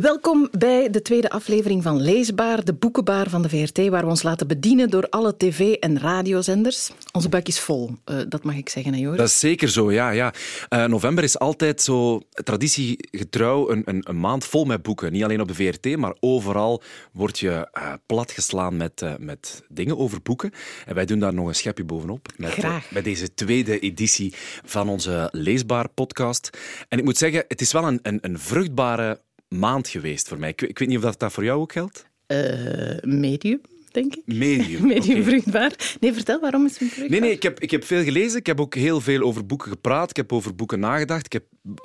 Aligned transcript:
Welkom 0.00 0.48
bij 0.58 0.90
de 0.90 1.02
tweede 1.02 1.30
aflevering 1.30 1.82
van 1.82 2.00
Leesbaar, 2.00 2.64
de 2.64 2.74
boekenbaar 2.74 3.30
van 3.30 3.42
de 3.42 3.48
VRT, 3.48 3.88
waar 3.88 4.02
we 4.02 4.08
ons 4.08 4.22
laten 4.22 4.46
bedienen 4.46 4.90
door 4.90 5.08
alle 5.08 5.36
tv- 5.36 5.72
en 5.72 5.98
radiozenders. 6.00 6.90
Onze 7.12 7.28
buik 7.28 7.48
is 7.48 7.60
vol, 7.60 7.90
uh, 8.10 8.20
dat 8.28 8.44
mag 8.44 8.56
ik 8.56 8.68
zeggen, 8.68 8.92
hè, 8.92 8.98
Joris? 8.98 9.18
Dat 9.18 9.28
is 9.28 9.38
zeker 9.38 9.68
zo, 9.68 9.92
ja. 9.92 10.10
ja. 10.10 10.34
Uh, 10.70 10.84
november 10.84 11.24
is 11.24 11.38
altijd 11.38 11.82
zo 11.82 12.20
traditiegetrouw 12.44 13.70
een, 13.70 13.82
een, 13.84 14.04
een, 14.08 14.20
maand 14.20 14.44
vol 14.44 14.64
met 14.64 14.82
boeken. 14.82 15.12
Niet 15.12 15.24
alleen 15.24 15.40
op 15.40 15.48
de 15.48 15.54
VRT, 15.54 15.96
maar 15.96 16.14
overal 16.20 16.82
word 17.12 17.38
je 17.38 17.68
uh, 17.78 17.92
platgeslaan 18.06 18.76
met, 18.76 19.04
met 19.18 19.62
dingen 19.68 19.98
over 19.98 20.22
boeken. 20.22 20.50
En 20.86 20.94
wij 20.94 21.04
doen 21.04 21.18
daar 21.18 21.34
nog 21.34 21.46
een 21.46 21.54
schepje 21.54 21.84
bovenop. 21.84 22.28
Met, 22.36 22.52
Graag. 22.52 22.90
Bij 22.90 23.02
deze 23.02 23.34
tweede 23.34 23.78
editie 23.78 24.34
van 24.64 24.88
onze 24.88 25.28
Leesbaar-podcast. 25.32 26.50
En 26.88 26.98
ik 26.98 27.04
moet 27.04 27.18
zeggen, 27.18 27.44
het 27.48 27.60
is 27.60 27.72
wel 27.72 27.86
een, 27.86 27.98
een, 28.02 28.18
een 28.20 28.38
vruchtbare 28.38 29.24
maand 29.48 29.88
geweest 29.88 30.28
voor 30.28 30.38
mij. 30.38 30.48
Ik, 30.48 30.62
ik 30.62 30.78
weet 30.78 30.88
niet 30.88 30.96
of 30.96 31.02
dat, 31.02 31.18
dat 31.18 31.32
voor 31.32 31.44
jou 31.44 31.60
ook 31.60 31.72
geldt? 31.72 32.06
Uh, 32.26 32.98
medium. 33.02 33.60
Denk 33.96 34.14
ik. 34.14 34.22
Medium. 34.26 34.86
Medium 34.94 35.18
okay. 35.18 35.22
vruchtbaar. 35.22 35.96
Nee, 36.00 36.12
vertel, 36.12 36.40
waarom 36.40 36.64
is 36.64 36.70
het 36.70 36.78
vruchtbaar? 36.78 37.08
Nee, 37.10 37.20
nee 37.20 37.30
ik, 37.30 37.42
heb, 37.42 37.60
ik 37.60 37.70
heb 37.70 37.84
veel 37.84 38.02
gelezen. 38.02 38.38
Ik 38.38 38.46
heb 38.46 38.60
ook 38.60 38.74
heel 38.74 39.00
veel 39.00 39.20
over 39.20 39.46
boeken 39.46 39.70
gepraat. 39.70 40.10
Ik 40.10 40.16
heb 40.16 40.32
over 40.32 40.54
boeken 40.54 40.80
nagedacht. 40.80 41.26
Ik 41.26 41.32
heb 41.32 41.44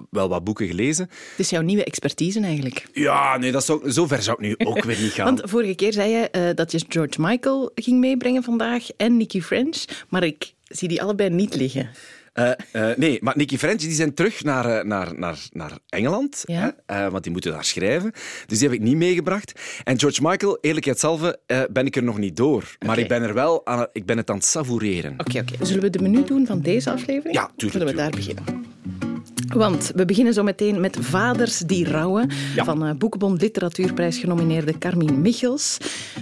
wel 0.09 0.30
wat 0.30 0.44
boeken 0.44 0.67
gelezen. 0.67 1.05
Het 1.09 1.39
is 1.39 1.50
jouw 1.50 1.62
nieuwe 1.62 1.84
expertise 1.84 2.39
eigenlijk. 2.39 2.88
Ja, 2.94 3.38
nee, 3.38 3.52
dat 3.52 3.66
zou, 3.66 3.91
zover 3.91 4.23
zou 4.23 4.38
ik 4.39 4.48
nu 4.48 4.67
ook 4.67 4.84
weer 4.84 5.00
niet 5.00 5.12
gaan. 5.17 5.25
Want 5.25 5.50
vorige 5.50 5.75
keer 5.75 5.94
zei 5.94 6.09
je 6.09 6.30
uh, 6.31 6.50
dat 6.55 6.72
je 6.72 6.84
George 6.89 7.22
Michael 7.22 7.72
ging 7.75 8.00
meebrengen 8.00 8.44
vandaag 8.44 8.88
en 8.98 9.17
Nicky 9.17 9.41
French, 9.41 9.86
maar 10.09 10.23
ik 10.23 10.53
zie 10.64 10.88
die 10.88 11.02
allebei 11.02 11.30
niet 11.30 11.55
liggen. 11.55 11.89
Uh, 12.34 12.52
uh, 12.73 12.95
nee, 12.95 13.17
maar 13.21 13.38
Nicky 13.38 13.58
French 13.58 13.80
die 13.80 13.91
zijn 13.91 14.13
terug 14.13 14.44
naar, 14.44 14.66
uh, 14.66 14.84
naar, 14.84 15.20
naar, 15.20 15.39
naar 15.52 15.72
Engeland, 15.89 16.41
ja? 16.45 16.76
hè? 16.85 17.09
want 17.09 17.23
die 17.23 17.31
moeten 17.31 17.52
daar 17.52 17.66
schrijven. 17.66 18.12
Dus 18.45 18.59
die 18.59 18.67
heb 18.67 18.77
ik 18.77 18.84
niet 18.84 18.95
meegebracht. 18.95 19.59
En 19.84 19.99
George 19.99 20.22
Michael, 20.22 20.58
eerlijkheidshalve, 20.62 21.39
ben 21.72 21.86
ik 21.86 21.95
er 21.95 22.03
nog 22.03 22.17
niet 22.17 22.36
door. 22.36 22.75
Maar 22.80 22.89
okay. 22.89 23.03
ik 23.03 23.09
ben 23.09 23.22
er 23.22 23.33
wel 23.33 23.66
aan, 23.66 23.88
ik 23.91 24.06
ben 24.06 24.17
het 24.17 24.30
aan 24.30 24.36
het 24.36 24.45
savoureren. 24.45 25.14
Oké, 25.14 25.38
okay, 25.38 25.41
oké. 25.41 25.66
Zullen 25.66 25.81
we 25.81 25.89
de 25.89 26.02
menu 26.02 26.23
doen 26.23 26.45
van 26.45 26.61
deze 26.61 26.91
aflevering? 26.91 27.36
Ja, 27.36 27.52
tuurlijk. 27.56 27.72
Zullen 27.72 27.88
we 27.88 28.02
daar 28.02 28.09
beginnen? 28.09 28.66
Want 29.53 29.91
we 29.95 30.05
beginnen 30.05 30.33
zo 30.33 30.44
meteen 30.44 30.80
met 30.80 30.97
Vaders 30.99 31.57
die 31.57 31.89
rouwen 31.89 32.30
ja. 32.55 32.63
van 32.63 32.85
uh, 32.85 32.91
Boekenbond 32.94 33.41
Literatuurprijs 33.41 34.17
genomineerde 34.17 34.77
Carmien 34.77 35.21
Michels. 35.21 35.77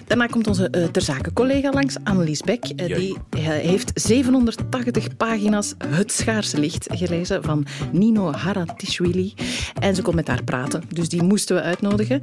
Daarna 0.07 0.25
komt 0.25 0.47
onze 0.47 0.67
uh, 0.71 0.83
ter 0.83 1.01
zake 1.01 1.33
collega 1.33 1.71
langs, 1.71 1.95
Annelies 2.03 2.41
Beck. 2.41 2.65
Uh, 2.75 2.95
die 2.95 3.17
heeft 3.39 3.91
780 3.93 5.17
pagina's 5.17 5.73
Het 5.87 6.11
Schaarse 6.11 6.59
Licht 6.59 6.87
gelezen 6.91 7.43
van 7.43 7.65
Nino 7.91 8.31
Haratischvili. 8.31 9.33
En 9.79 9.95
ze 9.95 10.01
komt 10.01 10.15
met 10.15 10.27
haar 10.27 10.43
praten, 10.43 10.83
dus 10.89 11.09
die 11.09 11.23
moesten 11.23 11.55
we 11.55 11.61
uitnodigen. 11.61 12.19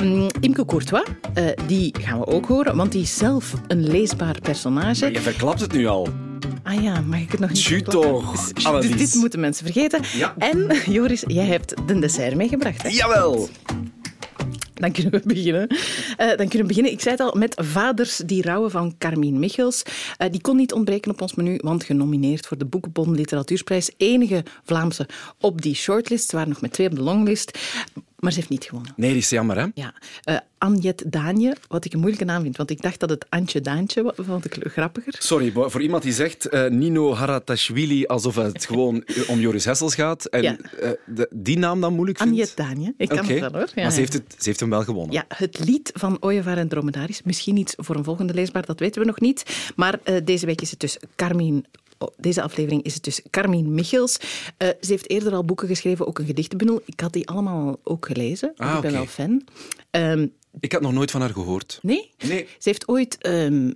Um, 0.00 0.26
Imke 0.40 0.64
Courtois, 0.64 1.06
die 1.66 1.94
gaan 2.00 2.18
we 2.18 2.26
ook 2.26 2.46
horen, 2.46 2.76
want 2.76 2.92
die 2.92 3.02
is 3.02 3.16
zelf 3.16 3.54
een 3.66 3.86
leesbaar 3.86 4.40
personage. 4.42 5.00
Maar 5.00 5.12
je 5.12 5.20
verklapt 5.20 5.60
het 5.60 5.72
nu 5.72 5.86
al. 5.86 6.27
Ah 6.62 6.82
ja, 6.82 7.00
mag 7.00 7.20
ik 7.20 7.30
het 7.30 7.40
nog 7.40 7.50
niet 7.50 7.62
Tju 7.62 7.82
toch, 7.82 8.52
Dus 8.80 8.96
dit 8.96 9.14
moeten 9.14 9.40
mensen 9.40 9.64
vergeten. 9.64 10.00
Ja. 10.16 10.34
En 10.38 10.66
Joris, 10.94 11.24
jij 11.26 11.44
hebt 11.44 11.74
de 11.86 11.98
dessert 11.98 12.34
meegebracht. 12.34 12.82
Hè? 12.82 12.88
Jawel. 12.88 13.48
Dan 14.74 14.92
kunnen 14.92 15.12
we 15.12 15.20
beginnen. 15.24 15.66
Uh, 15.70 15.76
dan 16.16 16.36
kunnen 16.36 16.58
we 16.58 16.66
beginnen. 16.66 16.92
Ik 16.92 17.00
zei 17.00 17.16
het 17.16 17.24
al, 17.24 17.38
met 17.38 17.54
Vaders 17.56 18.16
die 18.16 18.42
rouwen 18.42 18.70
van 18.70 18.94
Carmien 18.98 19.38
Michels. 19.38 19.82
Uh, 20.18 20.30
die 20.30 20.40
kon 20.40 20.56
niet 20.56 20.72
ontbreken 20.72 21.10
op 21.10 21.20
ons 21.20 21.34
menu, 21.34 21.58
want 21.62 21.84
genomineerd 21.84 22.46
voor 22.46 22.58
de 22.58 22.64
Boekenbon 22.64 23.14
Literatuurprijs. 23.14 23.90
Enige 23.96 24.44
Vlaamse 24.64 25.08
op 25.40 25.62
die 25.62 25.74
shortlist. 25.74 26.28
Ze 26.28 26.36
waren 26.36 26.50
nog 26.50 26.60
met 26.60 26.72
twee 26.72 26.88
op 26.88 26.94
de 26.94 27.02
longlist. 27.02 27.58
Maar 28.18 28.32
ze 28.32 28.38
heeft 28.38 28.50
niet 28.50 28.64
gewonnen. 28.64 28.92
Nee, 28.96 29.10
die 29.10 29.18
is 29.18 29.30
jammer, 29.30 29.58
hè? 29.58 29.66
Ja. 29.74 29.94
Uh, 30.24 30.36
Anjet 30.58 31.04
Daanje, 31.06 31.56
wat 31.68 31.84
ik 31.84 31.92
een 31.92 31.98
moeilijke 31.98 32.24
naam 32.24 32.42
vind, 32.42 32.56
want 32.56 32.70
ik 32.70 32.82
dacht 32.82 33.00
dat 33.00 33.10
het 33.10 33.26
Antje 33.28 33.60
Daantje 33.60 34.02
was, 34.02 34.14
vond 34.16 34.44
ik 34.44 34.66
grappiger. 34.72 35.14
Sorry, 35.18 35.52
voor 35.54 35.82
iemand 35.82 36.02
die 36.02 36.12
zegt 36.12 36.54
uh, 36.54 36.66
Nino 36.66 37.14
Haratashvili 37.14 38.06
alsof 38.06 38.34
het 38.34 38.66
gewoon 38.70 39.04
om 39.28 39.40
Joris 39.40 39.64
Hessels 39.64 39.94
gaat 39.94 40.24
en 40.24 40.42
ja. 40.42 40.56
uh, 40.82 40.90
de, 41.06 41.28
die 41.34 41.58
naam 41.58 41.80
dan 41.80 41.94
moeilijk 41.94 42.18
vindt. 42.18 42.32
Anjet 42.32 42.56
Daanje, 42.56 42.94
ik 42.96 43.08
kan 43.08 43.18
okay. 43.18 43.30
het 43.30 43.40
wel 43.40 43.60
hoor. 43.60 43.70
Ja, 43.74 43.82
maar 43.82 43.92
ze 43.92 43.98
heeft, 43.98 44.12
het, 44.12 44.34
ze 44.38 44.48
heeft 44.48 44.60
hem 44.60 44.70
wel 44.70 44.82
gewonnen. 44.82 45.14
Ja, 45.14 45.24
het 45.28 45.58
lied 45.58 45.90
van 45.94 46.16
Ooievaar 46.20 46.58
en 46.58 46.68
Dromedaris, 46.68 47.22
misschien 47.22 47.56
iets 47.56 47.74
voor 47.76 47.96
een 47.96 48.04
volgende 48.04 48.34
leesbaar, 48.34 48.66
dat 48.66 48.80
weten 48.80 49.00
we 49.00 49.06
nog 49.06 49.20
niet. 49.20 49.72
Maar 49.76 50.00
deze 50.24 50.46
week 50.46 50.60
is 50.60 50.70
het 50.70 50.80
dus 50.80 50.98
Carmien 51.16 51.64
deze 52.16 52.42
aflevering 52.42 52.82
is 52.82 52.94
het 52.94 53.04
dus 53.04 53.22
Carmien 53.30 53.74
Michels. 53.74 54.18
Uh, 54.20 54.68
ze 54.80 54.90
heeft 54.90 55.10
eerder 55.10 55.34
al 55.34 55.44
boeken 55.44 55.68
geschreven, 55.68 56.06
ook 56.06 56.18
een 56.18 56.26
gedichtenbundel. 56.26 56.82
Ik 56.84 57.00
had 57.00 57.12
die 57.12 57.28
allemaal 57.28 57.78
ook 57.82 58.06
gelezen. 58.06 58.52
Ah, 58.56 58.74
ik 58.74 58.80
ben 58.80 58.90
okay. 58.90 58.92
wel 58.92 59.06
fan. 59.06 59.42
Um, 59.90 60.32
ik 60.60 60.72
had 60.72 60.80
nog 60.80 60.92
nooit 60.92 61.10
van 61.10 61.20
haar 61.20 61.30
gehoord. 61.30 61.78
Nee? 61.82 62.10
Nee. 62.26 62.46
Ze 62.58 62.68
heeft 62.68 62.88
ooit, 62.88 63.26
um, 63.26 63.74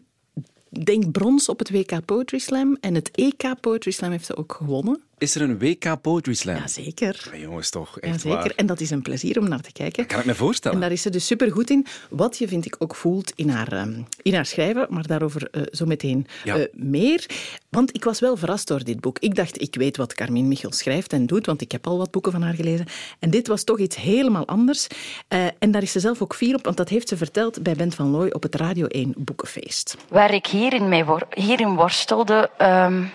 denk 0.85 1.11
brons 1.11 1.49
op 1.49 1.59
het 1.59 1.71
WK 1.71 2.05
Poetry 2.05 2.39
Slam. 2.39 2.77
En 2.81 2.95
het 2.95 3.11
EK 3.11 3.61
Poetry 3.61 3.91
Slam 3.91 4.11
heeft 4.11 4.27
ze 4.27 4.37
ook 4.37 4.53
gewonnen. 4.53 5.03
Is 5.23 5.35
er 5.35 5.43
een 5.43 5.59
WK 5.59 6.01
Poetry 6.01 6.35
Slam? 6.35 6.57
Jazeker. 6.57 7.29
Ja, 7.33 7.39
jongens, 7.39 7.71
toch? 7.71 7.99
Echt 7.99 8.13
ja, 8.13 8.19
zeker. 8.19 8.39
Waar. 8.39 8.53
En 8.57 8.67
dat 8.67 8.81
is 8.81 8.91
een 8.91 9.03
plezier 9.03 9.39
om 9.39 9.49
naar 9.49 9.61
te 9.61 9.73
kijken. 9.73 10.03
Dat 10.03 10.07
kan 10.07 10.21
ik 10.21 10.25
me 10.25 10.35
voorstellen. 10.35 10.77
En 10.77 10.83
daar 10.83 10.93
is 10.93 11.03
ze 11.03 11.11
dus 11.11 11.27
supergoed 11.27 11.71
in. 11.71 11.87
Wat 12.11 12.39
je, 12.39 12.49
vind 12.49 12.67
ik, 12.67 12.77
ook 12.79 12.95
voelt 12.95 13.33
in 13.35 13.49
haar, 13.49 13.73
um, 13.73 14.07
in 14.23 14.35
haar 14.35 14.47
schrijven. 14.47 14.87
Maar 14.91 15.07
daarover 15.07 15.49
uh, 15.53 15.63
zo 15.71 15.87
meteen 15.87 16.27
ja. 16.45 16.57
uh, 16.57 16.65
meer. 16.73 17.27
Want 17.69 17.95
ik 17.95 18.05
was 18.05 18.21
wel 18.21 18.37
verrast 18.37 18.69
door 18.69 18.85
dit 18.85 19.01
boek. 19.01 19.19
Ik 19.19 19.35
dacht, 19.35 19.61
ik 19.61 19.75
weet 19.75 19.97
wat 19.97 20.15
Carmien 20.15 20.49
Michel 20.49 20.73
schrijft 20.73 21.13
en 21.13 21.27
doet, 21.27 21.47
want 21.47 21.61
ik 21.61 21.73
heb 21.73 21.87
al 21.87 21.99
wat 21.99 22.11
boeken 22.11 22.33
van 22.33 22.43
haar 22.43 22.55
gelezen. 22.55 22.87
En 23.19 23.31
dit 23.31 23.49
was 23.49 23.65
toch 23.65 23.79
iets 23.79 23.97
helemaal 23.97 24.47
anders. 24.47 24.87
Uh, 25.29 25.47
en 25.59 25.71
daar 25.71 25.83
is 25.83 25.93
ze 25.93 26.01
zelf 26.01 26.23
ook 26.23 26.35
fier 26.35 26.55
op, 26.55 26.65
want 26.65 26.77
dat 26.77 26.89
heeft 26.89 27.09
ze 27.09 27.17
verteld 27.17 27.63
bij 27.63 27.75
Bent 27.75 27.95
van 27.95 28.11
Looy 28.11 28.31
op 28.31 28.43
het 28.43 28.55
Radio 28.55 28.87
1 28.87 29.15
Boekenfeest. 29.17 29.97
Waar 30.09 30.35
ik 30.35 30.47
hierin, 30.47 30.89
mee 30.89 31.05
wor 31.05 31.27
hierin 31.31 31.75
worstelde... 31.75 32.51
Um 32.59 33.11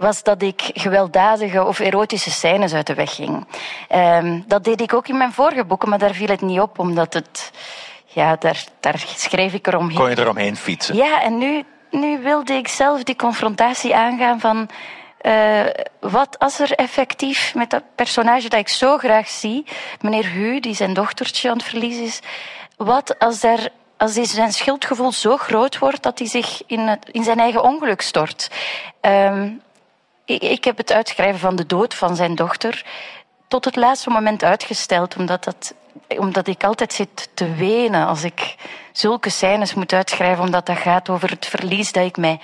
was 0.00 0.22
dat 0.22 0.42
ik 0.42 0.70
gewelddadige 0.74 1.64
of 1.64 1.78
erotische 1.78 2.30
scènes 2.30 2.74
uit 2.74 2.86
de 2.86 2.94
weg 2.94 3.14
ging. 3.14 3.46
Um, 3.94 4.44
dat 4.46 4.64
deed 4.64 4.80
ik 4.80 4.94
ook 4.94 5.08
in 5.08 5.16
mijn 5.16 5.32
vorige 5.32 5.64
boeken, 5.64 5.88
maar 5.88 5.98
daar 5.98 6.14
viel 6.14 6.28
het 6.28 6.40
niet 6.40 6.60
op, 6.60 6.78
omdat 6.78 7.14
het... 7.14 7.50
Ja, 8.04 8.36
daar, 8.36 8.64
daar 8.80 9.04
schreef 9.16 9.52
ik 9.52 9.66
eromheen. 9.66 9.96
Kon 9.96 10.10
je 10.10 10.18
eromheen 10.18 10.56
fietsen? 10.56 10.96
Ja, 10.96 11.22
en 11.22 11.38
nu, 11.38 11.64
nu 11.90 12.18
wilde 12.18 12.52
ik 12.52 12.68
zelf 12.68 13.02
die 13.02 13.16
confrontatie 13.16 13.94
aangaan 13.94 14.40
van... 14.40 14.68
Uh, 15.22 15.60
wat 16.00 16.38
als 16.38 16.60
er 16.60 16.72
effectief 16.72 17.54
met 17.54 17.70
dat 17.70 17.82
personage 17.94 18.48
dat 18.48 18.60
ik 18.60 18.68
zo 18.68 18.98
graag 18.98 19.28
zie, 19.28 19.64
meneer 20.00 20.26
Hu, 20.30 20.60
die 20.60 20.74
zijn 20.74 20.94
dochtertje 20.94 21.50
aan 21.50 21.56
het 21.56 21.66
verliezen 21.66 22.04
is, 22.04 22.20
wat 22.76 23.18
als 23.18 23.42
er 23.42 23.68
als 23.96 24.12
zijn 24.12 24.52
schuldgevoel 24.52 25.12
zo 25.12 25.36
groot 25.36 25.78
wordt 25.78 26.02
dat 26.02 26.18
hij 26.18 26.28
zich 26.28 26.62
in, 26.66 26.80
het, 26.80 27.08
in 27.12 27.24
zijn 27.24 27.38
eigen 27.38 27.62
ongeluk 27.62 28.00
stort. 28.00 28.50
Um, 29.00 29.60
ik, 30.30 30.42
ik 30.42 30.64
heb 30.64 30.76
het 30.76 30.92
uitschrijven 30.92 31.40
van 31.40 31.56
de 31.56 31.66
dood 31.66 31.94
van 31.94 32.16
zijn 32.16 32.34
dochter 32.34 32.84
tot 33.48 33.64
het 33.64 33.76
laatste 33.76 34.10
moment 34.10 34.44
uitgesteld, 34.44 35.16
omdat, 35.16 35.44
dat, 35.44 35.74
omdat 36.08 36.46
ik 36.46 36.64
altijd 36.64 36.92
zit 36.92 37.28
te 37.34 37.54
wenen 37.54 38.06
als 38.06 38.24
ik 38.24 38.54
zulke 38.92 39.30
scènes 39.30 39.74
moet 39.74 39.92
uitschrijven, 39.92 40.44
omdat 40.44 40.66
dat 40.66 40.78
gaat 40.78 41.08
over 41.08 41.30
het 41.30 41.46
verlies 41.46 41.92
dat 41.92 42.04
ik 42.04 42.16
mij 42.16 42.40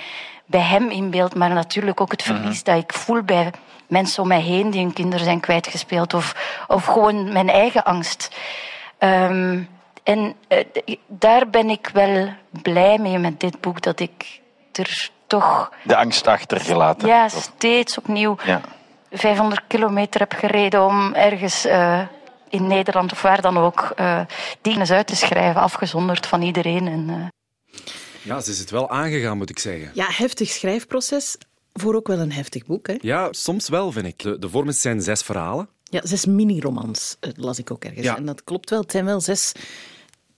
bij 0.46 0.60
hem 0.60 0.90
inbeeld, 0.90 1.34
maar 1.34 1.50
natuurlijk 1.50 2.00
ook 2.00 2.10
het 2.10 2.22
verlies 2.22 2.62
dat 2.62 2.76
ik 2.76 2.92
voel 2.92 3.22
bij 3.22 3.50
mensen 3.86 4.22
om 4.22 4.28
mij 4.28 4.40
heen 4.40 4.70
die 4.70 4.82
hun 4.82 4.92
kinderen 4.92 5.24
zijn 5.24 5.40
kwijtgespeeld, 5.40 6.14
of, 6.14 6.34
of 6.68 6.84
gewoon 6.84 7.32
mijn 7.32 7.48
eigen 7.48 7.84
angst. 7.84 8.36
Um, 8.98 9.68
en 10.02 10.34
uh, 10.48 10.58
daar 11.06 11.48
ben 11.50 11.70
ik 11.70 11.90
wel 11.92 12.28
blij 12.62 12.98
mee 12.98 13.18
met 13.18 13.40
dit 13.40 13.60
boek, 13.60 13.82
dat 13.82 14.00
ik 14.00 14.40
er 14.72 15.10
toch... 15.26 15.72
De 15.84 15.96
angst 15.96 16.26
achtergelaten. 16.26 17.08
Ja, 17.08 17.28
steeds 17.28 17.98
opnieuw 17.98 18.36
ja. 18.44 18.60
500 19.10 19.62
kilometer 19.66 20.20
heb 20.20 20.32
gereden 20.32 20.84
om 20.84 21.14
ergens 21.14 21.66
uh, 21.66 22.00
in 22.48 22.66
Nederland 22.66 23.12
of 23.12 23.22
waar 23.22 23.40
dan 23.40 23.58
ook 23.58 23.92
uh, 24.00 24.20
dingen 24.60 24.88
uit 24.88 25.06
te 25.06 25.16
schrijven, 25.16 25.60
afgezonderd 25.60 26.26
van 26.26 26.42
iedereen. 26.42 26.86
En, 26.86 27.08
uh... 27.08 27.26
Ja, 28.22 28.40
ze 28.40 28.50
is 28.50 28.58
het 28.58 28.70
wel 28.70 28.90
aangegaan, 28.90 29.36
moet 29.36 29.50
ik 29.50 29.58
zeggen. 29.58 29.90
Ja, 29.94 30.06
heftig 30.08 30.48
schrijfproces. 30.48 31.36
Voor 31.72 31.94
ook 31.94 32.06
wel 32.06 32.18
een 32.18 32.32
heftig 32.32 32.66
boek, 32.66 32.86
hè? 32.86 32.94
Ja, 33.00 33.28
soms 33.30 33.68
wel, 33.68 33.92
vind 33.92 34.06
ik. 34.06 34.22
De, 34.22 34.38
de 34.38 34.48
vorm 34.48 34.72
zijn 34.72 35.02
zes 35.02 35.22
verhalen. 35.22 35.68
Ja, 35.82 36.00
zes 36.04 36.26
mini-romans, 36.26 37.16
las 37.20 37.58
ik 37.58 37.70
ook 37.70 37.84
ergens. 37.84 38.06
Ja. 38.06 38.16
En 38.16 38.24
dat 38.24 38.44
klopt 38.44 38.70
wel. 38.70 38.80
Het 38.80 38.90
zijn 38.90 39.04
wel 39.04 39.20
zes... 39.20 39.52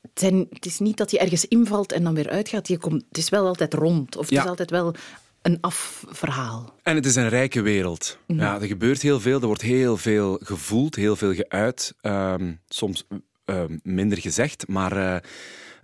Het, 0.02 0.10
zijn, 0.20 0.46
het 0.50 0.66
is 0.66 0.78
niet 0.78 0.96
dat 0.96 1.10
je 1.10 1.18
ergens 1.18 1.44
invalt 1.44 1.92
en 1.92 2.04
dan 2.04 2.14
weer 2.14 2.28
uitgaat. 2.28 2.68
Je 2.68 2.78
komt, 2.78 3.04
het 3.08 3.18
is 3.18 3.28
wel 3.28 3.46
altijd 3.46 3.74
rond. 3.74 4.16
Of 4.16 4.24
het 4.24 4.34
Ja. 4.34 4.42
is 4.42 4.48
altijd 4.48 4.70
wel 4.70 4.94
een 5.42 5.58
afverhaal. 5.60 6.74
En 6.82 6.94
het 6.94 7.06
is 7.06 7.16
een 7.16 7.28
rijke 7.28 7.60
wereld. 7.60 8.18
Ja, 8.26 8.60
er 8.60 8.66
gebeurt 8.66 9.02
heel 9.02 9.20
veel, 9.20 9.40
er 9.40 9.46
wordt 9.46 9.62
heel 9.62 9.96
veel 9.96 10.40
gevoeld, 10.42 10.94
heel 10.94 11.16
veel 11.16 11.34
geuit. 11.34 11.94
Ehm, 12.00 12.52
soms 12.68 13.06
ehm, 13.44 13.78
minder 13.82 14.18
gezegd, 14.18 14.68
maar... 14.68 14.96
eh, 14.96 15.16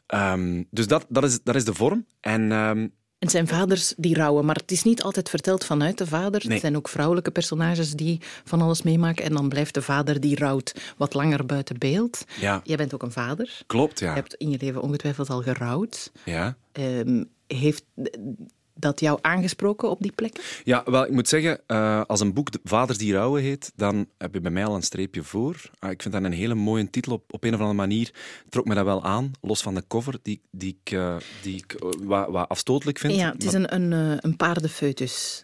ehm, 0.06 0.62
dus 0.70 0.86
dat, 0.86 1.06
dat, 1.08 1.24
is, 1.24 1.38
dat 1.42 1.54
is 1.54 1.64
de 1.64 1.74
vorm. 1.74 2.06
En 2.20 2.52
het 3.24 3.32
zijn 3.32 3.48
vaders 3.48 3.94
die 3.96 4.14
rouwen, 4.14 4.44
maar 4.44 4.54
het 4.56 4.70
is 4.70 4.82
niet 4.82 5.02
altijd 5.02 5.28
verteld 5.28 5.64
vanuit 5.64 5.98
de 5.98 6.06
vader. 6.06 6.40
Nee. 6.42 6.52
Het 6.52 6.60
zijn 6.60 6.76
ook 6.76 6.88
vrouwelijke 6.88 7.30
personages 7.30 7.92
die 7.92 8.20
van 8.44 8.62
alles 8.62 8.82
meemaken. 8.82 9.24
En 9.24 9.32
dan 9.32 9.48
blijft 9.48 9.74
de 9.74 9.82
vader 9.82 10.20
die 10.20 10.36
rouwt 10.38 10.94
wat 10.96 11.14
langer 11.14 11.46
buiten 11.46 11.78
beeld. 11.78 12.24
Ja. 12.40 12.60
Jij 12.64 12.76
bent 12.76 12.94
ook 12.94 13.02
een 13.02 13.12
vader. 13.12 13.62
Klopt, 13.66 13.98
Je 13.98 14.04
ja. 14.04 14.14
hebt 14.14 14.34
in 14.34 14.50
je 14.50 14.58
leven 14.60 14.82
ongetwijfeld 14.82 15.30
al 15.30 15.42
gerouwd. 15.42 16.12
ja. 16.24 16.56
Ehm, 16.72 17.24
heeft 17.46 17.84
dat 18.74 19.00
jou 19.00 19.18
aangesproken 19.20 19.90
op 19.90 20.00
die 20.02 20.12
plek? 20.12 20.60
Ja, 20.64 20.82
wel, 20.86 21.04
ik 21.04 21.10
moet 21.12 21.28
zeggen, 21.28 21.60
eh, 21.66 22.02
als 22.06 22.20
een 22.20 22.32
boek 22.34 22.50
de 22.50 22.60
Vaders 22.64 22.98
die 22.98 23.12
rouwen 23.12 23.42
heet, 23.42 23.72
dan 23.76 24.06
heb 24.18 24.34
je 24.34 24.40
bij 24.40 24.50
mij 24.50 24.64
al 24.66 24.74
een 24.74 24.82
streepje 24.82 25.22
voor. 25.22 25.70
Ah, 25.78 25.90
ik 25.90 26.02
vind 26.02 26.14
dat 26.14 26.24
een 26.24 26.32
hele 26.32 26.54
mooie 26.54 26.90
titel. 26.90 27.12
Op, 27.12 27.32
op 27.32 27.44
een 27.44 27.54
of 27.54 27.58
andere 27.60 27.76
manier 27.78 28.10
trok 28.48 28.64
me 28.64 28.74
dat 28.74 28.84
wel 28.84 29.04
aan, 29.04 29.30
los 29.40 29.62
van 29.62 29.74
de 29.74 29.84
cover, 29.88 30.18
die, 30.22 30.40
die 30.50 30.78
ik, 30.82 30.92
eh, 30.92 31.16
die 31.42 31.56
ik 31.56 31.72
eh, 31.72 31.88
wat, 32.02 32.28
wat 32.30 32.48
afstotelijk 32.48 32.98
vind. 32.98 33.14
Ja, 33.14 33.32
het 33.32 33.44
is 33.44 33.52
Maar- 33.52 33.72
een, 33.72 33.92
een, 33.92 34.18
een 34.22 34.36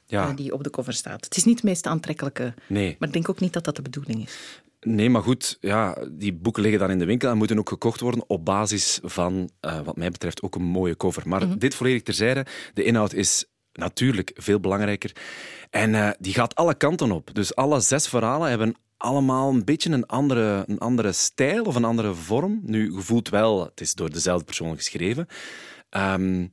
Ja. 0.06 0.28
eh, 0.28 0.36
die 0.36 0.52
op 0.52 0.62
de 0.64 0.70
cover 0.70 0.92
staat. 0.92 1.24
Het 1.24 1.36
is 1.36 1.44
niet 1.44 1.54
het 1.54 1.64
meest 1.64 1.86
aantrekkelijke, 1.86 2.54
Nee. 2.66 2.96
maar 2.98 3.08
ik 3.08 3.14
denk 3.14 3.28
ook 3.28 3.40
niet 3.40 3.52
dat 3.52 3.64
dat 3.64 3.76
de 3.76 3.82
bedoeling 3.82 4.22
is. 4.26 4.38
Nee, 4.80 5.10
maar 5.10 5.22
goed, 5.22 5.56
ja, 5.60 5.96
die 6.12 6.32
boeken 6.32 6.62
liggen 6.62 6.80
dan 6.80 6.90
in 6.90 6.98
de 6.98 7.04
winkel 7.04 7.30
en 7.30 7.36
moeten 7.36 7.58
ook 7.58 7.68
gekocht 7.68 8.00
worden 8.00 8.24
op 8.26 8.44
basis 8.44 8.98
van, 9.02 9.50
eh, 9.60 9.80
wat 9.80 9.96
mij 9.96 10.10
betreft, 10.10 10.42
ook 10.42 10.54
een 10.54 10.62
mooie 10.62 10.96
cover. 10.96 11.28
Maar 11.28 11.58
dit 11.58 11.74
volledig 11.74 12.02
terzijde, 12.02 12.46
de 12.74 12.84
inhoud 12.84 13.12
is 13.12 13.44
natuurlijk 13.72 14.30
veel 14.34 14.60
belangrijker. 14.60 15.16
En 15.70 15.94
eh, 15.94 16.10
die 16.18 16.34
gaat 16.34 16.54
alle 16.54 16.74
kanten 16.74 17.12
op. 17.12 17.34
Dus 17.34 17.54
alle 17.54 17.80
zes 17.80 18.08
verhalen 18.08 18.48
hebben 18.48 18.76
allemaal 18.96 19.50
een 19.50 19.64
beetje 19.64 19.90
een 19.90 20.06
andere, 20.06 20.64
een 20.66 20.78
andere 20.78 21.12
stijl 21.12 21.64
of 21.64 21.74
een 21.74 21.84
andere 21.84 22.14
vorm. 22.14 22.60
Nu, 22.62 22.92
je 22.94 23.00
voelt 23.00 23.28
wel, 23.28 23.64
het 23.64 23.80
is 23.80 23.94
door 23.94 24.10
dezelfde 24.10 24.44
persoon 24.44 24.76
geschreven. 24.76 25.26
Ehm, 25.90 26.46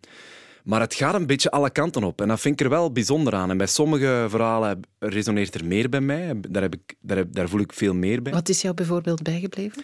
maar 0.67 0.79
het 0.81 0.93
gaat 0.93 1.13
een 1.13 1.25
beetje 1.25 1.51
alle 1.51 1.69
kanten 1.69 2.03
op. 2.03 2.21
En 2.21 2.27
dat 2.27 2.39
vind 2.39 2.59
ik 2.59 2.65
er 2.65 2.71
wel 2.71 2.91
bijzonder 2.91 3.33
aan. 3.33 3.49
En 3.49 3.57
bij 3.57 3.67
sommige 3.67 4.25
verhalen 4.29 4.79
resoneert 4.99 5.55
er 5.55 5.65
meer 5.65 5.89
bij 5.89 6.01
mij. 6.01 6.33
Daar, 6.49 6.61
heb 6.61 6.73
ik, 6.75 6.95
daar, 7.01 7.17
heb- 7.17 7.33
daar 7.33 7.49
voel 7.49 7.59
ik 7.59 7.73
veel 7.73 7.93
meer 7.93 8.21
bij. 8.21 8.33
Wat 8.33 8.49
is 8.49 8.61
jou 8.61 8.73
bijvoorbeeld 8.73 9.23
bijgebleven? 9.23 9.83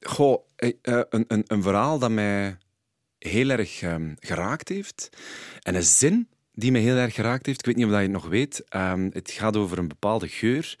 Goh, 0.00 0.42
eh, 0.56 0.70
een, 0.82 1.24
een, 1.28 1.44
een 1.46 1.62
verhaal 1.62 1.98
dat 1.98 2.10
mij 2.10 2.56
heel 3.18 3.48
erg 3.50 3.82
ehm, 3.82 4.14
geraakt 4.18 4.68
heeft. 4.68 5.08
En 5.62 5.74
een 5.74 5.82
zin 5.82 6.28
die 6.52 6.72
mij 6.72 6.80
heel 6.80 6.96
erg 6.96 7.14
geraakt 7.14 7.46
heeft. 7.46 7.58
Ik 7.58 7.66
weet 7.66 7.76
niet 7.76 7.84
of 7.84 7.90
dat 7.90 8.00
je 8.00 8.06
het 8.06 8.14
nog 8.16 8.28
weet. 8.28 8.64
Ehm, 8.68 9.10
het 9.12 9.30
gaat 9.30 9.56
over 9.56 9.78
een 9.78 9.88
bepaalde 9.88 10.28
geur. 10.28 10.78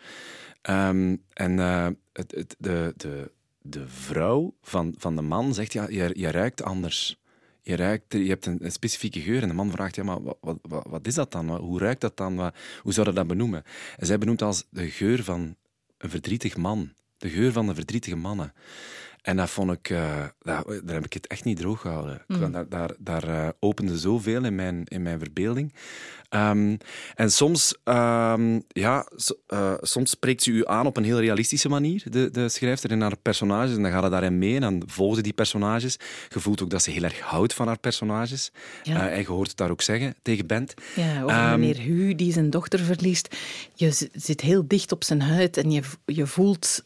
En 0.62 1.58
eh, 1.58 1.86
het, 2.12 2.32
het, 2.36 2.56
de, 2.58 2.94
de, 2.96 3.30
de 3.62 3.88
vrouw 3.88 4.54
van, 4.62 4.94
van 4.98 5.16
de 5.16 5.22
man 5.22 5.54
zegt, 5.54 5.72
ja, 5.72 5.86
je, 5.88 6.10
je 6.12 6.30
ruikt 6.30 6.62
anders. 6.62 7.19
Je, 7.62 7.76
ruikt, 7.76 8.12
je 8.12 8.28
hebt 8.28 8.46
een, 8.46 8.58
een 8.64 8.72
specifieke 8.72 9.20
geur. 9.20 9.42
En 9.42 9.48
de 9.48 9.54
man 9.54 9.70
vraagt, 9.70 9.94
ja, 9.94 10.02
maar 10.02 10.22
wat, 10.22 10.58
wat, 10.62 10.86
wat, 10.88 11.06
is 11.06 11.14
dat 11.14 11.32
dan? 11.32 11.56
Hoe 11.56 11.78
ruikt 11.78 12.00
dat 12.00 12.16
dan? 12.16 12.36
Wat, 12.36 12.54
hoe 12.82 12.92
zou 12.92 13.08
je 13.08 13.14
dat 13.14 13.26
benoemen? 13.26 13.62
En 13.96 14.06
zij 14.06 14.18
benoemt 14.18 14.42
als 14.42 14.66
de 14.70 14.90
geur 14.90 15.24
van 15.24 15.56
een 15.98 16.10
verdrietig 16.10 16.56
man. 16.56 16.92
De 17.16 17.28
geur 17.28 17.52
van 17.52 17.66
de 17.66 17.74
verdrietige 17.74 18.16
mannen. 18.16 18.52
En 19.22 19.36
dat 19.36 19.50
vond 19.50 19.72
ik, 19.72 19.90
eh, 19.90 20.24
daar, 20.38 20.64
daar 20.64 20.94
heb 20.94 21.04
ik 21.04 21.12
het 21.12 21.26
echt 21.26 21.44
niet 21.44 21.56
droog 21.58 21.80
gehouden. 21.80 22.24
Ik- 22.46 22.52
Daar, 22.52 22.68
daar, 22.68 22.90
daar 22.98 23.28
eh, 23.28 23.48
opende 23.58 23.98
zoveel 23.98 24.44
in 24.44 24.54
mijn, 24.54 24.84
in 24.84 25.02
mijn 25.02 25.18
verbeelding. 25.18 25.74
Ehm, 26.30 26.76
en 27.14 27.30
soms, 27.32 27.74
ehm, 27.84 28.60
ja, 28.68 29.06
eh, 29.46 29.74
soms 29.80 30.10
spreekt 30.10 30.42
ze 30.42 30.50
u 30.50 30.66
aan 30.66 30.86
op 30.86 30.96
een 30.96 31.04
heel 31.04 31.20
realistische 31.20 31.68
manier, 31.68 32.02
de, 32.10 32.30
de 32.30 32.48
schrijfster, 32.48 32.90
in 32.90 33.00
haar 33.00 33.16
personages. 33.16 33.76
En 33.76 33.82
dan 33.82 33.90
gaat 33.90 34.02
het 34.02 34.12
daarin 34.12 34.38
mee 34.38 34.54
en 34.54 34.60
dan 34.60 34.82
volgt 34.86 35.16
ze 35.16 35.22
die 35.22 35.32
personages. 35.32 35.96
Je 36.28 36.40
voelt 36.40 36.62
ook 36.62 36.70
dat 36.70 36.82
ze 36.82 36.90
heel 36.90 37.02
erg 37.02 37.20
houdt 37.20 37.54
van 37.54 37.66
haar 37.66 37.78
personages. 37.78 38.50
Ja. 38.82 39.06
Eh, 39.08 39.12
en 39.12 39.20
je 39.20 39.26
hoort 39.26 39.48
het 39.48 39.56
daar 39.56 39.70
ook 39.70 39.82
zeggen 39.82 40.14
tegen 40.22 40.46
Bent. 40.46 40.74
Ja, 40.96 41.22
over 41.22 41.36
Ehm, 41.36 41.60
meneer 41.60 41.80
Hu 41.80 42.14
die 42.14 42.32
zijn 42.32 42.50
dochter 42.50 42.78
verliest. 42.78 43.36
Je 43.74 44.08
zit 44.12 44.40
heel 44.40 44.64
dicht 44.68 44.92
op 44.92 45.04
zijn 45.04 45.22
huid 45.22 45.56
en 45.56 45.70
je, 45.70 45.82
je 46.06 46.26
voelt... 46.26 46.84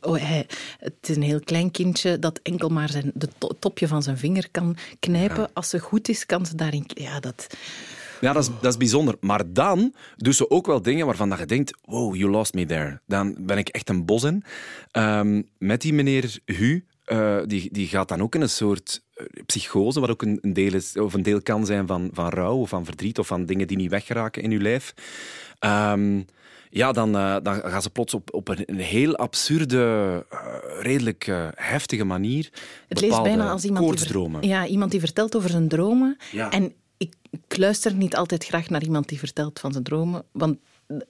Oh, 0.00 0.16
hij, 0.18 0.46
het 0.78 0.94
is 1.00 1.16
een 1.16 1.22
heel 1.22 1.40
klein 1.40 1.70
kindje 1.70 2.18
dat 2.18 2.40
enkel 2.42 2.68
maar 2.68 2.90
zijn, 2.90 3.10
de 3.14 3.28
to- 3.38 3.56
topje 3.58 3.88
van 3.88 4.02
zijn 4.02 4.18
vinger 4.18 4.48
kan 4.50 4.76
knijpen. 5.00 5.50
Als 5.52 5.68
ze 5.68 5.78
goed 5.78 6.08
is, 6.08 6.26
kan 6.26 6.46
ze 6.46 6.54
daarin... 6.56 6.84
Ja, 6.86 7.20
dat... 7.20 7.46
Ja, 8.24 8.32
dat 8.32 8.42
is, 8.42 8.48
dat 8.60 8.70
is 8.72 8.76
bijzonder. 8.76 9.16
Maar 9.20 9.42
dan 9.52 9.94
doet 10.16 10.34
ze 10.36 10.50
ook 10.50 10.66
wel 10.66 10.82
dingen 10.82 11.06
waarvan 11.06 11.28
dat 11.28 11.38
je 11.38 11.46
denkt, 11.46 11.78
wow, 11.84 12.14
you 12.16 12.30
lost 12.30 12.54
me 12.54 12.66
there. 12.66 13.00
Dan 13.06 13.36
ben 13.40 13.58
ik 13.58 13.68
echt 13.68 13.88
een 13.88 14.04
bos 14.04 14.22
in. 14.24 14.44
Ehm, 14.90 15.42
met 15.58 15.80
die 15.80 15.92
meneer 15.92 16.38
Hu, 16.44 16.84
eh, 17.04 17.38
die, 17.46 17.68
die 17.72 17.86
gaat 17.86 18.08
dan 18.08 18.22
ook 18.22 18.34
in 18.34 18.40
een 18.40 18.48
soort 18.48 19.02
eh, 19.14 19.26
psychose, 19.46 20.00
wat 20.00 20.10
ook 20.10 20.22
een, 20.22 20.38
een 20.40 20.52
deel, 20.52 20.72
is, 20.74 20.96
of 20.98 21.14
een 21.14 21.22
deel 21.22 21.42
kan 21.42 21.66
zijn 21.66 21.86
van, 21.86 22.10
van 22.12 22.28
rouw 22.28 22.56
of 22.56 22.68
van 22.68 22.84
verdriet 22.84 23.18
of 23.18 23.26
van 23.26 23.46
dingen 23.46 23.66
die 23.66 23.76
niet 23.76 23.90
weggeraken 23.90 24.42
in 24.42 24.50
je 24.50 24.60
lijf. 24.60 24.94
Ehm, 25.58 26.20
ja, 26.70 26.92
dan, 26.92 27.16
eh, 27.16 27.36
dan 27.42 27.54
gaan 27.54 27.82
ze 27.82 27.90
plots 27.90 28.14
op, 28.14 28.34
op 28.34 28.48
een, 28.48 28.62
een 28.66 28.78
heel 28.78 29.16
absurde, 29.16 30.26
redelijk 30.80 31.26
heftige 31.54 32.04
manier 32.04 32.50
Het 32.88 33.00
leest 33.00 33.22
bijna 33.22 33.50
als 33.50 33.64
iemand 33.64 33.64
die, 33.64 33.70
ver- 33.70 33.82
koortsdromen. 33.86 34.42
ja, 34.48 34.66
iemand 34.66 34.90
die 34.90 35.00
vertelt 35.00 35.36
over 35.36 35.50
zijn 35.50 35.68
dromen. 35.68 36.16
Ja. 36.32 36.50
En 36.50 36.72
ik, 36.96 37.14
luister 37.48 37.94
niet 37.94 38.16
altijd 38.16 38.44
graag 38.44 38.68
naar 38.68 38.82
iemand 38.82 39.08
die 39.08 39.18
vertelt 39.18 39.60
van 39.60 39.72
zijn 39.72 39.84
dromen, 39.84 40.24
want 40.32 40.58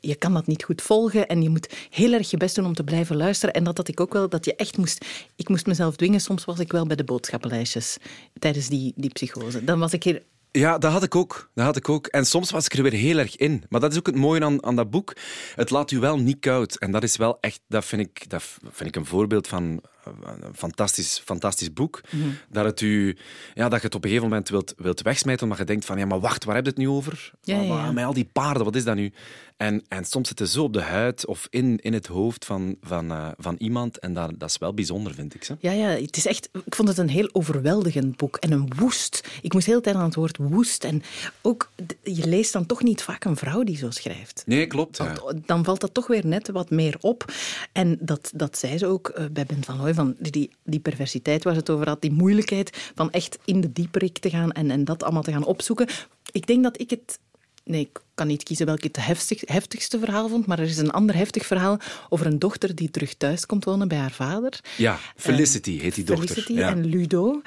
je 0.01 0.15
kan 0.15 0.35
dat 0.35 0.47
niet 0.47 0.63
goed 0.63 0.83
volgen 0.83 1.29
en 1.29 1.43
je 1.43 1.49
moet 1.49 1.75
heel 1.91 2.13
erg 2.13 2.31
je 2.31 2.37
best 2.37 2.55
doen 2.55 2.67
om 2.67 2.75
te 2.75 2.85
blijven 2.85 3.17
luisteren. 3.17 3.55
En 3.55 3.65
dat 3.65 3.77
had 3.77 3.89
ik 3.89 4.01
ook 4.01 4.13
wel, 4.13 4.29
dat 4.29 4.45
je 4.45 4.57
echt 4.57 4.77
moest... 4.77 5.05
Ik 5.37 5.49
moest 5.49 5.67
mezelf 5.67 5.97
dwingen. 5.97 6.21
Soms 6.21 6.45
was 6.45 6.59
ik 6.59 6.73
wel 6.73 6.87
bij 6.87 6.97
de 6.97 7.05
boodschappenlijstjes 7.05 7.97
tijdens 8.39 8.69
die, 8.69 8.93
die 8.97 9.11
psychose. 9.11 9.65
Dan 9.65 9.79
was 9.79 9.93
ik 9.93 10.03
hier... 10.03 10.23
Ja, 10.51 10.79
dat 10.79 10.93
had 10.93 11.03
ik 11.03 11.15
ook. 11.15 11.51
Dat 11.55 11.65
had 11.65 11.77
ik 11.77 11.89
ook. 11.89 12.07
En 12.07 12.27
soms 12.27 12.51
was 12.51 12.65
ik 12.65 12.73
er 12.73 12.83
weer 12.83 12.93
heel 12.93 13.19
erg 13.19 13.37
in. 13.37 13.65
Maar 13.69 13.81
dat 13.81 13.93
is 13.93 13.99
ook 13.99 14.07
het 14.07 14.17
mooie 14.17 14.45
aan, 14.45 14.65
aan 14.65 14.77
dat 14.77 14.91
boek. 14.91 15.17
Het 15.55 15.71
laat 15.71 15.91
u 15.91 15.99
wel 15.99 16.19
niet 16.19 16.41
koud. 16.41 16.77
En 16.77 16.93
dat 16.93 17.03
is 17.03 17.17
wel 17.17 17.39
echt, 17.41 17.61
dat 17.69 17.85
vind 17.85 18.03
ik, 18.03 18.31
dat 18.31 18.43
vind 18.71 18.89
ik 18.89 18.97
een 18.97 19.07
voorbeeld 19.07 19.47
van 19.47 19.83
een 20.05 20.55
fantastisch, 20.55 21.23
fantastisch 21.25 21.73
boek. 21.73 22.01
Mhm. 22.11 22.29
Dat, 22.49 22.65
het 22.65 22.81
u, 22.81 23.17
ja, 23.55 23.69
dat 23.69 23.81
je 23.81 23.87
het 23.87 23.95
op 23.95 24.03
een 24.05 24.09
gegeven 24.11 24.29
moment 24.31 24.49
wilt, 24.49 24.75
wilt 24.77 25.03
wegsmijten, 25.03 25.43
omdat 25.43 25.59
je 25.59 25.65
denkt 25.65 25.85
van, 25.85 25.99
ja, 25.99 26.07
maar 26.07 26.21
wacht, 26.21 26.45
waar 26.45 26.55
heb 26.55 26.65
je 26.65 26.71
het 26.71 26.79
nu 26.79 26.89
over? 26.89 27.33
Ja, 27.43 27.61
ja, 27.61 27.69
Maar- 27.75 27.85
ja. 27.85 27.93
Met 27.93 28.05
al 28.05 28.13
die 28.15 28.29
paarden, 28.33 28.65
wat 28.65 28.77
is 28.77 28.85
dat 28.85 28.95
nu? 28.95 29.13
En, 29.57 29.85
en 29.89 30.05
soms 30.05 30.29
zit 30.29 30.39
het 30.39 30.49
zo 30.51 30.63
op 30.63 30.73
de 30.73 30.81
huid 30.83 31.27
of 31.27 31.47
in, 31.51 31.79
in 31.79 31.93
het 31.93 32.07
hoofd 32.07 32.45
van, 32.45 32.77
van, 32.83 33.11
eh, 33.11 33.29
van 33.39 33.55
iemand. 33.59 33.99
En 33.99 34.15
dat, 34.15 34.33
dat 34.39 34.49
is 34.49 34.59
wel 34.59 34.75
bijzonder, 34.75 35.15
vind 35.15 35.35
ik. 35.35 35.45
Zo. 35.45 35.57
Ja, 35.61 35.73
ja, 35.73 35.89
het 35.89 36.17
is 36.17 36.27
echt... 36.27 36.49
Ik 36.65 36.75
vond 36.75 36.89
het 36.89 36.99
een 36.99 37.09
heel 37.09 37.29
overweldigend 37.33 38.17
boek. 38.17 38.37
En 38.37 38.53
een 38.53 38.73
woest. 38.77 39.29
Ik 39.43 39.53
moest 39.53 39.65
de 39.65 39.71
hele 39.71 39.83
tijd 39.83 39.97
aan 39.97 40.05
het 40.05 40.15
woord 40.15 40.37
woest. 40.37 40.85
En 40.85 41.03
ook, 41.43 41.71
je 42.03 42.27
leest 42.29 42.53
dan 42.53 42.67
toch 42.67 42.83
niet 42.83 43.03
vaak 43.03 43.25
een 43.25 43.37
vrouw 43.37 43.63
die 43.63 43.77
zo 43.77 43.91
schrijft. 43.91 44.43
Nee, 44.47 44.67
klopt. 44.67 44.97
ja. 44.97 45.15
Want 45.25 45.47
Dan 45.47 45.65
valt 45.65 45.81
dat 45.81 45.95
toch 45.95 46.07
weer 46.07 46.27
net 46.27 46.49
wat 46.51 46.71
meer 46.71 46.97
op. 47.01 47.33
En 47.73 47.99
dat, 48.01 48.31
dat 48.35 48.59
zei 48.59 48.79
ze 48.79 48.87
ook 48.87 49.09
eh, 49.09 49.25
bij 49.33 49.45
Ben 49.47 49.65
van 49.65 49.81
Van 49.95 50.17
die, 50.19 50.51
die 50.65 50.81
perversiteit 50.81 51.45
waar 51.45 51.53
ze 51.53 51.59
het 51.59 51.71
over 51.71 51.89
had, 51.89 52.01
die 52.01 52.13
moeilijkheid 52.13 52.91
van 52.95 53.11
echt 53.11 53.39
in 53.45 53.61
de 53.61 53.73
dieperik 53.73 54.19
te 54.19 54.31
gaan 54.31 54.53
en, 54.53 54.71
en 54.71 54.85
dat 54.85 55.03
allemaal 55.03 55.23
te 55.23 55.33
gaan 55.33 55.45
opzoeken. 55.45 55.89
Ik 56.33 56.47
denk 56.47 56.63
dat 56.63 56.81
ik 56.81 56.91
het... 56.91 57.19
Nee, 57.65 57.81
ik 57.81 58.01
kan 58.15 58.27
niet 58.27 58.43
kiezen 58.43 58.67
welk 58.67 58.79
ik 58.79 58.97
het 58.97 59.07
heftig, 59.07 59.41
heftigste 59.45 59.99
verhaal 59.99 60.29
vond, 60.29 60.47
maar 60.47 60.59
er 60.59 60.65
is 60.65 60.79
een 60.79 60.91
ander 60.91 61.17
heftig 61.17 61.47
verhaal 61.47 61.79
over 62.09 62.27
een 62.27 62.39
dochter 62.39 62.75
die 62.75 62.91
terug 62.91 63.15
thuis 63.15 63.47
komt 63.47 63.65
wonen 63.65 63.89
bij 63.89 63.99
haar 63.99 64.13
vader. 64.13 64.61
Ja, 64.77 64.99
Felicity 65.17 65.79
heet 65.79 65.95
die 65.95 66.05
dochter. 66.05 66.29
Felicity 66.29 66.53
ja. 66.53 66.69
en 66.69 66.85
Ludo. 66.85 67.43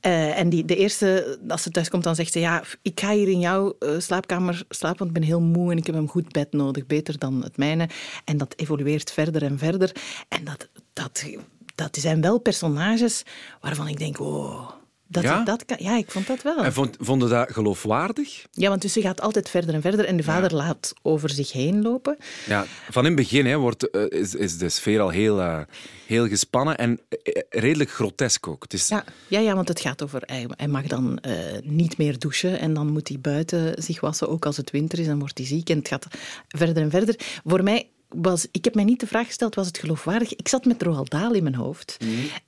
Eh, 0.00 0.38
en 0.38 0.48
die, 0.48 0.64
de 0.64 0.76
eerste, 0.76 1.38
als 1.48 1.62
ze 1.62 1.70
thuis 1.70 1.88
komt, 1.88 2.04
dan 2.04 2.14
zegt 2.14 2.32
ze: 2.32 2.38
Ja, 2.38 2.62
ik 2.82 3.00
ga 3.00 3.12
hier 3.12 3.28
in 3.28 3.40
jouw 3.40 3.76
eh, 3.78 3.98
slaapkamer 3.98 4.64
slapen, 4.68 4.98
want 4.98 5.10
ik 5.10 5.16
ben 5.16 5.28
heel 5.28 5.40
moe 5.40 5.70
en 5.70 5.78
ik 5.78 5.86
heb 5.86 5.94
een 5.94 6.08
goed 6.08 6.32
bed 6.32 6.52
nodig, 6.52 6.86
beter 6.86 7.18
dan 7.18 7.42
het 7.42 7.56
mijne. 7.56 7.88
En 8.24 8.36
dat 8.36 8.54
evolueert 8.56 9.12
verder 9.12 9.42
en 9.42 9.58
verder. 9.58 9.96
En 10.28 10.44
dat, 10.44 10.68
dat, 10.92 11.24
dat 11.80 11.96
zijn 12.00 12.20
wel 12.20 12.38
personages 12.38 13.22
waarvan 13.60 13.88
ik 13.88 13.98
denk: 13.98 14.20
Oh. 14.20 14.70
Dat, 15.12 15.22
Ja? 15.22 15.44
dat 15.44 15.64
kan, 15.64 15.76
ja, 15.80 15.96
ik 15.96 16.10
vond 16.10 16.26
dat 16.26 16.42
wel. 16.42 16.64
En 16.64 16.72
vond, 16.72 16.96
vonden 17.00 17.28
dat 17.28 17.52
geloofwaardig? 17.52 18.46
Ja, 18.52 18.68
want 18.68 18.82
dus 18.82 18.92
ze 18.92 19.00
gaat 19.00 19.20
altijd 19.20 19.48
verder 19.48 19.74
en 19.74 19.80
verder 19.80 20.04
en 20.04 20.16
de 20.16 20.22
vader 20.22 20.54
laat 20.54 20.92
over 21.02 21.30
zich 21.30 21.52
heen 21.52 21.82
lopen. 21.82 22.16
Ja, 22.46 22.64
van 22.90 23.02
in 23.06 23.12
het 23.12 23.20
begin 23.20 23.46
hè, 23.46 23.56
wordt, 23.56 23.90
eh, 23.90 24.20
is, 24.20 24.34
is 24.34 24.58
de 24.58 24.68
sfeer 24.68 25.00
al 25.00 25.08
heel, 25.08 25.40
eh, 25.40 25.60
heel 26.06 26.28
gespannen 26.28 26.78
en 26.78 27.00
eh, 27.08 27.42
redelijk 27.48 27.90
grotesk 27.90 28.48
ook. 28.48 28.62
Het 28.62 28.72
is, 28.72 28.88
Ja, 28.88 29.04
ja, 29.26 29.40
ja 29.40 29.54
want 29.54 29.68
het 29.68 29.80
gaat 29.80 30.02
over... 30.02 30.22
Hij, 30.26 30.46
hij 30.56 30.68
mag 30.68 30.86
dan 30.86 31.20
niet 31.62 31.98
meer 31.98 32.18
douchen 32.18 32.58
en 32.58 32.74
dan 32.74 32.92
moet 32.92 33.08
hij 33.08 33.20
buiten 33.20 33.82
zich 33.82 34.00
wassen, 34.00 34.28
ook 34.28 34.46
als 34.46 34.56
het 34.56 34.70
winter 34.70 34.98
is, 34.98 35.06
dan 35.06 35.18
wordt 35.18 35.38
hij 35.38 35.46
ziek. 35.46 35.70
En 35.70 35.78
het 35.78 35.88
gaat 35.88 36.06
verder 36.48 36.82
en 36.82 36.90
verder. 36.90 37.14
Voor 37.44 37.62
mij 37.62 37.88
was... 38.16 38.46
Ik 38.50 38.64
heb 38.64 38.74
mij 38.74 38.84
niet 38.84 39.00
de 39.00 39.06
vraag 39.06 39.26
gesteld, 39.26 39.54
was 39.54 39.66
het 39.66 39.78
geloofwaardig? 39.78 40.34
Ik 40.34 40.48
zat 40.48 40.64
met 40.64 40.82
Roald 40.82 41.10
Dahl 41.10 41.32
in 41.32 41.42
mijn 41.42 41.54
hoofd. 41.54 41.96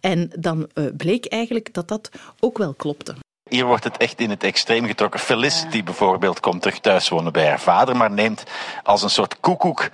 En 0.00 0.30
dan 0.38 0.68
eh, 0.74 0.84
bleek 0.96 1.26
eigenlijk 1.26 1.74
dat 1.74 1.88
dat 1.88 2.10
ook 2.40 2.58
wel 2.58 2.74
klopte. 2.74 3.14
Hier 3.48 3.66
wordt 3.66 3.84
het 3.84 3.96
echt 3.96 4.20
in 4.20 4.30
het 4.30 4.44
extreem 4.44 4.86
getrokken. 4.86 5.20
Felicity 5.20 5.82
bijvoorbeeld 5.82 6.40
komt 6.40 6.62
terug 6.62 6.80
thuis 6.80 7.08
wonen 7.08 7.32
bij 7.32 7.48
haar 7.48 7.60
vader, 7.60 7.96
maar 7.96 8.10
neemt 8.10 8.42
als 8.82 9.02
een 9.02 9.10
soort 9.10 9.40
koekoek 9.40 9.90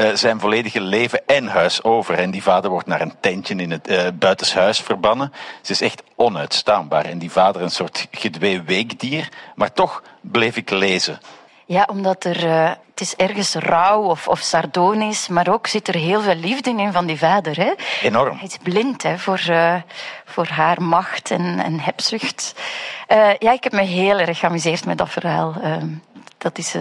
uh, 0.00 0.14
zijn 0.14 0.40
volledige 0.40 0.80
leven 0.80 1.26
en 1.26 1.46
huis 1.46 1.82
over. 1.82 2.14
En 2.14 2.30
die 2.30 2.42
vader 2.42 2.70
wordt 2.70 2.86
naar 2.86 3.00
een 3.00 3.14
tentje 3.20 3.54
in 3.54 3.70
het 3.70 3.90
uh, 3.90 4.06
buitenshuis 4.14 4.80
verbannen. 4.80 5.32
Ze 5.62 5.72
is 5.72 5.80
echt 5.80 6.02
onuitstaanbaar. 6.16 7.04
En 7.04 7.18
die 7.18 7.30
vader 7.30 7.62
een 7.62 7.70
soort 7.70 8.06
gedwee 8.10 8.62
weekdier. 8.62 9.28
Maar 9.54 9.72
toch 9.72 10.02
bleef 10.20 10.56
ik 10.56 10.70
lezen. 10.70 11.20
Ja, 11.70 11.86
omdat 11.90 12.24
er, 12.24 12.44
uh, 12.44 12.68
het 12.68 13.00
is 13.00 13.16
ergens 13.16 13.54
rauw 13.54 14.02
of, 14.02 14.28
of 14.28 14.38
sardonisch, 14.38 15.28
maar 15.28 15.48
ook 15.48 15.66
zit 15.66 15.88
er 15.88 15.94
heel 15.94 16.20
veel 16.20 16.34
liefde 16.34 16.70
in 16.70 16.92
van 16.92 17.06
die 17.06 17.18
vader. 17.18 17.56
Hè? 17.56 17.72
Enorm. 18.02 18.36
Hij 18.36 18.46
is 18.46 18.56
blind 18.62 19.02
hè, 19.02 19.18
voor, 19.18 19.40
uh, 19.50 19.74
voor 20.24 20.46
haar 20.46 20.82
macht 20.82 21.30
en, 21.30 21.60
en 21.64 21.80
hebzucht. 21.80 22.54
Uh, 23.08 23.34
ja, 23.38 23.52
ik 23.52 23.64
heb 23.64 23.72
me 23.72 23.82
heel 23.82 24.18
erg 24.18 24.38
geamuseerd 24.38 24.84
met 24.84 24.98
dat 24.98 25.10
verhaal. 25.10 25.54
Ehm, 25.62 25.88
dat 26.38 26.58
is 26.58 26.74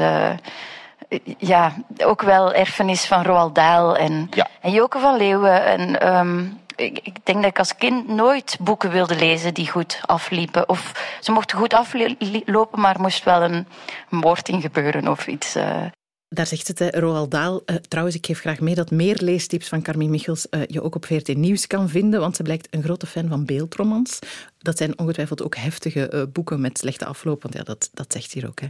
ja, 1.38 1.74
ook 1.98 2.22
wel 2.22 2.54
erfenis 2.54 3.06
van 3.06 3.24
Roald 3.24 3.56
Dahl 3.56 3.96
en, 3.96 4.28
ja. 4.32 4.48
en 4.62 4.72
Joke 4.72 5.00
van 5.00 5.18
Leeuwen. 5.18 5.66
En, 5.66 6.16
um, 6.18 6.60
ik, 6.80 7.00
ik, 7.04 7.26
denk 7.26 7.42
dat 7.42 7.52
ik 7.52 7.60
als 7.60 7.76
kind 7.76 8.08
nooit 8.08 8.58
boeken 8.60 8.92
wilde 8.92 9.16
lezen 9.16 9.54
die 9.54 9.70
goed 9.70 10.00
afliepen. 10.06 10.70
Of 10.70 11.18
ze 11.22 11.32
mochten 11.32 11.58
goed 11.58 11.74
aflopen, 11.74 12.80
maar 12.80 12.96
er 12.96 13.02
moest 13.02 13.24
wel 13.24 13.42
een 13.42 13.68
moord 14.10 14.50
in 14.50 14.62
gebeuren 14.62 15.08
of 15.08 15.28
iets. 15.28 15.56
Uh. 15.56 15.86
Daar 16.28 16.46
zegt 16.46 16.68
het, 16.68 16.96
Roald 16.96 17.32
Dahl. 17.32 17.62
Uh, 17.66 17.76
trouwens, 17.76 18.16
ik 18.16 18.26
geef 18.26 18.40
graag 18.40 18.60
mee 18.60 18.76
dat 18.76 18.92
meer 18.92 19.18
leestips 19.22 19.68
van 19.68 19.82
Carmien 19.82 20.10
Michels 20.10 20.48
uh, 20.52 20.62
je 20.68 20.82
ook 20.82 20.96
op 20.96 21.06
VRT 21.06 21.36
Nieuws 21.36 21.68
kan 21.68 21.90
vinden, 21.90 22.20
want 22.20 22.36
ze 22.36 22.44
blijkt 22.44 22.68
een 22.70 22.84
grote 22.84 23.08
fan 23.08 23.28
van 23.28 23.46
beeldromans. 23.46 24.20
Dat 24.58 24.78
zijn 24.78 25.00
ongetwijfeld 25.00 25.44
ook 25.44 25.56
heftige 25.56 26.30
boeken 26.34 26.62
met 26.62 26.78
slechte 26.78 27.06
afloop, 27.06 27.42
want 27.42 27.54
ja, 27.54 27.64
dat, 27.64 27.90
dat 27.94 28.14
zegt 28.14 28.32
hier 28.32 28.48
ook. 28.48 28.60
Hè. 28.60 28.68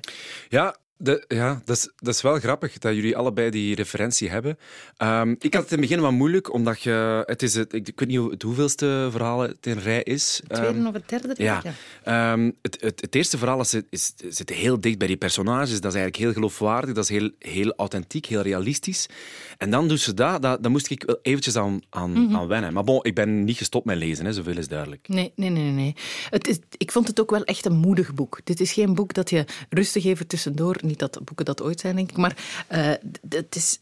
Ja, 0.50 0.76
de, 1.02 1.26
ja, 1.28 1.62
dat 1.66 1.78
is, 1.78 1.90
dat 1.96 2.14
is 2.14 2.22
wel 2.22 2.40
grappig 2.40 2.78
dat 2.78 2.96
jullie 2.96 3.18
allebei 3.18 3.50
die 3.50 3.76
referentie 3.76 4.30
hebben. 4.30 4.58
Um, 4.98 5.36
ik 5.40 5.54
had 5.54 5.64
het 5.64 5.72
in 5.72 5.78
het 5.78 5.88
begin 5.88 6.00
wat 6.00 6.12
moeilijk, 6.12 6.54
omdat 6.54 6.82
je... 6.82 7.24
Het 7.26 7.44
is 7.44 7.54
het, 7.54 7.74
ik, 7.74 7.92
weet 7.96 8.08
niet 8.08 8.32
het 8.32 8.42
hoeveelste 8.42 9.08
verhaal 9.12 9.40
het 9.40 9.66
in 9.66 9.78
rij 9.78 10.04
is. 10.04 10.42
Het 10.48 10.58
tweede 10.58 10.80
um, 10.80 10.88
of 10.88 10.94
het 10.94 11.10
derde? 11.10 11.34
Ja. 11.38 11.62
ja. 12.04 12.34
Um, 12.34 12.56
het, 12.62 12.78
het, 12.82 13.02
het, 13.02 13.16
eerste 13.16 13.38
verhaal 13.38 13.60
is, 13.60 13.76
is, 13.90 14.14
zit 14.30 14.50
heel 14.50 14.80
dicht 14.80 14.98
bij 14.98 15.08
die 15.08 15.18
personages. 15.18 15.82
Dat 15.82 15.94
is 15.94 16.00
eigenlijk 16.00 16.16
heel 16.16 16.34
geloofwaardig, 16.34 16.94
dat 16.96 17.04
is 17.04 17.10
heel, 17.10 17.30
heel 17.40 17.74
authentiek, 17.76 18.26
heel 18.26 18.42
realistisch. 18.42 19.10
En 19.58 19.72
dan 19.72 19.88
doet 19.88 20.00
ze 20.00 20.14
dat, 20.14 20.42
dat, 20.42 20.64
daar 20.64 20.72
moest 20.72 20.90
ik 20.90 21.04
wel 21.06 21.20
eventjes 21.22 21.56
aan, 21.56 21.82
aan, 21.90 22.10
mm 22.10 22.26
-hmm. 22.26 22.36
aan 22.36 22.48
wennen. 22.48 22.74
Maar 22.74 22.84
bon, 22.84 23.00
ik 23.04 23.16
ben 23.16 23.44
niet 23.44 23.58
gestopt 23.58 23.86
met 23.86 23.98
lezen, 23.98 24.26
hè, 24.26 24.34
zoveel 24.34 24.58
is 24.58 24.68
duidelijk. 24.68 25.08
Nee, 25.08 25.32
nee, 25.36 25.50
nee. 25.50 25.72
nee. 25.72 25.96
Het 26.30 26.48
is, 26.48 26.60
ik 26.78 26.92
vond 26.92 27.08
het 27.08 27.20
ook 27.20 27.32
wel 27.32 27.44
echt 27.44 27.66
een 27.66 27.78
moedig 27.78 28.14
boek. 28.14 28.40
Dit 28.44 28.60
is 28.60 28.72
geen 28.72 28.94
boek 28.96 29.14
dat 29.14 29.30
je 29.30 29.46
rustig 29.70 30.06
even 30.06 30.28
tussendoor 30.28 30.76
niet 30.90 31.00
dat 31.00 31.20
boeken 31.24 31.46
dat 31.46 31.62
ooit 31.62 31.80
zijn, 31.80 31.96
denk 31.96 32.10
ik. 32.10 32.18
Maar 32.18 32.36
uh, 32.72 32.88
het, 33.30 33.56
is, 33.56 33.80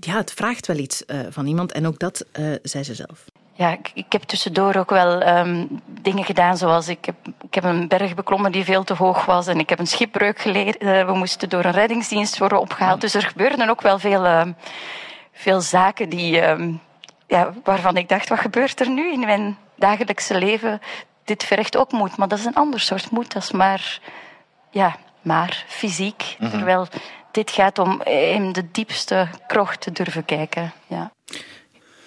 ja, 0.00 0.16
het 0.16 0.32
vraagt 0.32 0.66
wel 0.66 0.76
iets 0.76 1.02
uh, 1.06 1.20
van 1.30 1.46
iemand. 1.46 1.72
En 1.72 1.86
ook 1.86 1.98
dat 1.98 2.24
uh, 2.38 2.54
zei 2.62 2.84
ze 2.84 2.94
zelf. 2.94 3.24
Ja, 3.52 3.72
ik, 3.72 3.90
ik, 3.94 4.12
heb 4.12 4.22
tussendoor 4.22 4.74
ook 4.76 4.90
wel 4.90 5.38
um, 5.38 5.80
dingen 6.00 6.24
gedaan, 6.24 6.56
zoals 6.56 6.88
ik 6.88 7.04
heb, 7.04 7.14
ik 7.40 7.54
heb 7.54 7.64
een 7.64 7.88
berg 7.88 8.14
beklommen 8.14 8.52
die 8.52 8.64
veel 8.64 8.84
te 8.84 8.94
hoog 8.94 9.24
was 9.24 9.46
en 9.46 9.58
ik 9.58 9.68
heb 9.68 9.78
een 9.78 9.86
schipbreuk 9.86 10.38
geleerd. 10.38 10.82
we 10.82 11.12
moesten 11.14 11.48
door 11.48 11.64
een 11.64 11.70
reddingsdienst 11.70 12.38
worden 12.38 12.60
opgehaald. 12.60 13.00
Dus 13.00 13.14
er 13.14 13.22
gebeurden 13.22 13.68
ook 13.68 13.82
wel 13.82 13.98
veel, 13.98 14.24
uh, 14.24 14.46
veel 15.32 15.60
zaken 15.60 16.08
die, 16.08 16.48
um, 16.48 16.80
ja, 17.26 17.52
waarvan 17.64 17.96
ik 17.96 18.08
dacht, 18.08 18.28
wat 18.28 18.38
gebeurt 18.38 18.80
er 18.80 18.90
nu 18.90 19.12
in 19.12 19.20
mijn 19.20 19.56
dagelijkse 19.76 20.38
leven? 20.38 20.80
Dit 21.24 21.44
vergt 21.44 21.76
ook 21.76 21.92
moed, 21.92 22.16
maar 22.16 22.28
dat 22.28 22.38
is 22.38 22.44
een 22.44 22.54
ander 22.54 22.80
soort 22.80 23.10
moed. 23.10 23.32
Dat 23.32 23.42
is 23.42 23.50
maar 23.50 24.00
ja, 24.70 24.96
maar 25.28 25.64
fysiek. 25.68 26.22
Mm 26.22 26.36
-hmm. 26.38 26.50
Terwijl 26.50 26.88
dit 27.30 27.50
gaat 27.50 27.78
om 27.78 28.02
in 28.02 28.52
de 28.52 28.70
diepste 28.72 29.28
krocht 29.46 29.80
te 29.80 29.92
durven 29.92 30.24
kijken. 30.24 30.72
Ja. 30.86 31.12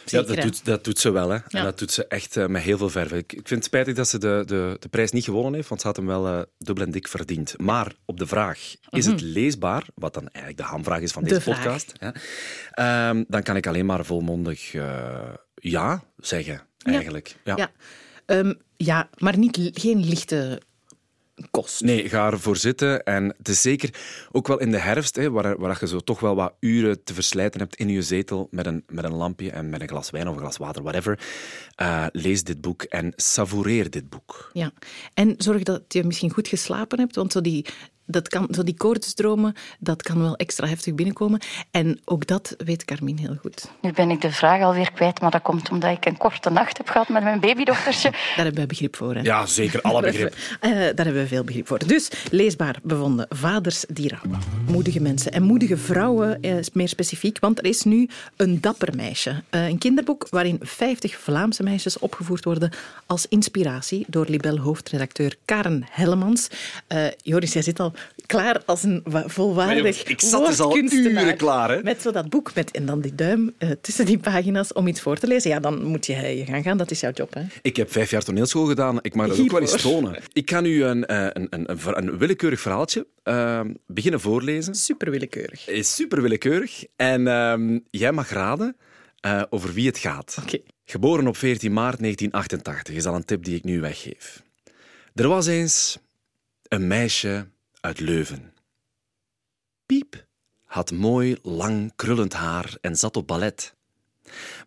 Zeker, 0.05 0.29
ja, 0.29 0.35
dat 0.35 0.43
doet, 0.43 0.65
dat 0.65 0.83
doet 0.83 0.99
ze 0.99 1.11
wel. 1.11 1.29
Hè. 1.29 1.35
Ja. 1.35 1.43
En 1.47 1.63
dat 1.63 1.79
doet 1.79 1.91
ze 1.91 2.07
echt 2.07 2.35
uh, 2.35 2.45
met 2.45 2.61
heel 2.61 2.77
veel 2.77 2.89
verve. 2.89 3.17
Ik, 3.17 3.33
ik, 3.33 3.47
vind 3.47 3.49
het 3.49 3.63
spijtig 3.63 3.95
dat 3.95 4.07
ze 4.07 4.17
de, 4.17 4.43
de, 4.45 4.77
de 4.79 4.89
prijs 4.89 5.11
niet 5.11 5.23
gewonnen 5.23 5.53
heeft, 5.53 5.69
want 5.69 5.81
ze 5.81 5.87
had 5.87 5.95
hem 5.95 6.05
wel 6.05 6.27
uh, 6.27 6.41
dubbel 6.57 6.85
en 6.85 6.91
dik 6.91 7.07
verdiend. 7.07 7.53
Maar 7.57 7.93
op 8.05 8.17
de 8.17 8.27
vraag, 8.27 8.57
is 8.59 8.77
mm 8.89 8.99
-hmm. 9.01 9.11
het 9.11 9.21
leesbaar? 9.21 9.85
Wat 9.95 10.13
dan 10.13 10.27
eigenlijk 10.27 10.57
de 10.57 10.69
hamvraag 10.69 10.99
is 10.99 11.11
van 11.11 11.23
de 11.23 11.29
deze 11.29 11.41
vraag. 11.41 11.63
podcast. 11.63 11.93
Ja, 11.99 13.09
um, 13.09 13.25
dan 13.27 13.43
kan 13.43 13.55
ik 13.55 13.67
alleen 13.67 13.85
maar 13.85 14.05
volmondig 14.05 14.73
uh, 14.73 14.83
ja 15.55 16.03
zeggen, 16.17 16.61
eigenlijk. 16.77 17.35
Ja, 17.43 17.55
ja. 17.57 17.71
Um, 18.25 18.57
ja 18.77 19.09
maar 19.17 19.37
niet, 19.37 19.69
geen 19.73 20.05
lichte 20.05 20.61
kost. 21.51 21.81
Nee, 21.81 22.09
ga 22.09 22.31
ervoor 22.31 22.57
zitten. 22.57 23.03
En 23.03 23.33
het 23.37 23.47
is 23.47 23.61
zeker 23.61 23.89
ook 24.31 24.47
wel 24.47 24.59
in 24.59 24.71
de 24.71 24.79
herfst, 24.79 25.15
hè, 25.15 25.31
waar, 25.31 25.59
waar 25.59 25.77
je 25.79 25.87
zo 25.87 25.99
toch 25.99 26.19
wel 26.19 26.35
wat 26.35 26.53
uren 26.59 27.03
te 27.03 27.13
verslijten 27.13 27.59
hebt 27.59 27.75
in 27.75 27.89
je 27.89 28.01
zetel 28.01 28.47
met 28.51 28.65
een, 28.65 28.83
met 28.87 29.03
een 29.03 29.13
lampje 29.13 29.51
en 29.51 29.69
met 29.69 29.81
een 29.81 29.87
glas 29.87 30.09
wijn 30.09 30.27
of 30.27 30.33
een 30.33 30.41
glas 30.41 30.57
water, 30.57 30.81
whatever. 30.83 31.19
Uh, 31.81 32.05
lees 32.11 32.43
dit 32.43 32.61
boek 32.61 32.83
en 32.83 33.13
savoureer 33.15 33.89
dit 33.89 34.09
boek. 34.09 34.49
Ja, 34.53 34.71
en 35.13 35.33
zorg 35.37 35.63
dat 35.63 35.81
je 35.87 36.03
misschien 36.03 36.31
goed 36.31 36.47
geslapen 36.47 36.99
hebt, 36.99 37.15
want 37.15 37.31
zo 37.31 37.41
die, 37.41 37.65
dat 38.11 38.27
kan, 38.27 38.47
zo 38.51 38.63
die 38.63 38.77
koortsdromen, 38.77 39.55
dat 39.79 40.01
kan 40.01 40.21
wel 40.21 40.35
extra 40.35 40.67
heftig 40.67 40.95
binnenkomen. 40.95 41.39
En 41.71 41.99
ook 42.05 42.27
dat 42.27 42.55
weet 42.57 42.85
Carmien 42.85 43.17
heel 43.17 43.35
goed. 43.41 43.71
Nu 43.81 43.91
ben 43.91 44.09
ik 44.09 44.21
de 44.21 44.31
vraag 44.31 44.61
alweer 44.61 44.91
kwijt, 44.91 45.21
maar 45.21 45.31
dat 45.31 45.41
komt 45.41 45.69
omdat 45.69 45.91
ik 45.97 46.05
een 46.05 46.17
korte 46.17 46.49
nacht 46.49 46.77
heb 46.77 46.89
gehad 46.89 47.09
met 47.09 47.23
mijn 47.23 47.39
babydochtertje. 47.39 48.11
Daar 48.35 48.45
hebben 48.45 48.61
we 48.61 48.67
begrip 48.67 48.95
voor. 48.95 49.15
Hè? 49.15 49.21
Ja, 49.21 49.45
zeker. 49.45 49.81
Alle 49.81 50.01
begrip. 50.01 50.35
uh, 50.61 50.71
daar 50.95 51.05
hebben 51.05 51.13
we 51.13 51.27
veel 51.27 51.43
begrip 51.43 51.67
voor. 51.67 51.87
Dus, 51.87 52.11
leesbaar 52.31 52.79
bevonden. 52.83 53.25
Vaders 53.29 53.85
die 53.87 54.09
rouwen. 54.09 54.41
Moedige 54.67 55.01
mensen 55.01 55.31
en 55.31 55.43
moedige 55.43 55.77
vrouwen, 55.77 56.37
uh, 56.41 56.55
meer 56.73 56.87
specifiek, 56.87 57.39
want 57.39 57.59
er 57.59 57.65
is 57.65 57.83
nu 57.83 58.09
een 58.35 58.61
dapper 58.61 58.95
meisje. 58.95 59.43
Uh, 59.51 59.67
een 59.67 59.77
kinderboek 59.77 60.27
waarin 60.29 60.59
50 60.61 61.19
Vlaamse 61.19 61.63
meisjes 61.63 61.99
opgevoerd 61.99 62.43
worden 62.43 62.71
als 63.05 63.25
inspiratie 63.27 64.05
door 64.07 64.25
Libel-hoofdredacteur 64.29 65.35
Karen 65.45 65.85
Hellemans. 65.91 66.47
Joris, 67.23 67.53
jij 67.53 67.61
zit 67.61 67.79
al 67.79 67.93
klaar 68.25 68.61
als 68.65 68.83
een 68.83 69.03
volwaardig 69.25 70.03
Ik 70.03 70.21
zat 70.21 70.45
dus 70.45 70.59
al 70.59 70.77
uren 70.77 71.37
klaar. 71.37 71.69
Hè? 71.69 71.83
Met 71.83 72.01
zo 72.01 72.11
dat 72.11 72.29
boek 72.29 72.55
met, 72.55 72.71
en 72.71 72.85
dan 72.85 73.01
die 73.01 73.15
duim 73.15 73.53
uh, 73.59 73.71
tussen 73.81 74.05
die 74.05 74.17
pagina's 74.17 74.73
om 74.73 74.87
iets 74.87 75.01
voor 75.01 75.17
te 75.17 75.27
lezen. 75.27 75.49
Ja, 75.49 75.59
dan 75.59 75.83
moet 75.83 76.05
je 76.05 76.13
je 76.13 76.45
gaan 76.45 76.63
gaan. 76.63 76.77
Dat 76.77 76.91
is 76.91 76.99
jouw 76.99 77.11
job. 77.11 77.33
Hè? 77.33 77.41
Ik 77.61 77.75
heb 77.75 77.91
vijf 77.91 78.09
jaar 78.09 78.23
toneelschool 78.23 78.65
gedaan. 78.65 78.99
Ik 79.01 79.15
mag 79.15 79.27
dat 79.27 79.35
Hiervoor. 79.35 79.59
ook 79.59 79.65
wel 79.65 79.73
eens 79.73 79.81
tonen. 79.81 80.17
Ik 80.33 80.49
ga 80.49 80.61
nu 80.61 80.83
een, 80.83 81.15
een, 81.15 81.47
een, 81.49 81.71
een, 81.71 81.97
een 81.97 82.17
willekeurig 82.17 82.61
verhaaltje 82.61 83.07
uh, 83.23 83.61
beginnen 83.87 84.19
voorlezen. 84.19 84.75
Super 84.75 85.11
willekeurig. 85.11 85.69
Is 85.69 85.95
super 85.95 86.21
willekeurig. 86.21 86.85
En 86.95 87.21
uh, 87.21 87.79
jij 87.89 88.11
mag 88.11 88.29
raden 88.29 88.75
over 89.49 89.73
wie 89.73 89.87
het 89.87 89.97
gaat. 89.97 90.37
Okay. 90.41 90.63
Geboren 90.85 91.27
op 91.27 91.37
14 91.37 91.73
maart 91.73 91.99
1988 91.99 92.95
is 92.95 93.05
al 93.05 93.15
een 93.15 93.25
tip 93.25 93.43
die 93.43 93.55
ik 93.55 93.63
nu 93.63 93.81
weggeef. 93.81 94.43
Er 95.15 95.27
was 95.27 95.47
eens 95.47 95.97
een 96.67 96.87
meisje 96.87 97.47
uit 97.81 97.99
Leuven. 97.99 98.53
Piep 99.85 100.25
had 100.65 100.91
mooi, 100.91 101.37
lang, 101.41 101.95
krullend 101.95 102.33
haar 102.33 102.77
en 102.81 102.95
zat 102.95 103.17
op 103.17 103.27
ballet. 103.27 103.75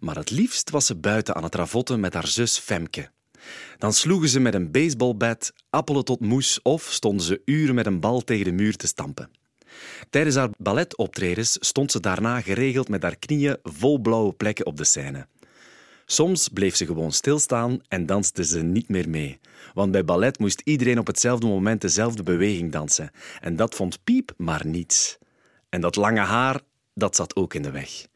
Maar 0.00 0.16
het 0.16 0.30
liefst 0.30 0.71
was 0.71 0.87
ze 0.87 0.97
buiten 0.97 1.35
aan 1.35 1.42
het 1.42 1.54
ravotten 1.54 2.00
met 2.00 2.14
haar 2.14 2.26
zus 2.26 2.59
Femke. 2.59 3.11
Dan 3.78 3.92
sloegen 3.92 4.28
ze 4.28 4.40
met 4.40 4.54
een 4.54 4.71
baseballbat 4.71 5.52
appelen 5.71 6.04
tot 6.04 6.21
moes 6.21 6.62
of 6.62 6.83
stonden 6.90 7.26
ze 7.26 7.42
uren 7.44 7.75
met 7.75 7.87
een 7.87 8.00
bal 8.00 8.21
tegen 8.21 8.44
de 8.44 8.52
muur 8.52 8.76
te 8.76 8.87
stampen. 8.87 9.30
Tijdens 10.11 10.37
haar 10.37 10.50
balletoptredens 10.59 11.56
stond 11.61 11.92
ze 11.92 12.00
daarna 12.00 12.40
geregeld 12.40 12.88
met 12.88 13.02
haar 13.02 13.16
knieën 13.16 13.56
vol 13.62 13.99
blauwe 13.99 14.33
plekken 14.33 14.66
op 14.66 14.76
de 14.76 14.85
scène. 14.85 15.26
Soms 16.06 16.49
bleef 16.49 16.76
ze 16.76 16.87
gewoon 16.87 17.12
stilstaan 17.12 17.80
en 17.88 18.06
danste 18.06 18.44
ze 18.44 18.62
niet 18.62 18.88
meer 18.88 19.08
mee. 19.08 19.38
Want 19.75 19.92
bij 19.92 20.04
ballet 20.04 20.38
moest 20.38 20.61
iedereen 20.64 20.99
op 20.99 21.06
hetzelfde 21.06 21.46
moment 21.46 21.80
dezelfde 21.80 22.23
beweging 22.23 22.73
dansen. 22.73 23.11
En 23.40 23.56
dat 23.56 23.75
vond 23.75 24.04
Piep 24.04 24.32
maar 24.37 24.66
niets. 24.66 25.18
En 25.68 25.80
dat 25.80 25.96
lange 25.96 26.20
haar, 26.20 26.61
dat 26.94 27.16
zat 27.16 27.37
ook 27.37 27.54
in 27.54 27.62
de 27.62 27.70
weg. 27.70 28.06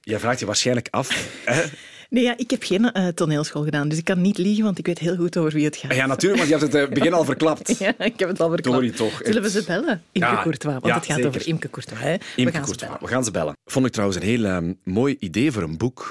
Jij 0.00 0.18
vraagt 0.18 0.40
je 0.40 0.46
waarschijnlijk 0.46 0.88
af... 0.90 1.08
Hè? 1.44 1.62
Nee, 2.08 2.24
ja, 2.24 2.36
ik 2.36 2.50
heb 2.50 2.62
geen 2.62 2.90
uh, 2.96 3.08
toneelschool 3.08 3.64
gedaan, 3.64 3.88
dus 3.88 3.98
ik 3.98 4.04
kan 4.04 4.20
niet 4.20 4.38
liegen, 4.38 4.64
want 4.64 4.78
ik 4.78 4.86
weet 4.86 4.98
heel 4.98 5.16
goed 5.16 5.36
over 5.36 5.52
wie 5.52 5.64
het 5.64 5.76
gaat. 5.76 5.94
Ja, 5.94 6.06
natuurlijk, 6.06 6.36
want 6.36 6.52
je 6.52 6.58
hebt 6.58 6.72
het 6.72 6.88
uh, 6.88 6.94
begin 6.94 7.12
al 7.12 7.24
verklapt. 7.24 7.78
ja, 7.78 7.94
ik 7.98 8.18
heb 8.18 8.28
het 8.28 8.40
al 8.40 8.50
verklapt. 8.50 8.76
Sorry, 8.76 8.90
toch. 8.90 9.20
Zullen 9.24 9.42
we 9.42 9.50
ze 9.50 9.64
bellen? 9.66 10.02
Imke 10.12 10.28
ja, 10.28 10.42
Courtois, 10.42 10.74
want 10.74 10.86
ja, 10.86 10.94
het 10.94 11.04
gaat 11.06 11.14
zeker. 11.14 11.28
over 11.28 11.46
Imke 11.46 11.70
Courtois. 11.70 12.00
Hè? 12.00 12.12
Imke 12.12 12.44
we, 12.44 12.50
gaan 12.50 12.62
Courtois. 12.62 12.90
we 13.00 13.06
gaan 13.06 13.24
ze 13.24 13.30
bellen. 13.30 13.56
Vond 13.64 13.86
ik 13.86 13.92
trouwens 13.92 14.20
een 14.20 14.26
heel 14.26 14.44
um, 14.44 14.78
mooi 14.84 15.16
idee 15.18 15.52
voor 15.52 15.62
een 15.62 15.76
boek. 15.76 16.08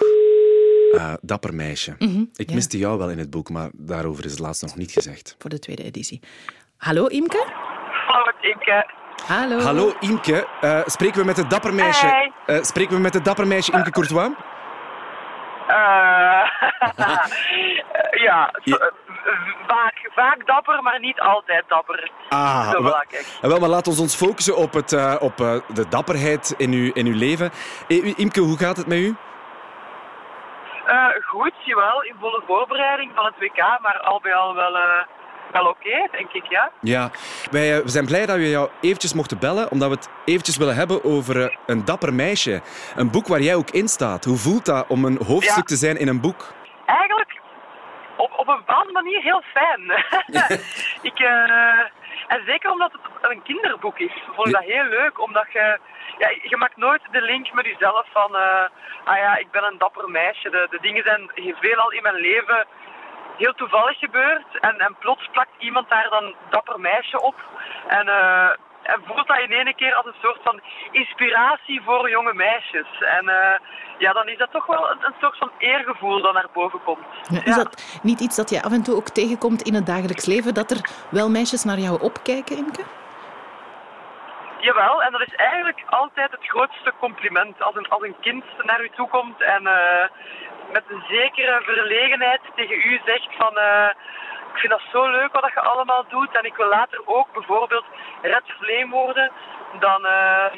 Uh, 0.92 1.14
dapper 1.22 1.54
meisje. 1.54 1.96
Mm 1.98 2.14
-hmm, 2.14 2.30
ik 2.36 2.50
ja. 2.50 2.56
miste 2.56 2.78
jou 2.78 2.98
wel 2.98 3.10
in 3.10 3.18
het 3.18 3.30
boek, 3.30 3.50
maar 3.50 3.70
daarover 3.74 4.26
is 4.26 4.32
het 4.32 4.40
laatst 4.40 4.62
nog 4.62 4.76
niet 4.76 4.92
gezegd. 4.92 5.36
Voor 5.40 5.50
de 5.50 5.60
tweede 5.60 5.84
editie. 5.84 6.20
Hallo 6.78 7.06
Imke? 7.06 7.46
Hallo 8.08 8.32
Imke. 8.42 8.90
Hallo. 9.26 9.60
Hallo 9.60 9.94
Imke. 10.00 10.48
Uh, 10.62 10.80
spreken 10.86 11.20
we 11.20 11.26
met 11.26 11.38
het 11.38 11.50
dapper 11.50 11.74
meisje? 11.74 12.06
Hey. 12.06 12.32
Uh, 12.48 12.64
spreken 12.64 12.96
we 12.96 13.02
met 13.02 13.14
het 13.14 13.26
dapper 13.26 13.48
meisje 13.48 13.72
Imke 13.72 13.92
Courtois? 13.92 14.30
ja, 18.28 18.52
ja. 18.64 18.92
Vaak, 19.68 20.10
vaak 20.16 20.48
dapper, 20.48 20.84
maar 20.84 21.00
niet 21.00 21.20
altijd 21.20 21.64
dapper. 21.68 22.12
Ah, 22.30 22.72
Zo 22.72 22.84
wel, 22.84 23.04
wel, 23.42 23.60
maar 23.60 23.70
laten 23.70 23.94
we 23.94 24.02
ons 24.02 24.16
focussen 24.16 24.58
op, 24.58 24.74
het, 24.74 24.94
eh, 24.94 25.16
op 25.20 25.42
eh, 25.42 25.56
de 25.74 25.88
dapperheid 25.88 26.54
in 26.58 26.72
uw, 26.72 26.92
in 26.94 27.06
uw 27.06 27.18
leven. 27.18 27.52
Eh, 27.88 28.20
Imke, 28.20 28.40
hoe 28.40 28.58
gaat 28.58 28.78
het 28.78 28.88
met 28.88 28.98
u? 28.98 29.16
Eh, 30.86 31.06
goed, 31.28 31.54
jawel, 31.66 32.04
in 32.04 32.16
volle 32.20 32.42
voorbereiding 32.48 33.12
van 33.16 33.26
het 33.26 33.34
WK, 33.40 33.58
maar 33.82 34.00
al 34.00 34.20
bij 34.22 34.34
al 34.34 34.56
wel, 34.56 34.76
eh, 34.76 35.04
wel 35.52 35.66
oké, 35.66 36.08
denk 36.12 36.32
ik, 36.32 36.46
ja. 36.50 36.72
Ja, 36.82 37.10
wij 37.52 37.76
eh, 37.78 37.84
we 37.84 37.90
zijn 37.90 38.06
blij 38.06 38.26
dat 38.26 38.36
we 38.36 38.50
jou 38.50 38.70
eventjes 38.82 39.14
mochten 39.14 39.40
bellen, 39.40 39.72
omdat 39.72 39.90
we 39.90 39.96
het 39.96 40.10
eventjes 40.26 40.58
willen 40.58 40.76
hebben 40.76 41.04
over 41.04 41.58
een 41.66 41.86
dapper 41.86 42.14
meisje. 42.14 42.62
Een 42.96 43.12
boek 43.12 43.28
waar 43.28 43.40
jij 43.42 43.56
ook 43.56 43.70
in 43.70 43.88
staat. 43.88 44.26
Hoe 44.26 44.38
voelt 44.38 44.66
dat 44.66 44.88
om 44.88 45.06
een 45.06 45.20
hoofdstuk 45.26 45.56
Ja. 45.56 45.62
te 45.62 45.76
zijn 45.76 45.98
in 45.98 46.08
een 46.08 46.22
boek? 46.22 46.54
Eigenlijk 46.86 47.40
op, 48.18 48.32
op 48.38 48.48
een 48.48 48.58
bepaalde 48.66 48.92
manier 48.92 49.22
heel 49.22 49.42
fijn. 49.54 49.82
ik, 51.12 51.20
en 52.28 52.42
zeker 52.46 52.72
omdat 52.72 52.92
het 52.92 53.32
een 53.32 53.42
kinderboek 53.44 54.00
is, 54.00 54.14
vond 54.36 54.48
ik 54.48 54.54
dat 54.54 54.64
heel 54.64 54.84
leuk. 54.86 55.22
Omdat 55.22 55.46
je, 55.54 55.80
ja, 56.22 56.30
je 56.52 56.58
maakt 56.58 56.78
nooit 56.78 57.02
de 57.12 57.22
link 57.22 57.54
met 57.54 57.66
jezelf 57.66 58.06
van, 58.12 58.36
eh, 58.36 58.66
ah 59.04 59.18
ja, 59.18 59.38
ik 59.38 59.52
ben 59.52 59.64
een 59.64 59.78
dapper 59.78 60.10
meisje. 60.10 60.50
De, 60.50 60.68
de 60.70 60.82
dingen 60.82 61.04
zijn 61.04 61.56
veelal 61.60 61.92
in 61.92 62.02
mijn 62.02 62.20
leven 62.30 62.66
heel 63.38 63.54
toevallig 63.54 63.98
gebeurd. 64.00 64.50
En, 64.60 64.76
en 64.78 64.96
plots 65.00 65.30
plakt 65.32 65.56
iemand 65.60 65.90
daar 65.90 66.10
dan 66.10 66.36
dapper 66.50 66.80
meisje 66.80 67.22
op. 67.22 67.36
En, 67.88 68.08
eh, 68.08 68.50
en 68.92 69.00
voelt 69.06 69.28
dat 69.28 69.40
in 69.40 69.52
ene 69.52 69.76
keer 69.76 69.94
als 69.94 70.06
een 70.06 70.22
soort 70.22 70.40
van 70.44 70.62
inspiratie 70.92 71.82
voor 71.82 72.10
jonge 72.10 72.34
meisjes. 72.34 72.90
En 73.18 73.30
eh, 73.30 73.60
ja, 73.98 74.14
dan 74.14 74.28
is 74.28 74.38
dat 74.38 74.52
toch 74.52 74.66
wel 74.66 74.92
een, 74.92 75.00
een 75.02 75.20
soort 75.22 75.38
van 75.38 75.52
eergevoel 75.58 76.22
dat 76.22 76.34
naar 76.34 76.50
boven 76.54 76.84
komt. 76.84 77.06
Ja, 77.30 77.46
Is 77.46 77.56
dat 77.56 78.00
niet 78.02 78.20
iets 78.20 78.36
dat 78.36 78.50
je 78.50 78.62
af 78.62 78.72
en 78.72 78.84
toe 78.84 78.96
ook 78.96 79.10
tegenkomt 79.10 79.62
in 79.62 79.74
het 79.74 79.86
dagelijks 79.86 80.26
leven? 80.26 80.54
Dat 80.54 80.72
er 80.72 80.90
wel 81.10 81.30
meisjes 81.30 81.64
naar 81.64 81.80
jou 81.80 82.02
opkijken, 82.02 82.58
Imke? 82.58 82.84
Jawel, 84.62 85.04
en 85.04 85.12
dat 85.12 85.22
is 85.22 85.36
eigenlijk 85.36 85.82
altijd 85.90 86.32
het 86.32 86.46
grootste 86.48 86.94
compliment. 87.00 87.62
Als 87.62 87.76
een, 87.76 87.90
als 87.90 88.04
een 88.04 88.16
kind 88.22 88.44
naar 88.62 88.84
u 88.84 88.90
toe 88.96 89.08
komt 89.10 89.42
en 89.42 89.68
eh, 89.68 90.08
met 90.72 90.84
een 90.88 91.04
zekere 91.10 91.62
verlegenheid 91.64 92.42
tegen 92.56 92.76
u 92.76 93.02
zegt 93.06 93.30
van... 93.38 93.58
eh, 93.58 93.90
ik 94.54 94.58
vind 94.58 94.72
dat 94.72 94.82
zo 94.92 95.10
leuk 95.10 95.32
wat 95.32 95.52
je 95.54 95.62
allemaal 95.62 96.06
doet 96.10 96.38
en 96.38 96.46
ik 96.46 96.56
wil 96.56 96.68
later 96.68 97.02
ook 97.06 97.34
bijvoorbeeld 97.34 97.86
Red 98.22 98.44
Flame 98.60 98.90
worden, 98.90 99.32
dan, 99.80 100.06
eh, 100.06 100.52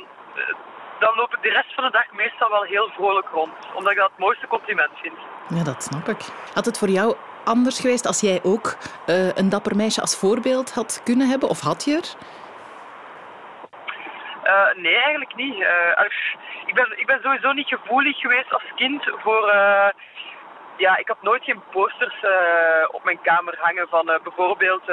dan 1.00 1.16
loop 1.16 1.36
ik 1.36 1.42
de 1.42 1.50
rest 1.50 1.74
van 1.74 1.84
de 1.84 1.92
dag 1.92 2.12
meestal 2.12 2.50
wel 2.50 2.64
heel 2.64 2.90
vrolijk 2.90 3.28
rond. 3.30 3.54
Omdat 3.74 3.92
ik 3.92 3.98
dat 3.98 4.10
het 4.10 4.20
mooiste 4.20 4.48
compliment 4.48 4.92
vind. 5.02 5.18
Ja, 5.48 5.64
dat 5.64 5.84
snap 5.84 6.08
ik. 6.08 6.22
Had 6.54 6.66
het 6.66 6.78
voor 6.78 6.90
jou 6.90 7.16
anders 7.44 7.80
geweest 7.80 8.06
als 8.06 8.20
jij 8.22 8.40
ook 8.44 8.78
een 9.36 9.50
dapper 9.50 9.76
meisje 9.76 10.02
als 10.02 10.18
voorbeeld 10.18 10.74
had 10.74 11.02
kunnen 11.04 11.28
hebben? 11.28 11.50
Of 11.50 11.60
had 11.60 11.84
je 11.86 11.96
er? 11.96 12.16
Eh, 14.54 14.76
nee, 14.76 14.96
eigenlijk 14.96 15.36
niet. 15.36 15.62
Eh, 15.62 16.06
ik, 16.66 16.74
ben, 16.74 17.00
ik 17.00 17.06
ben 17.06 17.20
sowieso 17.22 17.52
niet 17.52 17.68
gevoelig 17.68 18.18
geweest 18.18 18.54
als 18.54 18.64
kind 18.76 19.04
voor. 19.18 19.48
eh, 19.50 19.90
ja, 20.78 20.98
ik 20.98 21.08
had 21.08 21.22
nooit 21.22 21.44
geen 21.44 21.64
posters 21.72 22.16
op 22.88 23.04
mijn 23.04 23.22
kamer 23.22 23.56
hangen 23.60 23.88
van 23.90 24.20
bijvoorbeeld 24.24 24.92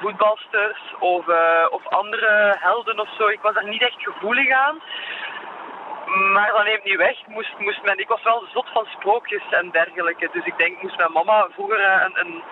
voetbalsters 0.00 0.78
of, 0.98 1.26
of 1.70 1.86
andere 1.86 2.56
helden 2.58 3.00
of 3.00 3.08
zo. 3.18 3.26
Ik 3.26 3.40
was 3.40 3.54
daar 3.54 3.68
niet 3.68 3.82
echt 3.82 4.02
gevoelig 4.02 4.50
aan. 4.50 4.80
Maar 6.32 6.52
dat 6.52 6.64
neemt 6.64 6.84
niet 6.84 6.96
weg. 6.96 7.26
Moest, 7.26 7.58
moest 7.58 7.82
men, 7.82 7.98
ik 7.98 8.08
was 8.08 8.22
wel 8.22 8.46
zot 8.52 8.68
van 8.72 8.86
sprookjes 8.86 9.42
en 9.50 9.70
dergelijke. 9.70 10.28
Dus 10.32 10.44
ik 10.44 10.58
denk, 10.58 10.82
moest 10.82 10.96
mijn 10.96 11.12
mama 11.12 11.48
vroeger 11.50 11.80
een, 11.80 12.18
een, 12.20 12.42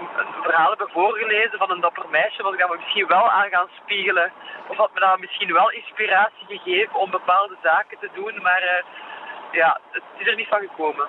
een 0.00 0.42
verhaal 0.42 0.68
hebben 0.68 0.90
voorgelezen 0.92 1.58
van 1.58 1.70
een 1.70 1.80
dapper 1.80 2.08
meisje, 2.10 2.42
was 2.42 2.52
ik 2.52 2.58
dat 2.58 2.70
me 2.70 2.76
misschien 2.76 3.06
wel 3.06 3.30
aan 3.30 3.48
gaan 3.48 3.68
spiegelen. 3.82 4.32
Of 4.68 4.76
had 4.76 4.94
me 4.94 5.00
dat 5.00 5.20
misschien 5.20 5.52
wel 5.52 5.70
inspiratie 5.70 6.46
gegeven 6.46 6.94
om 6.94 7.10
bepaalde 7.10 7.56
zaken 7.62 7.98
te 7.98 8.10
doen. 8.14 8.42
Maar 8.42 8.62
eh, 8.62 8.84
ja, 9.52 9.80
het 9.90 10.02
is 10.16 10.26
er 10.26 10.36
niet 10.36 10.48
van 10.48 10.60
gekomen. 10.60 11.06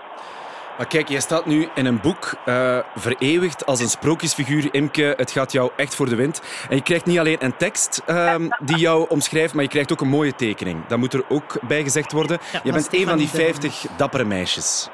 Maar 0.77 0.88
kijk, 0.88 1.10
jij 1.10 1.19
staat 1.19 1.46
nu 1.46 1.69
in 1.75 1.86
een 1.86 2.01
boek 2.01 2.34
eh, 2.46 2.79
vereeuwigd 2.96 3.65
als 3.65 3.79
een 3.79 3.89
sprookjesfiguur. 3.89 4.74
Imke, 4.74 5.13
het 5.17 5.31
gaat 5.31 5.51
jou 5.51 5.72
echt 5.75 5.96
voor 5.96 6.10
de 6.10 6.15
wind. 6.15 6.41
En 6.69 6.75
je 6.75 6.84
krijgt 6.84 7.05
niet 7.05 7.19
alleen 7.19 7.43
een 7.43 7.58
tekst 7.58 8.01
ehm, 8.05 8.50
die 8.60 8.77
jou 8.77 9.10
omschrijft, 9.10 9.53
maar 9.53 9.63
je 9.63 9.69
krijgt 9.69 9.91
ook 9.91 10.01
een 10.01 10.08
mooie 10.08 10.36
tekening. 10.36 10.86
Dat 10.88 10.98
moet 10.98 11.13
er 11.13 11.24
ook 11.29 11.67
bij 11.67 11.84
gezegd 11.84 12.12
worden. 12.12 12.39
je 12.63 12.72
bent 12.72 12.93
een 12.93 13.08
van 13.08 13.17
die 13.17 13.27
Stefanie 13.27 13.62
50 13.62 13.98
dappere 13.98 14.24
meisjes. 14.24 14.89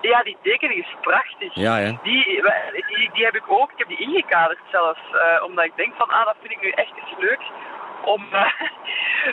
Ja, 0.00 0.22
die 0.22 0.36
tekening 0.42 0.80
is 0.80 0.94
prachtig. 1.00 1.54
Ja, 1.54 1.74
hè? 1.74 1.92
Die, 2.02 2.42
die, 2.88 3.10
die 3.12 3.24
heb 3.24 3.34
ik 3.34 3.42
ook, 3.46 3.72
ik 3.72 3.78
heb 3.78 3.88
die 3.88 4.00
ingekaderd 4.00 4.58
zelfs. 4.70 5.00
eh, 5.12 5.44
omdat 5.44 5.64
ik 5.64 5.76
denk 5.76 5.94
van, 5.96 6.08
ah, 6.08 6.24
dat 6.26 6.36
vind 6.40 6.52
ik 6.52 6.60
nu 6.60 6.70
echt 6.70 6.92
eens 6.96 7.18
leuk. 7.18 7.40
Om 8.04 8.26
eh, 8.32 8.52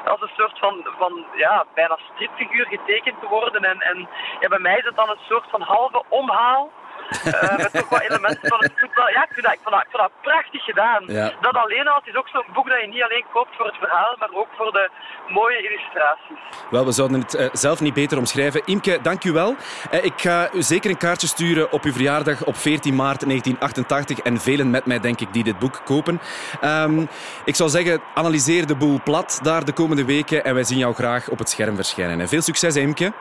als 0.05 0.21
een 0.21 0.31
soort 0.37 0.59
van, 0.59 0.87
van 0.97 1.25
ja, 1.35 1.65
bijna 1.73 1.97
stripfiguur 2.13 2.65
getekend 2.65 3.19
te 3.19 3.27
worden. 3.27 3.63
En, 3.63 3.81
en 3.81 4.07
ja, 4.39 4.47
bij 4.47 4.59
mij 4.59 4.77
is 4.77 4.85
het 4.85 4.95
dan 4.95 5.09
een 5.09 5.25
soort 5.29 5.49
van 5.49 5.61
halve 5.61 6.03
omhaal. 6.09 6.71
Eh, 7.09 7.57
met 7.57 7.73
toch 7.73 7.89
wat 7.89 8.01
elementen 8.01 8.49
van 8.49 8.59
het 8.59 8.73
voetbal. 8.75 9.09
Ja, 9.09 9.23
ik 9.23 9.33
vind 9.33 9.45
dat, 9.45 9.53
ik 9.53 9.59
vond 9.63 9.75
dat, 9.75 9.83
ik 9.83 9.91
vond 9.91 10.03
dat 10.03 10.21
prachtig 10.21 10.63
gedaan. 10.63 11.03
Ja. 11.07 11.31
Dat 11.41 11.55
alleen 11.55 11.87
al, 11.87 11.95
het 11.95 12.07
is 12.07 12.15
ook 12.15 12.27
zo'n 12.27 12.45
boek 12.53 12.69
dat 12.69 12.81
je 12.81 12.87
niet 12.87 13.03
alleen 13.03 13.25
koopt 13.33 13.55
voor 13.55 13.65
het 13.65 13.75
verhaal, 13.75 14.15
maar 14.19 14.29
ook 14.33 14.47
voor 14.57 14.71
de 14.71 14.89
mooie 15.27 15.57
illustraties. 15.67 16.37
Wel, 16.69 16.85
we 16.85 16.91
zouden 16.91 17.19
het 17.19 17.33
eh, 17.35 17.47
zelf 17.51 17.81
niet 17.81 17.93
beter 17.93 18.17
omschrijven. 18.17 18.61
Imke, 18.65 18.99
dank 19.01 19.23
u 19.23 19.31
wel. 19.31 19.55
Eh, 19.91 20.03
ik 20.03 20.13
ga 20.15 20.49
u 20.53 20.61
zeker 20.61 20.89
een 20.89 20.97
kaartje 20.97 21.27
sturen 21.27 21.71
op 21.71 21.83
uw 21.83 21.91
verjaardag 21.91 22.45
op 22.45 22.55
14 22.55 22.95
maart 22.95 23.19
1988. 23.27 24.19
En 24.19 24.39
velen 24.39 24.69
met 24.69 24.85
mij, 24.85 24.99
denk 24.99 25.19
ik, 25.19 25.33
die 25.33 25.43
dit 25.43 25.59
boek 25.59 25.81
kopen. 25.85 26.19
Ehm, 26.61 27.05
ik 27.45 27.55
zou 27.55 27.69
zeggen, 27.69 28.01
analyseer 28.13 28.67
de 28.67 28.75
boel 28.75 28.99
plat 29.03 29.39
daar 29.43 29.65
de 29.65 29.73
komende 29.73 30.05
weken. 30.05 30.43
En 30.43 30.53
wij 30.53 30.63
zien 30.63 30.77
jou 30.77 30.93
graag 30.93 31.29
op 31.29 31.37
het 31.39 31.49
scherm 31.49 31.75
verschijnen. 31.75 32.19
En 32.19 32.27
veel 32.27 32.41
succes, 32.41 32.75
Imke. 32.75 33.11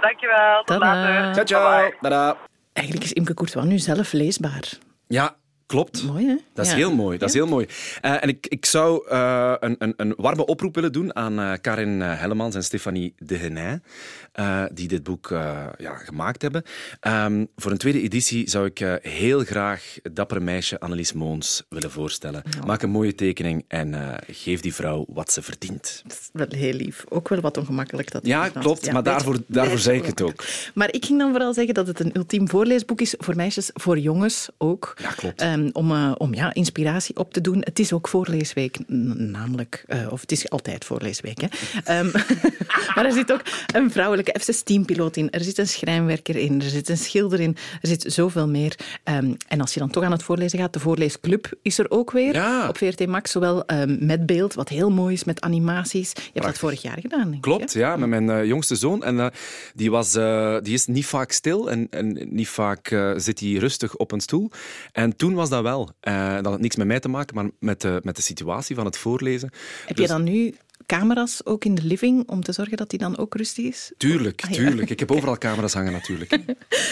Dankjewel, 0.00 0.62
tot 0.64 0.80
Tada. 0.80 0.94
later. 0.94 1.32
Ciao, 1.32 1.44
ciao. 1.44 1.90
Tada. 2.00 2.36
Eigenlijk 2.78 3.04
is 3.04 3.12
Imke 3.12 3.34
Courtois 3.34 3.64
nu 3.66 3.78
zelf 3.78 4.12
leesbaar. 4.12 4.78
Ja, 5.06 5.36
klopt. 5.68 6.02
Mooi, 6.04 6.26
hè? 6.26 6.36
Dat 6.54 6.64
is 6.64 6.70
Ja. 6.70 6.76
heel 6.76 6.94
mooi. 6.94 7.18
Dat 7.18 7.28
is 7.28 7.34
heel 7.34 7.46
mooi. 7.46 7.66
Eh, 8.00 8.22
en 8.22 8.28
ik, 8.28 8.46
ik 8.46 8.66
zou 8.66 9.08
eh, 9.08 9.54
een, 9.60 9.76
een, 9.78 9.94
een 9.96 10.14
warme 10.16 10.46
oproep 10.46 10.74
willen 10.74 10.92
doen 10.92 11.16
aan 11.16 11.38
eh, 11.38 11.52
Karin 11.60 12.00
Hellemans 12.00 12.54
en 12.54 12.64
Stefanie 12.64 13.14
Dehenay, 13.18 13.80
eh 14.32 14.64
die 14.72 14.88
dit 14.88 15.02
boek 15.02 15.28
ja, 15.78 15.94
gemaakt 15.96 16.42
hebben. 16.42 16.62
Ehm, 17.00 17.44
voor 17.56 17.70
een 17.70 17.78
tweede 17.78 18.00
editie 18.02 18.50
zou 18.50 18.66
ik 18.66 18.98
heel 19.02 19.44
graag 19.44 19.96
het 20.02 20.16
dappere 20.16 20.40
meisje 20.40 20.80
Annelies 20.80 21.12
Moons 21.12 21.62
willen 21.68 21.90
voorstellen. 21.90 22.42
Maak 22.66 22.82
een 22.82 22.90
mooie 22.90 23.14
tekening 23.14 23.64
en 23.68 24.16
geef 24.30 24.60
die 24.60 24.74
vrouw 24.74 25.04
wat 25.08 25.32
ze 25.32 25.42
verdient. 25.42 26.02
Dat 26.06 26.18
is 26.20 26.28
wel 26.32 26.46
heel 26.48 26.72
lief. 26.72 27.04
Ook 27.08 27.28
wel 27.28 27.40
wat 27.40 27.56
ongemakkelijk. 27.56 28.10
Dat 28.12 28.26
Ja, 28.26 28.48
klopt, 28.48 28.92
maar 28.92 29.02
daarvoor, 29.02 29.36
daarvoor 29.46 29.78
zei 29.78 29.98
ik 29.98 30.06
het 30.06 30.22
ook. 30.22 30.44
Maar 30.74 30.92
ik 30.92 31.04
ging 31.04 31.18
dan 31.18 31.30
vooral 31.30 31.54
zeggen 31.54 31.74
dat 31.74 31.86
het 31.86 32.00
een 32.00 32.10
ultiem 32.16 32.48
voorleesboek 32.48 33.00
is 33.00 33.14
voor 33.18 33.36
meisjes, 33.36 33.70
voor 33.74 33.98
jongens 33.98 34.48
ook. 34.58 34.94
Ja, 35.02 35.10
klopt. 35.10 35.40
Ehm, 35.58 35.68
om 35.72 35.90
eh, 35.90 36.12
om 36.18 36.34
ja, 36.34 36.54
inspiratie 36.54 37.16
op 37.16 37.32
te 37.32 37.40
doen. 37.40 37.60
Het 37.60 37.78
is 37.78 37.92
ook 37.92 38.08
voorleesweek, 38.08 38.78
namelijk. 38.86 39.84
eh, 39.86 40.12
of 40.12 40.20
het 40.20 40.32
is 40.32 40.50
altijd 40.50 40.84
voorleesweek. 40.84 41.40
Hè. 41.40 41.46
Ehm, 41.84 42.10
maar 42.94 43.04
er 43.04 43.12
zit 43.12 43.32
ook 43.32 43.42
een 43.74 43.90
vrouwelijke 43.90 44.34
F-16-piloot 44.40 45.16
in. 45.16 45.30
Er 45.30 45.40
zit 45.40 45.58
een 45.58 45.68
schrijnwerker 45.68 46.36
in. 46.36 46.60
Er 46.62 46.68
zit 46.68 46.88
een 46.88 46.96
schilder 46.96 47.40
in. 47.40 47.56
Er 47.80 47.88
zit 47.88 48.04
zoveel 48.12 48.48
meer. 48.48 48.74
Ehm, 49.04 49.34
en 49.48 49.60
als 49.60 49.74
je 49.74 49.80
dan 49.80 49.90
toch 49.90 50.04
aan 50.04 50.12
het 50.12 50.22
voorlezen 50.22 50.58
gaat, 50.58 50.72
de 50.72 50.80
voorleesclub 50.80 51.52
is 51.62 51.78
er 51.78 51.90
ook 51.90 52.10
weer. 52.10 52.34
Ja. 52.34 52.68
Op 52.68 52.78
VRT 52.78 53.06
Max, 53.06 53.30
zowel 53.30 53.64
met 53.98 54.26
beeld, 54.26 54.54
wat 54.54 54.68
heel 54.68 54.90
mooi 54.90 55.14
is, 55.14 55.24
met 55.24 55.40
animaties. 55.40 56.12
Je 56.14 56.30
hebt 56.32 56.46
dat 56.46 56.58
vorig 56.58 56.82
jaar 56.82 56.98
gedaan, 57.00 57.30
denk 57.30 57.42
Klopt, 57.42 57.72
ja, 57.72 57.96
met 57.96 58.08
mijn 58.08 58.30
eh, 58.30 58.44
jongste 58.44 58.76
zoon. 58.76 59.02
En 59.04 59.32
die, 59.74 59.90
was, 59.90 60.12
die 60.62 60.74
is 60.74 60.86
niet 60.86 61.06
vaak 61.06 61.32
stil 61.32 61.70
en, 61.70 61.86
en 61.90 62.28
niet 62.30 62.48
vaak 62.48 63.12
zit 63.16 63.40
hij 63.40 63.52
rustig 63.52 63.96
op 63.96 64.12
een 64.12 64.20
stoel. 64.20 64.50
En 64.92 65.16
toen 65.16 65.34
was 65.34 65.47
dat 65.48 65.62
wel. 65.62 65.90
Eh, 66.00 66.34
dat 66.34 66.46
had 66.46 66.60
niks 66.60 66.76
met 66.76 66.86
mij 66.86 67.00
te 67.00 67.08
maken, 67.08 67.34
maar 67.34 67.50
met 67.58 67.80
de, 67.80 68.00
met 68.04 68.16
de 68.16 68.22
situatie 68.22 68.76
van 68.76 68.84
het 68.84 68.96
voorlezen. 68.98 69.50
Heb 69.86 69.96
Dus- 69.96 70.06
je 70.06 70.12
dan 70.12 70.22
nu 70.22 70.54
camera's 70.92 71.40
ook 71.44 71.64
in 71.64 71.74
de 71.74 71.82
living 71.82 72.28
om 72.28 72.42
te 72.42 72.52
zorgen 72.52 72.76
dat 72.76 72.90
die 72.90 72.98
dan 72.98 73.18
ook 73.18 73.34
rustig 73.34 73.64
is? 73.64 73.92
Tuurlijk, 73.96 74.42
Ah, 74.44 74.50
ja. 74.50 74.56
tuurlijk. 74.56 74.90
Ik 74.90 74.98
heb 74.98 75.10
overal 75.16 75.38
camera's 75.38 75.72
hangen 75.74 75.92
natuurlijk. 75.92 76.38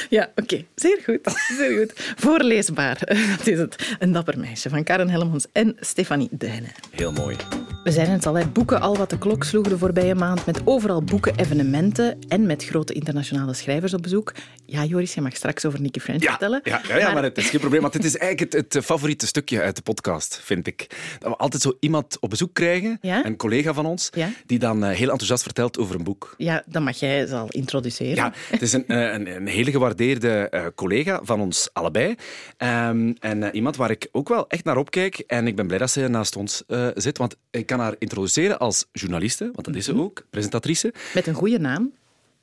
Ja, 0.09 0.30
oké. 0.35 0.64
Zeer 0.74 1.00
goed. 1.04 1.18
Zeer 1.59 1.78
goed. 1.78 1.92
Voorleesbaar. 2.16 2.98
Dat 3.37 3.46
is 3.46 3.59
het. 3.59 3.96
Een 3.98 4.12
dapper 4.12 4.38
meisje 4.38 4.68
van 4.68 4.85
Karen 4.85 5.09
Hellemans 5.09 5.46
en 5.52 5.76
Stefanie 5.80 6.28
Dehne. 6.30 6.66
Heel 6.90 7.12
mooi. 7.12 7.37
We 7.85 7.92
zijn 7.92 8.11
het 8.11 8.26
al, 8.26 8.35
hè. 8.35 8.46
boeken 8.46 8.80
al 8.80 8.96
wat 8.96 9.11
de 9.11 9.18
klok 9.18 9.44
sloeg 9.44 9.68
de 9.68 9.78
voorbije 9.78 10.14
maand. 10.14 10.46
Met 10.46 10.61
overal 10.64 11.02
boeken, 11.02 11.37
evenementen 11.38 12.18
en 12.28 12.46
met 12.46 12.64
grote 12.64 12.92
internationale 12.92 13.54
schrijvers 13.54 13.94
op 13.94 14.02
bezoek. 14.02 14.32
Ja, 14.66 14.85
Joris, 14.85 15.14
je 15.14 15.20
mag 15.20 15.37
straks 15.37 15.64
over 15.64 15.80
Nicky 15.80 16.00
French 16.00 16.22
Ja, 16.22 16.30
vertellen. 16.30 16.61
ja, 16.64 16.80
ja, 16.88 16.96
ja, 16.98 17.12
maar 17.12 17.22
het 17.22 17.38
is 17.38 17.48
geen 17.50 17.61
probleem. 17.61 17.80
Want 17.80 17.92
dit 17.92 18.04
is 18.04 18.16
eigenlijk 18.16 18.52
het, 18.52 18.72
het 18.74 18.85
favoriete 18.85 19.26
stukje 19.26 19.61
uit 19.62 19.76
de 19.76 19.82
podcast, 19.82 20.40
vind 20.42 20.66
ik. 20.66 20.87
Dat 21.18 21.30
we 21.30 21.37
altijd 21.37 21.62
zo 21.62 21.76
iemand 21.80 22.16
op 22.20 22.30
bezoek 22.30 22.54
krijgen, 22.54 22.98
Ja? 23.00 23.24
een 23.24 23.37
collega 23.37 23.72
van 23.74 23.86
van 23.87 23.94
ons, 23.94 24.11
Ja? 24.14 24.31
die 24.46 24.59
dan 24.59 24.85
eh, 24.85 24.90
heel 24.96 25.09
enthousiast 25.11 25.42
vertelt 25.42 25.79
over 25.79 25.94
een 25.94 26.05
boek. 26.05 26.35
Ja, 26.38 26.62
dan 26.66 26.83
mag 26.83 26.96
jij 26.99 27.27
ze 27.27 27.35
al 27.35 27.49
introduceren. 27.49 28.14
Ja, 28.14 28.33
het 28.51 28.62
is 28.62 28.72
een, 28.72 28.87
eh, 28.96 29.12
een, 29.12 29.37
een 29.37 29.46
hele 29.46 29.70
gewaardeerde 29.70 30.49
eh, 30.49 30.66
collega 30.75 31.20
van 31.22 31.40
ons 31.40 31.68
allebei. 31.72 32.14
Ehm, 32.57 33.12
en 33.20 33.55
iemand 33.55 33.77
waar 33.77 33.90
ik 33.90 34.09
ook 34.12 34.29
wel 34.29 34.49
echt 34.49 34.64
naar 34.64 34.77
opkijk. 34.77 35.18
En 35.18 35.46
ik 35.46 35.57
ben 35.57 35.66
blij 35.66 35.79
dat 35.79 35.90
ze 35.90 36.09
naast 36.09 36.37
ons 36.37 36.62
zit, 36.94 37.18
want 37.18 37.37
ik 37.51 37.66
kan 37.66 37.81
haar 37.81 37.94
introduceren 37.99 38.59
als 38.59 38.87
journaliste, 38.92 39.44
want 39.53 39.66
dat 39.66 39.75
is 39.75 39.85
ze 39.85 39.96
ook, 39.96 40.27
presentatrice. 40.31 40.94
Met 41.14 41.27
een 41.27 41.35
goede 41.35 41.59
naam. 41.59 41.92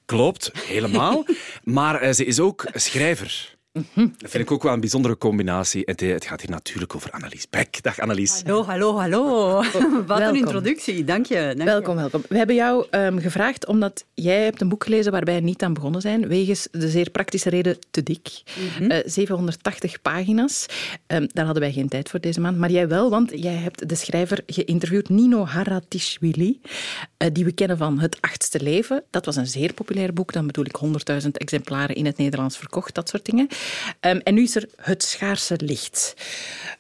Klopt, 0.06 0.52
helemaal. 0.68 1.26
maar 1.64 2.14
ze 2.14 2.26
is 2.26 2.40
ook 2.40 2.66
schrijver. 2.74 3.53
Dat 3.74 4.30
vind 4.30 4.44
ik 4.44 4.52
ook 4.52 4.64
wel 4.64 4.74
een 4.74 4.80
bijzondere 4.80 5.18
combinatie. 5.18 5.82
Het, 5.86 6.02
eh, 6.02 6.12
het 6.12 6.26
gaat 6.26 6.42
hier 6.42 6.50
natuurlijk 6.50 6.96
over 6.96 7.12
Annelies 7.12 7.50
Beck. 7.50 7.84
Dag 7.84 8.00
Annelies. 8.00 8.42
Hallo, 8.46 8.64
hallo, 8.64 8.98
hallo. 8.98 9.52
Wat 9.54 10.18
Welkom. 10.18 10.28
een 10.28 10.36
introductie. 10.36 11.04
Dank 11.04 11.26
je. 11.26 11.36
dank 11.36 11.58
je. 11.58 11.64
Welkom, 11.64 11.96
welkom. 11.96 12.24
We 12.30 12.38
hebben 12.38 12.56
jou 12.56 12.86
ehm, 12.90 13.18
gevraagd 13.18 13.68
omdat 13.68 14.06
jij 14.14 14.44
hebt 14.44 14.62
een 14.62 14.70
boek 14.70 14.84
gelezen 14.84 15.12
waar 15.12 15.24
wij 15.24 15.40
niet 15.40 15.64
aan 15.64 15.74
begonnen 15.74 16.02
zijn, 16.02 16.28
wegens 16.28 16.68
de 16.72 16.90
zeer 16.90 17.10
praktische 17.10 17.50
reden 17.50 17.78
te 17.92 18.04
dik. 18.04 18.44
Eh, 18.88 18.98
780 19.06 20.02
pagina's. 20.02 20.66
Ehm, 21.08 21.28
daar 21.32 21.46
hadden 21.46 21.64
wij 21.64 21.72
geen 21.72 21.90
tijd 21.90 22.10
voor 22.10 22.20
deze 22.20 22.42
maand, 22.42 22.58
maar 22.58 22.72
jij 22.72 22.88
wel, 22.88 23.10
want 23.10 23.32
jij 23.36 23.56
hebt 23.56 23.90
de 23.90 23.96
schrijver 23.96 24.44
geïnterviewd, 24.46 25.10
Nino 25.10 25.46
Haratischvili, 25.46 26.62
eh, 27.18 27.28
die 27.32 27.46
we 27.46 27.52
kennen 27.52 27.78
van 27.78 28.00
Het 28.00 28.18
Achtste 28.22 28.62
Leven. 28.62 29.04
Dat 29.10 29.26
was 29.26 29.36
een 29.36 29.48
zeer 29.48 29.74
populair 29.74 30.14
boek, 30.14 30.34
dan 30.34 30.48
bedoel 30.48 30.66
ik 30.66 30.76
100.000 30.76 31.38
exemplaren 31.38 31.96
in 31.96 32.06
het 32.06 32.18
Nederlands 32.18 32.58
verkocht, 32.58 32.96
dat 32.96 33.10
soort 33.10 33.26
dingen. 33.26 33.48
Ehm, 34.00 34.18
en 34.18 34.34
nu 34.34 34.42
is 34.42 34.56
er 34.56 34.70
Het 34.76 35.04
Schaarse 35.04 35.56
Licht. 35.58 36.14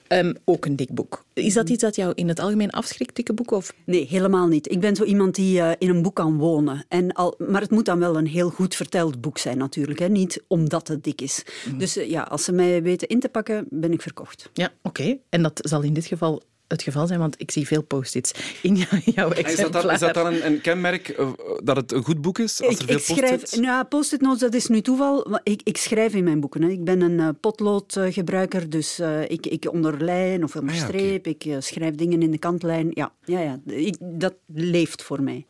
Ehm, 0.07 0.33
ook 0.45 0.65
een 0.65 0.75
dik 0.75 0.93
boek. 0.93 1.25
Is 1.33 1.53
dat 1.53 1.69
iets 1.69 1.83
dat 1.83 1.95
jou 1.95 2.11
in 2.15 2.27
het 2.27 2.39
algemeen 2.39 2.69
afschrikt, 2.69 3.15
dikke 3.15 3.33
boeken? 3.33 3.57
Of 3.57 3.73
Nee, 3.85 4.07
helemaal 4.07 4.47
niet. 4.47 4.71
Ik 4.71 4.79
ben 4.79 4.95
zo 4.95 5.03
iemand 5.03 5.35
die 5.35 5.59
eh, 5.59 5.71
in 5.77 5.89
een 5.89 6.01
boek 6.01 6.15
kan 6.15 6.37
wonen. 6.37 6.85
En 6.87 7.11
al, 7.11 7.35
maar 7.37 7.61
het 7.61 7.71
moet 7.71 7.85
dan 7.85 7.99
wel 7.99 8.17
een 8.17 8.27
heel 8.27 8.49
goed 8.49 8.75
verteld 8.75 9.21
boek 9.21 9.37
zijn 9.37 9.57
natuurlijk. 9.57 9.99
Hè? 9.99 10.07
Niet 10.07 10.43
omdat 10.47 10.87
het 10.87 11.03
dik 11.03 11.21
is. 11.21 11.43
Dus 11.77 11.97
eh, 11.97 12.09
ja, 12.09 12.21
als 12.21 12.43
ze 12.43 12.51
mij 12.51 12.83
weten 12.83 13.07
in 13.07 13.19
te 13.19 13.29
pakken, 13.29 13.65
ben 13.69 13.93
ik 13.93 14.01
verkocht. 14.01 14.49
Ja, 14.53 14.71
oké. 14.81 15.17
En 15.29 15.41
dat 15.41 15.59
zal 15.63 15.81
in 15.81 15.93
dit 15.93 16.05
geval 16.05 16.41
het 16.73 16.83
geval 16.83 17.07
zijn, 17.07 17.19
want 17.19 17.35
ik 17.37 17.51
zie 17.51 17.67
veel 17.67 17.83
post-its 17.83 18.31
in 18.61 18.75
jou- 18.75 19.01
jouw 19.05 19.29
Is 19.29 19.35
dat 19.35 19.45
exemplaar. 19.45 19.81
dan, 19.81 19.91
is 19.91 19.99
dat 19.99 20.13
dan 20.13 20.25
een, 20.25 20.45
een 20.45 20.61
kenmerk 20.61 21.09
eh, 21.09 21.29
dat 21.63 21.75
het 21.75 21.91
een 21.91 22.03
goed 22.03 22.21
boek 22.21 22.39
is? 22.39 22.61
Als 22.61 22.75
er 22.75 22.81
ik, 22.81 22.87
veel 22.87 22.95
ik 23.15 23.21
schrijf, 23.23 23.39
post-its? 23.39 23.61
nou, 23.61 23.83
post-it 23.85 24.21
notes, 24.21 24.39
dat 24.39 24.53
is 24.53 24.67
nu 24.67 24.81
toeval. 24.81 25.25
maar 25.29 25.41
Ik, 25.43 25.61
ik 25.63 25.77
schrijf 25.77 26.13
in 26.13 26.23
mijn 26.23 26.39
boeken. 26.39 26.61
Hè. 26.61 26.69
Ik 26.69 26.83
ben 26.83 27.01
een 27.01 27.19
eh, 27.19 27.29
potloodgebruiker, 27.39 28.69
dus 28.69 28.99
eh, 28.99 29.21
ik, 29.29 29.45
ik 29.45 29.71
onderlijn 29.71 30.43
of 30.43 30.55
onderstreep. 30.55 31.27
Ik 31.27 31.45
eh, 31.45 31.55
schrijf 31.59 31.95
dingen 31.95 32.21
in 32.21 32.31
de 32.31 32.37
kantlijn. 32.37 32.91
Ja, 32.93 33.11
ja, 33.25 33.39
ja. 33.39 33.59
Ik, 33.65 33.95
dat 33.99 34.33
leeft 34.53 35.03
voor 35.03 35.21
mij. 35.23 35.45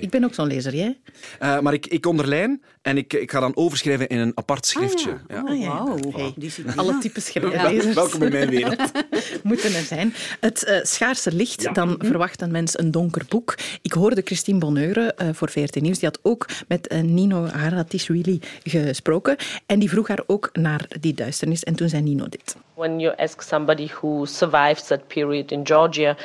Ik 0.00 0.10
ben 0.10 0.24
ook 0.24 0.34
zo'n 0.34 0.46
lezer, 0.46 0.74
jij? 0.74 0.98
Eh, 1.38 1.60
maar 1.60 1.72
ik, 1.72 1.86
ik 1.86 2.06
onderlijn 2.06 2.62
en 2.84 2.96
ik, 2.96 3.12
ik 3.12 3.30
ga 3.30 3.40
dan 3.40 3.56
overschrijven 3.56 4.08
in 4.08 4.18
een 4.18 4.32
apart 4.34 4.66
schriftje. 4.66 5.10
Ah, 5.10 5.18
ja. 5.28 5.34
Ja. 5.36 5.52
Oh, 5.52 5.58
ja. 5.58 5.84
wauw. 5.84 5.98
Hey. 6.12 6.32
Discipline. 6.36 6.76
Alle 6.76 6.98
types 6.98 7.24
schrijvers 7.24 7.94
Welkom 7.94 8.22
in 8.22 8.32
mijn 8.32 8.50
wereld. 8.50 8.92
moeten 9.42 9.74
er 9.74 9.82
zijn. 9.82 10.14
Het 10.40 10.64
eh, 10.64 10.82
schaarse 10.82 11.32
licht, 11.32 11.74
dan 11.74 11.94
verwacht 11.98 12.40
een 12.40 12.50
mens 12.50 12.78
een 12.78 12.90
donker 12.90 13.24
boek. 13.28 13.54
Ik 13.82 13.92
hoorde 13.92 14.22
Christine 14.24 14.58
Bonneure 14.58 15.14
eh, 15.14 15.28
voor 15.32 15.50
VRT 15.50 15.80
Nieuws, 15.80 15.98
die 15.98 16.08
had 16.08 16.18
ook 16.22 16.46
met 16.68 16.86
eh, 16.86 17.00
Nino 17.00 17.46
Haratischvili 17.46 18.40
gesproken. 18.62 19.36
En 19.66 19.78
die 19.78 19.90
vroeg 19.90 20.08
haar 20.08 20.22
ook 20.26 20.50
naar 20.52 20.86
die 21.00 21.14
duisternis. 21.14 21.62
En 21.64 21.74
toen 21.74 21.88
zei 21.88 22.02
Nino 22.02 22.28
dit. 22.28 22.56
When 22.74 22.98
you 22.98 23.16
ask 23.16 23.42
somebody 23.42 23.88
who 24.00 24.24
survived 24.24 24.86
that 24.86 25.06
period 25.06 25.50
in 25.50 25.66
Georgia, 25.66 26.16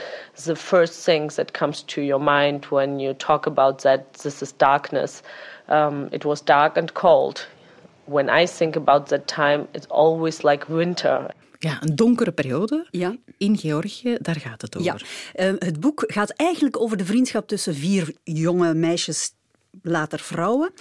the 0.44 0.56
first 0.56 1.04
thing 1.04 1.32
that 1.32 1.52
comes 1.52 1.84
to 1.86 2.02
your 2.02 2.24
mind 2.24 2.70
when 2.70 3.00
you 3.00 3.16
talk 3.16 3.46
about 3.46 3.82
that, 3.82 4.00
this 4.22 4.42
is 4.42 4.54
darkness. 4.58 5.22
Um, 5.72 6.08
it 6.10 6.24
was 6.24 6.44
dark 6.44 6.78
and 6.78 6.92
cold. 6.92 7.48
When 8.04 8.30
I 8.42 8.48
think 8.48 8.76
about 8.76 9.08
that 9.08 9.28
time, 9.28 9.68
it's 9.72 9.88
always 9.88 10.42
like 10.42 10.66
winter. 10.74 11.26
Ja, 11.60 11.78
een 11.82 11.96
donkere 11.96 12.32
periode 12.32 12.88
Ja. 12.92 13.16
in 13.38 13.58
Georgië, 13.58 14.18
daar 14.22 14.36
gaat 14.36 14.62
het 14.62 14.78
over. 14.78 14.94
Ja, 15.34 15.46
eh, 15.46 15.54
het 15.60 15.80
boek 15.80 16.04
gaat 16.08 16.30
eigenlijk 16.30 16.80
over 16.80 16.98
de 16.98 17.06
vriendschap 17.06 17.48
tussen 17.48 17.76
vier 17.76 18.14
jonge 18.24 18.74
meisjes, 18.74 19.32
later 19.82 20.20
vrouwen. 20.20 20.72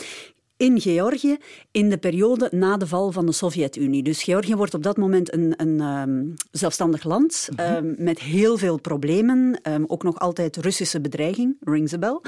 In 0.59 0.81
Georgië, 0.81 1.37
in 1.71 1.91
de 1.91 1.99
periode 1.99 2.49
na 2.51 2.77
de 2.77 2.87
val 2.87 3.13
van 3.13 3.27
de 3.27 3.33
Sovjet-Unie. 3.33 4.03
Dus 4.03 4.23
Georgië 4.23 4.57
wordt 4.57 4.75
op 4.75 4.83
dat 4.83 4.97
moment 4.97 5.33
een, 5.33 5.55
een 5.57 5.81
ehm, 5.81 6.25
zelfstandig 6.51 7.05
land 7.05 7.49
ehm, 7.57 7.95
met 7.97 8.21
heel 8.21 8.59
veel 8.59 8.81
problemen. 8.81 9.61
Ehm, 9.63 9.85
ook 9.87 10.03
nog 10.03 10.19
altijd 10.19 10.57
Russische 10.57 11.01
bedreiging, 11.01 11.57
rings 11.61 11.93
a 11.93 11.99
bell. 11.99 12.21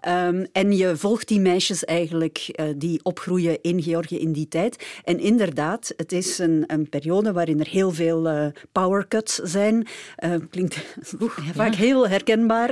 Ehm, 0.00 0.46
en 0.52 0.76
je 0.76 0.96
volgt 0.96 1.28
die 1.28 1.40
meisjes 1.40 1.84
eigenlijk 1.84 2.38
eh, 2.38 2.66
die 2.76 3.00
opgroeien 3.02 3.62
in 3.62 3.82
Georgië 3.82 4.18
in 4.18 4.32
die 4.32 4.48
tijd. 4.48 4.86
En 5.04 5.18
inderdaad, 5.18 5.92
het 5.96 6.12
is 6.12 6.38
een, 6.38 6.64
een 6.66 6.88
periode 6.88 7.32
waarin 7.32 7.60
er 7.60 7.68
heel 7.68 7.92
veel 7.92 8.28
eh 8.28 8.46
power 8.72 9.08
cuts 9.08 9.34
zijn. 9.34 9.86
Eh, 10.16 10.34
klinkt 10.50 10.96
vaak 11.54 11.74
heel 11.74 12.08
herkenbaar. 12.08 12.70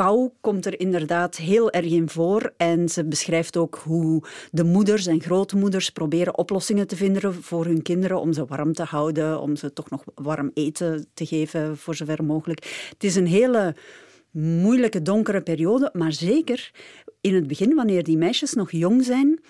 Kou 0.00 0.30
komt 0.40 0.66
er 0.66 0.80
inderdaad 0.80 1.36
heel 1.36 1.70
erg 1.70 1.90
in 1.90 2.08
voor. 2.08 2.52
En 2.56 2.88
ze 2.88 3.04
beschrijft 3.04 3.56
ook 3.56 3.80
hoe 3.84 4.22
de 4.50 4.64
moeders 4.64 5.06
en 5.06 5.20
grootmoeders 5.20 5.90
proberen 5.90 6.38
oplossingen 6.38 6.86
te 6.86 6.96
vinden 6.96 7.34
voor 7.34 7.64
hun 7.64 7.82
kinderen 7.82 8.20
om 8.20 8.32
ze 8.32 8.44
warm 8.44 8.72
te 8.72 8.82
houden, 8.82 9.40
om 9.40 9.56
ze 9.56 9.72
toch 9.72 9.90
nog 9.90 10.04
warm 10.14 10.50
eten 10.54 11.06
te 11.14 11.26
geven 11.26 11.76
voor 11.76 11.94
zover 11.94 12.24
mogelijk. 12.24 12.88
Het 12.90 13.04
is 13.04 13.16
een 13.16 13.26
hele 13.26 13.74
moeilijke, 14.30 15.02
donkere 15.02 15.42
periode, 15.42 15.90
maar 15.92 16.12
zeker 16.12 16.70
in 17.20 17.34
het 17.34 17.46
begin, 17.46 17.74
wanneer 17.74 18.02
die 18.02 18.16
meisjes 18.16 18.52
nog 18.52 18.70
jong 18.70 19.04
zijn, 19.04 19.40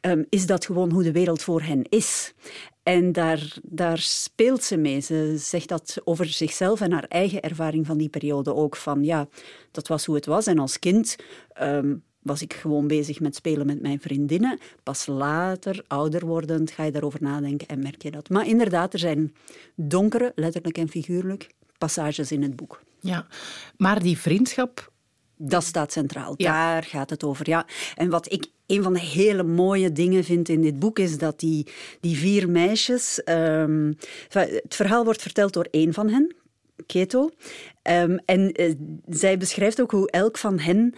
ehm, 0.00 0.22
is 0.28 0.46
dat 0.46 0.66
gewoon 0.66 0.90
hoe 0.90 1.02
de 1.02 1.12
wereld 1.12 1.42
voor 1.42 1.62
hen 1.62 1.82
is. 1.88 2.34
En 2.82 3.12
daar, 3.12 3.56
daar 3.62 3.98
speelt 3.98 4.62
ze 4.62 4.76
mee. 4.76 5.00
Ze 5.00 5.34
zegt 5.38 5.68
dat 5.68 6.00
over 6.04 6.26
zichzelf 6.26 6.80
en 6.80 6.92
haar 6.92 7.06
eigen 7.08 7.42
ervaring 7.42 7.86
van 7.86 7.98
die 7.98 8.08
periode 8.08 8.54
ook. 8.54 8.76
Van 8.76 9.04
ja, 9.04 9.28
dat 9.70 9.88
was 9.88 10.04
hoe 10.04 10.14
het 10.14 10.26
was. 10.26 10.46
En 10.46 10.58
als 10.58 10.78
kind 10.78 11.16
ehm, 11.52 11.94
was 12.22 12.42
ik 12.42 12.52
gewoon 12.52 12.86
bezig 12.86 13.20
met 13.20 13.34
spelen 13.34 13.66
met 13.66 13.82
mijn 13.82 14.00
vriendinnen. 14.00 14.58
Pas 14.82 15.06
later, 15.06 15.84
ouder 15.86 16.26
wordend, 16.26 16.70
ga 16.70 16.84
je 16.84 16.90
daarover 16.90 17.22
nadenken 17.22 17.68
en 17.68 17.82
merk 17.82 18.02
je 18.02 18.10
dat. 18.10 18.28
Maar 18.28 18.46
inderdaad, 18.46 18.92
er 18.92 18.98
zijn 18.98 19.34
donkere, 19.74 20.32
letterlijk 20.34 20.78
en 20.78 20.88
figuurlijk, 20.88 21.50
passages 21.78 22.32
in 22.32 22.42
het 22.42 22.56
boek. 22.56 22.82
Ja, 23.00 23.26
maar 23.76 24.02
die 24.02 24.18
vriendschap 24.18 24.91
Dat 25.44 25.64
staat 25.64 25.92
centraal. 25.92 26.34
Ja. 26.36 26.52
Daar 26.52 26.82
gaat 26.82 27.10
het 27.10 27.24
over. 27.24 27.48
Ja. 27.48 27.66
En 27.94 28.10
wat 28.10 28.32
ik 28.32 28.46
een 28.66 28.82
van 28.82 28.92
de 28.92 29.00
hele 29.00 29.42
mooie 29.42 29.92
dingen 29.92 30.24
vind 30.24 30.48
in 30.48 30.60
dit 30.62 30.78
boek 30.78 30.98
is 30.98 31.18
dat 31.18 31.40
die, 31.40 31.66
die 32.00 32.16
vier 32.16 32.50
meisjes. 32.50 33.22
ehm, 33.22 33.92
het 34.28 34.74
verhaal 34.74 35.04
wordt 35.04 35.22
verteld 35.22 35.52
door 35.52 35.68
één 35.70 35.92
van 35.92 36.08
hen, 36.08 36.34
Keto. 36.86 37.30
Ehm, 37.82 38.18
en 38.24 38.52
eh, 38.52 38.74
zij 39.08 39.38
beschrijft 39.38 39.80
ook 39.80 39.90
hoe 39.90 40.10
elk 40.10 40.38
van 40.38 40.58
hen 40.58 40.94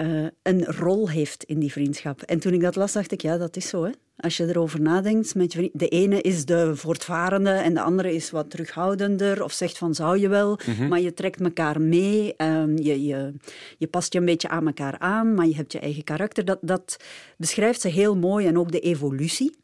eh, 0.00 0.26
een 0.42 0.64
rol 0.64 1.10
heeft 1.10 1.44
in 1.44 1.58
die 1.58 1.72
vriendschap. 1.72 2.22
En 2.22 2.38
toen 2.38 2.52
ik 2.52 2.60
dat 2.60 2.76
las, 2.76 2.92
dacht 2.92 3.12
ik, 3.12 3.22
ja, 3.22 3.36
dat 3.36 3.56
is 3.56 3.68
zo. 3.68 3.84
Hè? 3.84 3.90
Als 4.16 4.36
je 4.36 4.46
erover 4.46 4.80
nadenkt, 4.80 5.34
met 5.34 5.52
je 5.52 5.58
vriend, 5.58 5.78
de 5.78 5.88
ene 5.88 6.20
is 6.20 6.44
de 6.44 6.76
voortvarende 6.76 7.50
en 7.50 7.74
de 7.74 7.80
andere 7.80 8.14
is 8.14 8.30
wat 8.30 8.50
terughoudender 8.50 9.44
of 9.44 9.52
zegt 9.52 9.78
van 9.78 9.94
zou 9.94 10.18
je 10.18 10.28
wel, 10.28 10.58
maar 10.88 11.00
je 11.00 11.14
trekt 11.14 11.40
elkaar 11.40 11.80
mee, 11.80 12.36
ehm, 12.36 12.76
je, 12.76 13.04
je, 13.04 13.32
je 13.78 13.86
past 13.86 14.12
je 14.12 14.18
een 14.18 14.24
beetje 14.24 14.48
aan 14.48 14.66
elkaar 14.66 14.98
aan, 14.98 15.34
maar 15.34 15.46
je 15.46 15.54
hebt 15.54 15.72
je 15.72 15.78
eigen 15.78 16.04
karakter. 16.04 16.44
Dat, 16.44 16.58
dat 16.60 16.96
beschrijft 17.36 17.80
ze 17.80 17.88
heel 17.88 18.16
mooi 18.16 18.46
en 18.46 18.58
ook 18.58 18.72
de 18.72 18.80
evolutie 18.80 19.54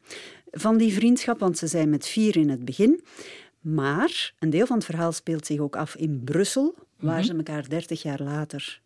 van 0.50 0.76
die 0.76 0.92
vriendschap, 0.92 1.38
want 1.38 1.58
ze 1.58 1.66
zijn 1.66 1.90
met 1.90 2.06
vier 2.06 2.36
in 2.36 2.50
het 2.50 2.64
begin. 2.64 3.04
Maar 3.60 4.34
een 4.38 4.50
deel 4.50 4.66
van 4.66 4.76
het 4.76 4.86
verhaal 4.86 5.12
speelt 5.12 5.46
zich 5.46 5.58
ook 5.58 5.76
af 5.76 5.96
in 5.96 6.20
Brussel, 6.24 6.74
waar 6.98 7.24
ze 7.24 7.36
elkaar 7.36 7.68
dertig 7.68 8.02
jaar 8.02 8.22
later 8.22 8.84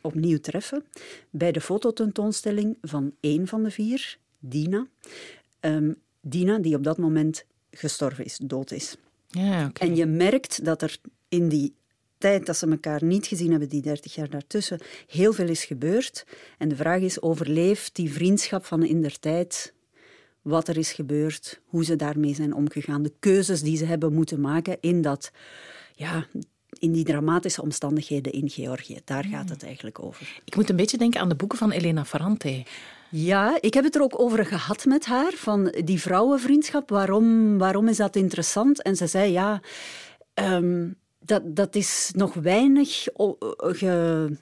opnieuw 0.00 0.38
treffen 0.38 0.84
bij 1.30 1.52
de 1.52 1.60
fototentoonstelling 1.60 2.76
van 2.82 3.12
één 3.20 3.46
van 3.46 3.62
de 3.62 3.70
vier, 3.70 4.18
Dina. 4.38 4.86
Ehm, 5.60 5.92
Dina, 6.20 6.58
die 6.58 6.74
op 6.74 6.84
dat 6.84 6.98
moment 6.98 7.44
gestorven 7.70 8.24
is, 8.24 8.38
dood 8.42 8.70
is. 8.70 8.96
Ja. 9.26 9.70
En 9.72 9.96
je 9.96 10.06
merkt 10.06 10.64
dat 10.64 10.82
er 10.82 10.98
in 11.28 11.48
die 11.48 11.74
tijd 12.18 12.46
dat 12.46 12.56
ze 12.56 12.66
elkaar 12.66 13.04
niet 13.04 13.26
gezien 13.26 13.50
hebben, 13.50 13.68
die 13.68 13.82
dertig 13.82 14.14
jaar 14.14 14.30
daartussen, 14.30 14.80
heel 15.06 15.32
veel 15.32 15.48
is 15.48 15.64
gebeurd. 15.64 16.26
En 16.58 16.68
de 16.68 16.76
vraag 16.76 17.00
is, 17.00 17.22
overleeft 17.22 17.94
die 17.94 18.12
vriendschap 18.12 18.64
van 18.64 18.84
in 18.84 19.02
der 19.02 19.18
tijd 19.18 19.74
wat 20.42 20.68
er 20.68 20.76
is 20.76 20.92
gebeurd, 20.92 21.60
hoe 21.64 21.84
ze 21.84 21.96
daarmee 21.96 22.34
zijn 22.34 22.54
omgegaan, 22.54 23.02
de 23.02 23.12
keuzes 23.18 23.62
die 23.62 23.76
ze 23.76 23.84
hebben 23.84 24.12
moeten 24.12 24.40
maken 24.40 24.76
in 24.80 25.02
dat, 25.02 25.30
ja, 25.94 26.26
in 26.80 26.92
die 26.92 27.04
dramatische 27.04 27.62
omstandigheden 27.62 28.32
in 28.32 28.50
Georgië. 28.50 28.98
Daar 29.04 29.24
gaat 29.24 29.48
het 29.48 29.64
eigenlijk 29.64 30.02
over. 30.02 30.40
Ik 30.44 30.56
moet 30.56 30.70
een 30.70 30.76
beetje 30.76 30.98
denken 30.98 31.20
aan 31.20 31.28
de 31.28 31.34
boeken 31.34 31.58
van 31.58 31.70
Elena 31.70 32.04
Ferrante. 32.04 32.62
Ja, 33.10 33.58
ik 33.60 33.74
heb 33.74 33.84
het 33.84 33.94
er 33.94 34.02
ook 34.02 34.20
over 34.20 34.46
gehad 34.46 34.84
met 34.84 35.06
haar, 35.06 35.32
van 35.32 35.74
die 35.84 36.00
vrouwenvriendschap. 36.00 36.90
Waarom, 36.90 37.58
waarom 37.58 37.88
is 37.88 37.96
dat 37.96 38.16
interessant? 38.16 38.82
En 38.82 38.96
ze 38.96 39.06
zei, 39.06 39.32
ja, 39.32 39.60
ehm, 40.34 40.88
dat, 41.18 41.56
dat 41.56 41.74
is 41.74 42.10
nog 42.14 42.34
weinig 42.34 43.06
ge, 43.56 44.36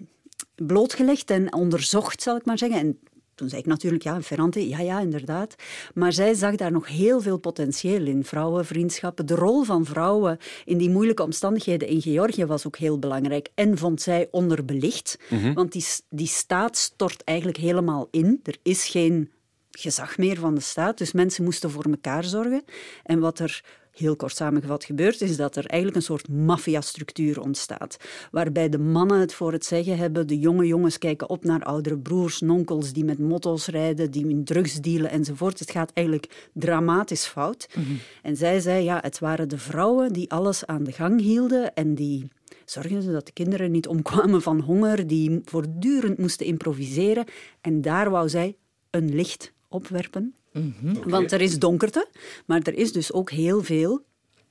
blootgelegd 0.55 1.31
en 1.31 1.53
onderzocht, 1.53 2.23
zal 2.23 2.37
ik 2.37 2.45
maar 2.45 2.59
zeggen. 2.59 2.79
En 2.79 2.99
toen 3.39 3.49
zei 3.49 3.61
ik 3.61 3.67
natuurlijk, 3.67 4.03
ja, 4.03 4.23
Ferrante, 4.23 4.69
ja, 4.69 4.81
ja, 4.81 5.01
inderdaad. 5.01 5.55
Maar 5.95 6.13
zij 6.13 6.35
zag 6.35 6.55
daar 6.55 6.73
nog 6.73 6.89
heel 6.89 7.21
veel 7.21 7.39
potentieel 7.39 8.07
in. 8.07 8.25
Vrouwenvriendschappen. 8.25 9.27
De 9.27 9.35
rol 9.35 9.63
van 9.63 9.85
vrouwen 9.85 10.39
in 10.65 10.79
die 10.79 10.91
moeilijke 10.91 11.23
omstandigheden 11.23 11.89
in 11.89 12.03
Georgië 12.03 12.47
was 12.47 12.67
ook 12.67 12.77
heel 12.77 12.99
belangrijk. 12.99 13.49
En 13.55 13.79
vond 13.79 14.03
zij 14.03 14.29
onderbelicht. 14.31 15.19
Mhm. 15.31 15.53
Want 15.53 15.73
die, 15.73 15.85
die 16.09 16.27
staat 16.27 16.77
stort 16.77 17.25
eigenlijk 17.25 17.59
helemaal 17.59 18.09
in. 18.11 18.41
Er 18.43 18.57
is 18.63 18.89
geen 18.89 19.31
gezag 19.71 20.19
meer 20.19 20.37
van 20.37 20.55
de 20.55 20.61
staat. 20.61 20.99
Dus 20.99 21.13
mensen 21.13 21.45
moesten 21.45 21.71
voor 21.71 21.85
elkaar 21.85 22.25
zorgen. 22.25 22.65
En 23.03 23.19
wat 23.19 23.39
er 23.39 23.65
heel 23.99 24.17
kort 24.17 24.37
samengevat 24.37 24.85
gebeurt, 24.85 25.21
is 25.21 25.37
dat 25.37 25.57
er 25.57 25.67
eigenlijk 25.67 25.97
een 25.97 26.07
soort 26.07 26.29
maffiastructuur 26.29 27.41
ontstaat. 27.41 27.97
Waarbij 28.31 28.69
de 28.69 28.79
mannen 28.79 29.21
het 29.21 29.35
voor 29.35 29.53
het 29.53 29.65
zeggen 29.65 29.97
hebben, 29.97 30.27
de 30.27 30.39
jonge 30.39 30.67
jongens 30.67 30.99
kijken 30.99 31.29
op 31.29 31.45
naar 31.45 31.63
oudere 31.63 31.99
broers, 31.99 32.41
nonkels 32.41 32.93
die 32.93 33.05
met 33.05 33.19
motto's 33.19 33.67
rijden, 33.67 34.11
die 34.11 34.29
in 34.29 34.45
drugs 34.45 34.75
dealen 34.75 35.11
enzovoort. 35.11 35.59
Het 35.59 35.71
gaat 35.71 35.91
eigenlijk 35.93 36.49
dramatisch 36.53 37.27
fout. 37.27 37.69
Mhm. 37.75 37.87
En 38.23 38.37
zij 38.37 38.61
zei, 38.61 38.85
ja, 38.85 38.99
het 39.03 39.19
waren 39.19 39.49
de 39.49 39.59
vrouwen 39.59 40.13
die 40.13 40.31
alles 40.31 40.67
aan 40.67 40.85
de 40.85 40.93
gang 40.93 41.21
hielden 41.21 41.75
en 41.75 41.95
die 41.95 42.29
zorgden 42.65 43.13
dat 43.13 43.27
de 43.27 43.33
kinderen 43.33 43.71
niet 43.71 43.89
omkwamen 43.89 44.43
van 44.43 44.61
honger, 44.61 45.07
die 45.07 45.41
voortdurend 45.45 46.19
moesten 46.19 46.47
improviseren. 46.47 47.25
En 47.61 47.81
daar 47.81 48.11
wou 48.11 48.29
zij 48.29 48.57
een 48.91 49.15
licht 49.15 49.53
opwerpen. 49.69 50.35
Mhm. 50.59 51.09
Want 51.09 51.33
er 51.33 51.41
is 51.41 51.59
donkerte, 51.59 52.09
maar 52.47 52.61
er 52.63 52.75
is 52.75 52.93
dus 52.93 53.13
ook 53.13 53.31
heel 53.31 53.63
veel 53.63 54.05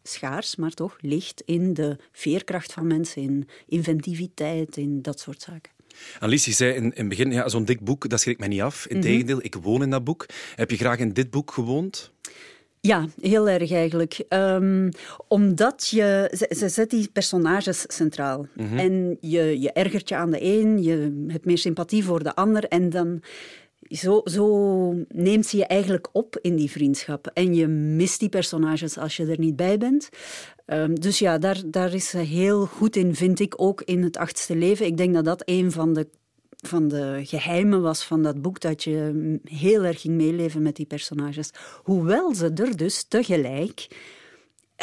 schaars, 0.03 0.55
maar 0.55 0.71
toch 0.71 0.97
licht 1.01 1.41
in 1.45 1.73
de 1.73 1.97
veerkracht 2.11 2.73
van 2.73 2.87
mensen, 2.87 3.21
in 3.21 3.47
inventiviteit, 3.67 4.77
in 4.77 5.01
dat 5.01 5.19
soort 5.19 5.41
zaken. 5.41 5.71
Alice, 6.19 6.49
je 6.49 6.55
zei 6.55 6.73
in, 6.73 6.83
in 6.83 6.91
het 6.95 7.09
begin, 7.09 7.31
ja, 7.31 7.49
zo'n 7.49 7.65
dik 7.65 7.79
boek, 7.79 8.09
dat 8.09 8.19
schrikt 8.19 8.39
mij 8.39 8.47
niet 8.47 8.61
af. 8.61 8.87
Integendeel, 8.87 9.35
mm 9.35 9.41
ik 9.41 9.55
woon 9.55 9.81
in 9.81 9.89
dat 9.89 10.03
boek. 10.03 10.25
Heb 10.55 10.71
je 10.71 10.77
graag 10.77 10.97
in 10.97 11.13
dit 11.13 11.29
boek 11.29 11.51
gewoond? 11.51 12.11
Ja, 12.81 13.05
heel 13.21 13.49
erg 13.49 13.71
eigenlijk. 13.71 14.25
Um, 14.29 14.89
omdat 15.27 15.87
je, 15.87 16.31
ze, 16.37 16.55
ze, 16.57 16.69
zet 16.69 16.89
die 16.89 17.09
personages 17.13 17.85
centraal. 17.87 18.47
Mhm. 18.55 18.77
En 18.77 19.17
je, 19.21 19.59
je 19.59 19.71
ergert 19.71 20.09
je 20.09 20.15
aan 20.15 20.31
de 20.31 20.43
een, 20.43 20.83
je 20.83 21.25
hebt 21.27 21.45
meer 21.45 21.57
sympathie 21.57 22.03
voor 22.03 22.23
de 22.23 22.35
ander. 22.35 22.63
En 22.63 22.89
dan 22.89 23.21
zo, 23.89 24.21
zo 24.23 24.93
neemt 25.07 25.45
ze 25.45 25.57
je 25.57 25.65
eigenlijk 25.65 26.07
op 26.11 26.37
in 26.41 26.55
die 26.55 26.71
vriendschap. 26.71 27.27
En 27.33 27.55
je 27.55 27.67
mist 27.67 28.19
die 28.19 28.29
personages 28.29 28.97
als 28.97 29.17
je 29.17 29.25
er 29.25 29.39
niet 29.39 29.55
bij 29.55 29.77
bent. 29.77 30.09
Ehm, 30.65 30.93
dus 30.93 31.19
ja, 31.19 31.37
daar, 31.37 31.61
daar 31.65 31.93
is 31.93 32.09
ze 32.09 32.17
heel 32.17 32.65
goed 32.65 32.95
in, 32.95 33.15
vind 33.15 33.39
ik, 33.39 33.53
ook 33.57 33.81
in 33.81 34.03
het 34.03 34.17
achtste 34.17 34.55
leven. 34.55 34.85
Ik 34.85 34.97
denk 34.97 35.13
dat 35.13 35.25
dat 35.25 35.41
een 35.45 35.71
van 35.71 35.93
de, 35.93 36.07
van 36.49 36.87
de 36.87 37.21
geheimen 37.23 37.81
was 37.81 38.03
van 38.03 38.23
dat 38.23 38.41
boek, 38.41 38.59
dat 38.59 38.83
je 38.83 39.39
heel 39.43 39.83
erg 39.83 40.01
ging 40.01 40.15
meeleven 40.15 40.61
met 40.61 40.75
die 40.75 40.85
personages. 40.85 41.49
Hoewel 41.83 42.35
ze 42.35 42.51
er 42.55 42.77
dus 42.77 43.03
tegelijk 43.03 43.87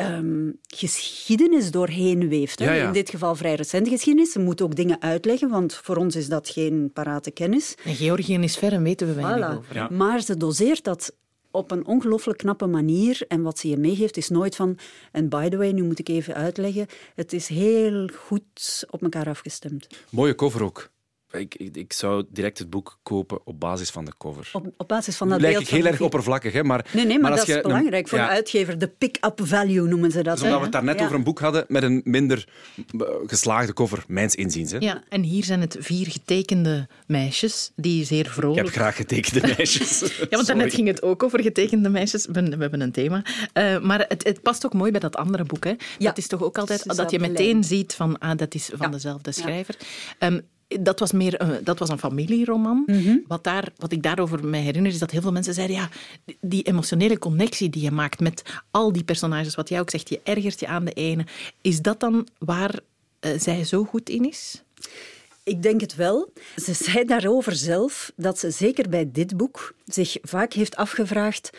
um, 0.01 0.59
geschiedenis 0.67 1.71
doorheen 1.71 2.29
weeft. 2.29 2.61
In 2.61 2.93
dit 2.93 3.11
geval 3.11 3.35
vrij 3.35 3.55
recente 3.55 3.91
geschiedenis. 3.91 4.33
Ze 4.33 4.39
moet 4.39 4.63
ook 4.63 4.77
dingen 4.77 5.03
uitleggen, 5.03 5.49
want 5.49 5.75
voor 5.75 5.97
ons 5.97 6.17
is 6.17 6.29
dat 6.29 6.49
geen 6.49 6.91
parate 6.93 7.31
kennis. 7.31 7.75
En 7.85 7.95
Georgië 7.95 8.39
is 8.39 8.57
ver 8.57 8.73
en 8.73 8.83
weten 8.83 9.07
we 9.07 9.15
weinig 9.15 9.57
over. 9.57 9.93
Maar 9.93 10.21
ze 10.21 10.37
doseert 10.37 10.85
dat 10.85 11.15
op 11.51 11.71
een 11.71 11.87
ongelooflijk 11.87 12.39
knappe 12.39 12.67
manier. 12.67 13.25
En 13.29 13.43
wat 13.43 13.59
ze 13.59 13.69
je 13.69 13.77
meegeeft 13.77 14.17
is 14.17 14.29
nooit 14.29 14.57
van... 14.57 14.79
En 15.13 15.29
by 15.29 15.49
the 15.49 15.57
way, 15.57 15.71
nu 15.71 15.83
moet 15.83 15.99
ik 15.99 16.09
even 16.09 16.35
uitleggen. 16.35 16.87
Het 17.15 17.33
is 17.33 17.49
heel 17.49 18.09
goed 18.15 18.85
op 18.91 19.03
elkaar 19.03 19.29
afgestemd. 19.29 19.87
Mooie 20.11 20.35
cover 20.35 20.63
ook. 20.63 20.93
Ik, 21.39 21.55
ik, 21.55 21.93
zou 21.93 22.25
direct 22.29 22.59
het 22.59 22.71
boek 22.71 22.99
kopen 23.03 23.39
op 23.45 23.61
basis 23.61 23.91
van 23.91 24.05
de 24.05 24.13
cover. 24.19 24.51
Op, 24.53 24.67
op 24.77 24.89
basis 24.89 25.17
van 25.17 25.29
dat 25.29 25.41
Lijkt 25.41 25.61
ik 25.61 25.69
heel 25.69 25.85
erg 25.85 26.01
oppervlakkig, 26.01 26.53
hè? 26.53 26.65
Maar, 26.65 26.87
nee, 26.93 27.07
nee, 27.07 27.19
maar, 27.19 27.31
dat 27.37 27.49
is 27.49 27.61
belangrijk 27.61 28.09
voor 28.09 28.19
de 28.19 28.27
uitgever. 28.27 28.79
De 28.79 28.89
pick-up 28.89 29.41
value 29.43 29.89
noemen 29.89 30.11
ze 30.11 30.23
dat. 30.23 30.35
Dus 30.35 30.43
omdat 30.43 30.59
we 30.59 30.65
het 30.65 30.73
daarnet 30.73 31.01
over 31.01 31.15
een 31.15 31.25
boek 31.25 31.41
hadden 31.41 31.65
met 31.69 31.83
een 31.83 32.01
minder 32.05 32.49
eh, 32.77 33.07
geslaagde 33.27 33.73
cover, 33.73 34.05
mijns 34.09 34.35
inziens. 34.35 34.73
Hè? 34.73 34.79
Ja, 34.79 35.03
en 35.09 35.23
hier 35.23 35.45
zijn 35.45 35.61
het 35.61 35.77
vier 35.81 36.07
getekende 36.07 36.89
meisjes 37.07 37.73
die 37.77 38.05
zeer 38.05 38.27
vrolijk... 38.27 38.59
Ik 38.59 38.65
heb 38.65 38.75
graag 38.75 38.97
getekende 38.97 39.47
meisjes. 39.57 40.01
ja, 40.19 40.27
want 40.31 40.47
daarnet 40.47 40.75
ging 40.75 40.87
het 40.87 41.03
ook 41.03 41.23
over 41.23 41.43
getekende 41.43 41.89
meisjes. 41.89 42.27
We, 42.27 42.43
we 42.43 42.57
hebben 42.57 42.81
een 42.81 42.93
thema. 42.93 43.23
Uh, 43.55 43.81
maar 43.81 44.05
het, 44.09 44.25
het, 44.25 44.43
past 44.43 44.67
ook 44.67 44.75
mooi 44.75 44.91
bij 44.91 45.01
dat 45.01 45.17
andere 45.17 45.45
boek. 45.45 45.65
Hè? 45.65 45.71
Ja. 45.71 45.77
Dat 45.99 46.19
is 46.19 46.27
toch 46.27 46.43
ook 46.43 46.59
altijd 46.59 46.97
dat 46.97 47.11
je 47.11 47.19
meteen 47.19 47.65
ziet 47.65 47.95
van 47.95 48.19
ah, 48.19 48.37
dat 48.37 48.55
is 48.55 48.71
van 48.75 48.91
dezelfde 48.91 49.33
schrijver. 49.33 49.77
Um, 50.19 50.41
dat 50.69 50.99
was 50.99 51.13
meer 51.13 51.43
uh, 51.43 51.57
dat 51.63 51.79
was 51.79 51.89
een 51.89 51.99
familieroman. 51.99 52.83
Mhm. 52.87 53.17
wat, 53.27 53.45
daar, 53.45 53.69
wat 53.77 53.93
ik 53.93 54.03
daarover 54.03 54.45
me 54.45 54.57
herinner, 54.57 54.93
is 54.93 54.99
dat 54.99 55.11
heel 55.11 55.21
veel 55.21 55.33
mensen 55.33 55.55
zeiden: 55.55 55.77
ja, 55.77 55.89
die 56.41 56.63
emotionele 56.63 57.19
connectie 57.19 57.71
die 57.71 57.83
je 57.83 57.91
maakt 57.91 58.21
met 58.21 58.43
al 58.71 58.93
die 58.93 59.05
personages, 59.05 59.55
wat 59.55 59.69
jij 59.69 59.81
ook 59.81 59.91
zegt, 59.91 60.09
je 60.09 60.21
ergert 60.23 60.61
je 60.61 60.67
aan 60.67 60.85
de 60.85 60.93
ene. 60.93 61.27
Is 61.61 61.83
dat 61.83 62.01
dan 62.01 62.29
waar 62.39 62.81
uh, 63.21 63.31
zij 63.39 63.65
zo 63.65 63.85
goed 63.85 64.09
in 64.09 64.29
is? 64.29 64.63
Ik 65.43 65.63
denk 65.63 65.81
het 65.81 65.95
wel. 65.95 66.33
Ze 66.57 66.73
zei 66.75 67.05
daarover 67.05 67.57
zelf 67.57 68.13
dat 68.17 68.39
ze 68.39 68.51
zeker 68.51 68.89
bij 68.89 69.11
dit 69.13 69.37
boek 69.37 69.75
zich 69.87 70.17
vaak 70.23 70.53
heeft 70.53 70.77
afgevraagd: 70.77 71.51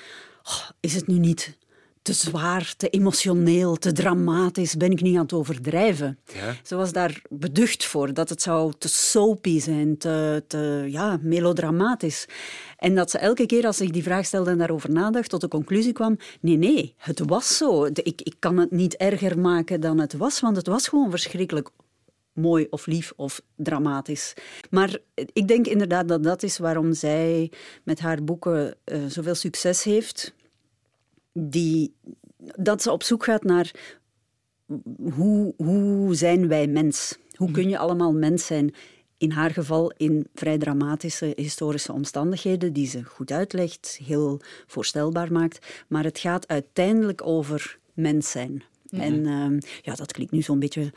oh, 0.43 0.69
is 0.79 0.95
het 0.95 1.07
nu 1.07 1.17
niet 1.17 1.57
te 2.05 2.13
zwaar, 2.13 2.73
te 2.77 2.89
emotioneel, 2.89 3.75
te 3.75 3.91
dramatisch, 3.91 4.75
ben 4.75 4.91
ik 4.91 5.01
niet 5.01 5.15
aan 5.15 5.21
het 5.21 5.33
overdrijven. 5.33 6.19
Ja. 6.33 6.55
Ze 6.63 6.75
was 6.75 6.91
daar 6.91 7.21
beducht 7.29 7.85
voor, 7.85 8.13
dat 8.13 8.29
het 8.29 8.41
zou 8.41 8.73
te 8.77 8.87
soapy 8.87 9.59
zijn, 9.59 9.97
te, 9.97 10.43
te 10.47 10.85
ja, 10.87 11.19
melodramatisch. 11.21 12.27
En 12.77 12.95
dat 12.95 13.11
ze 13.11 13.17
elke 13.17 13.45
keer 13.45 13.65
als 13.65 13.81
ik 13.81 13.93
die 13.93 14.03
vraag 14.03 14.25
stelde 14.25 14.49
en 14.49 14.57
daarover 14.57 14.91
nadacht, 14.91 15.29
tot 15.29 15.41
de 15.41 15.47
conclusie 15.47 15.93
kwam, 15.93 16.17
nee, 16.41 16.57
nee, 16.57 16.93
het 16.97 17.21
was 17.25 17.57
zo. 17.57 17.85
Ik, 17.85 18.21
ik 18.21 18.35
kan 18.39 18.57
het 18.57 18.71
niet 18.71 18.95
erger 18.95 19.39
maken 19.39 19.81
dan 19.81 19.99
het 19.99 20.13
was, 20.13 20.39
want 20.39 20.55
het 20.55 20.67
was 20.67 20.87
gewoon 20.87 21.09
verschrikkelijk 21.09 21.69
mooi 22.33 22.67
of 22.69 22.85
lief 22.85 23.13
of 23.15 23.41
dramatisch. 23.55 24.33
Maar 24.69 24.97
ik 25.33 25.47
denk 25.47 25.67
inderdaad 25.67 26.07
dat 26.07 26.23
dat 26.23 26.43
is 26.43 26.57
waarom 26.57 26.93
zij 26.93 27.51
met 27.83 27.99
haar 27.99 28.23
boeken 28.23 28.75
uh, 28.85 29.05
zoveel 29.07 29.35
succes 29.35 29.83
heeft 29.83 30.33
die, 31.39 31.95
dat 32.37 32.81
ze 32.81 32.91
op 32.91 33.03
zoek 33.03 33.23
gaat 33.23 33.43
naar 33.43 33.71
hoe, 35.13 35.53
hoe 35.57 36.15
zijn 36.15 36.47
wij 36.47 36.67
mens? 36.67 37.17
Hoe 37.35 37.51
kun 37.51 37.69
je 37.69 37.77
allemaal 37.77 38.13
mens 38.13 38.45
zijn? 38.45 38.73
In 39.17 39.31
haar 39.31 39.51
geval 39.51 39.91
in 39.97 40.27
vrij 40.33 40.57
dramatische 40.57 41.33
historische 41.35 41.93
omstandigheden, 41.93 42.73
die 42.73 42.87
ze 42.87 43.03
goed 43.03 43.31
uitlegt, 43.31 43.99
heel 44.03 44.41
voorstelbaar 44.67 45.31
maakt. 45.31 45.83
Maar 45.87 46.03
het 46.03 46.19
gaat 46.19 46.47
uiteindelijk 46.47 47.25
over 47.25 47.79
mens 47.93 48.31
zijn. 48.31 48.63
Mhm. 48.89 49.01
En 49.01 49.27
uh, 49.27 49.59
ja, 49.81 49.95
dat 49.95 50.11
klinkt 50.11 50.31
nu 50.31 50.41
zo'n 50.41 50.59
beetje 50.59 50.93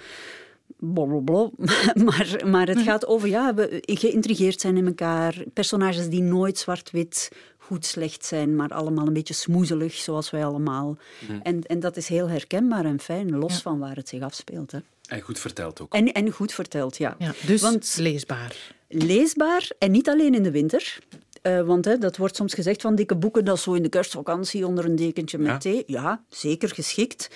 blablabla. 0.76 1.50
maar, 2.04 2.40
maar 2.46 2.66
het 2.66 2.76
mhm. 2.76 2.86
gaat 2.86 3.06
over 3.06 3.28
ja, 3.28 3.54
we 3.54 3.82
geïntrigeerd 3.82 4.60
zijn 4.60 4.76
in 4.76 4.86
elkaar. 4.86 5.44
Personages 5.52 6.08
die 6.08 6.22
nooit 6.22 6.58
zwart-wit 6.58 7.28
goed 7.68 7.86
slecht 7.86 8.24
zijn, 8.24 8.56
maar 8.56 8.68
allemaal 8.68 9.06
een 9.06 9.12
beetje 9.12 9.34
smoezelig, 9.34 9.94
zoals 9.94 10.30
wij 10.30 10.44
allemaal. 10.44 10.96
Mhm. 11.20 11.40
En, 11.42 11.62
en 11.62 11.80
dat 11.80 11.96
is 11.96 12.08
heel 12.08 12.28
herkenbaar 12.28 12.84
en 12.84 13.00
fijn, 13.00 13.38
los 13.38 13.62
van 13.62 13.78
waar 13.78 13.96
het 13.96 14.08
zich 14.08 14.22
afspeelt. 14.22 14.72
Hè. 14.72 14.78
En 15.08 15.20
goed 15.20 15.38
verteld 15.38 15.80
ook. 15.80 15.94
En, 15.94 16.12
en 16.12 16.30
goed 16.30 16.52
verteld, 16.52 16.96
ja. 16.96 17.16
ja 17.18 17.34
dus 17.46 17.60
Want, 17.60 17.96
leesbaar. 17.98 18.56
Leesbaar, 18.88 19.70
en 19.78 19.90
niet 19.90 20.08
alleen 20.08 20.34
in 20.34 20.42
de 20.42 20.50
winter. 20.50 20.98
Uh, 21.42 21.60
want 21.60 21.84
hè, 21.84 21.98
dat 21.98 22.16
wordt 22.16 22.36
soms 22.36 22.54
gezegd 22.54 22.80
van 22.80 22.94
dikke 22.94 23.16
boeken, 23.16 23.44
dat 23.44 23.56
is 23.56 23.62
zo 23.62 23.72
in 23.72 23.82
de 23.82 23.88
kerstvakantie 23.88 24.66
onder 24.66 24.84
een 24.84 24.96
dekentje 24.96 25.38
met 25.38 25.60
thee. 25.60 25.82
Ja, 25.86 26.24
zeker 26.28 26.68
geschikt. 26.68 27.30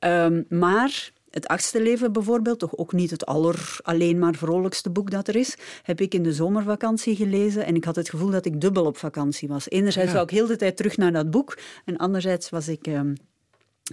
Um, 0.00 0.46
maar 0.48 1.12
het 1.30 1.46
achtste 1.46 1.82
leven 1.82 2.12
bijvoorbeeld, 2.12 2.58
toch 2.58 2.76
ook 2.76 2.92
niet 2.92 3.10
het 3.10 3.26
aller 3.26 3.78
alleen 3.82 4.18
maar 4.18 4.34
vrolijkste 4.34 4.90
boek 4.90 5.10
dat 5.10 5.28
er 5.28 5.36
is, 5.36 5.56
heb 5.82 6.00
ik 6.00 6.14
in 6.14 6.22
de 6.22 6.32
zomervakantie 6.32 7.16
gelezen 7.16 7.64
en 7.64 7.74
ik 7.74 7.84
had 7.84 7.96
het 7.96 8.10
gevoel 8.10 8.30
dat 8.30 8.44
ik 8.44 8.60
dubbel 8.60 8.84
op 8.84 8.96
vakantie 8.96 9.48
was. 9.48 9.68
Enerzijds 9.68 10.12
ja. 10.12 10.20
ik 10.20 10.30
heel 10.30 10.46
de 10.46 10.56
tijd 10.56 10.76
terug 10.76 10.96
naar 10.96 11.12
dat 11.12 11.30
boek 11.30 11.58
en 11.84 11.96
anderzijds 11.96 12.50
was 12.50 12.68
ik 12.68 12.86
ehm, 12.86 13.14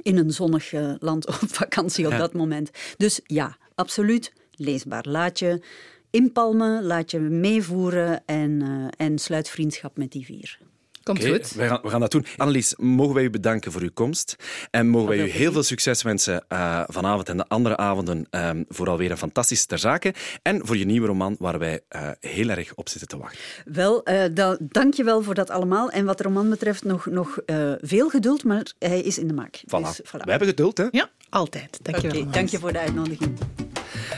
in 0.01 0.17
een 0.17 0.31
zonnig 0.31 0.73
uh, 0.73 0.93
land 0.99 1.27
op 1.41 1.47
vakantie 1.47 2.05
op 2.05 2.17
dat 2.17 2.33
moment. 2.33 2.69
Dus 2.97 3.19
ja, 3.23 3.57
absoluut 3.75 4.33
leesbaar. 4.51 5.05
Laat 5.07 5.39
je 5.39 5.61
inpalmen, 6.09 6.83
laat 6.83 7.11
je 7.11 7.19
meevoeren 7.19 8.25
en, 8.25 8.51
uh, 8.63 8.87
en 8.97 9.19
sluit 9.19 9.49
vriendschap 9.49 9.97
met 9.97 10.11
die 10.11 10.25
vier. 10.25 10.59
Komt 11.05 11.25
goed. 11.25 11.51
We 11.51 11.67
gaan, 11.67 11.79
we 11.81 11.89
gaan 11.89 11.99
dat 11.99 12.11
doen. 12.11 12.25
Annelies, 12.37 12.73
mogen 12.77 13.13
wij 13.15 13.23
u 13.23 13.29
bedanken 13.29 13.71
voor 13.71 13.81
uw 13.81 13.89
komst. 13.93 14.35
En 14.71 14.87
mogen 14.87 15.07
wij 15.09 15.17
u 15.17 15.29
heel 15.29 15.51
veel 15.51 15.63
succes 15.63 16.01
wensen 16.01 16.45
eh, 16.47 16.83
vanavond 16.87 17.29
en 17.29 17.37
de 17.37 17.47
andere 17.47 17.77
avonden. 17.77 18.27
ehm 18.29 18.63
vooral 18.67 18.97
weer 18.97 19.11
een 19.11 19.17
fantastische 19.17 19.65
ter 19.65 19.79
zake. 19.79 20.13
En 20.41 20.65
voor 20.65 20.77
je 20.77 20.85
nieuwe 20.85 21.07
roman, 21.07 21.35
waar 21.39 21.59
wij 21.59 21.79
eh, 21.87 22.09
heel 22.19 22.49
erg 22.49 22.73
op 22.75 22.89
zitten 22.89 23.07
te 23.07 23.17
wachten. 23.17 23.39
Wel, 23.65 24.03
eh 24.03 24.23
da- 24.33 24.57
dank 24.59 24.93
je 24.93 25.03
wel 25.03 25.23
voor 25.23 25.33
dat 25.33 25.49
allemaal. 25.49 25.89
En 25.89 26.05
wat 26.05 26.17
de 26.17 26.23
roman 26.23 26.49
betreft 26.49 26.83
nog, 26.83 27.05
nog 27.05 27.37
eh, 27.45 27.71
veel 27.81 28.09
geduld, 28.09 28.43
maar 28.43 28.73
hij 28.79 29.01
is 29.01 29.17
in 29.17 29.27
de 29.27 29.33
maak. 29.33 29.57
Voilà. 29.57 29.81
Dus, 29.81 30.01
voilà. 30.07 30.23
We 30.23 30.29
hebben 30.29 30.47
geduld, 30.47 30.77
hè? 30.77 30.85
Ja, 30.91 31.09
altijd. 31.29 31.79
Dank 31.81 31.97
je 31.97 32.07
Oké, 32.07 32.17
wel. 32.23 32.31
dank 32.31 32.49
je 32.49 32.59
voor 32.59 32.71
de 32.73 32.79
uitnodiging. 32.79 33.37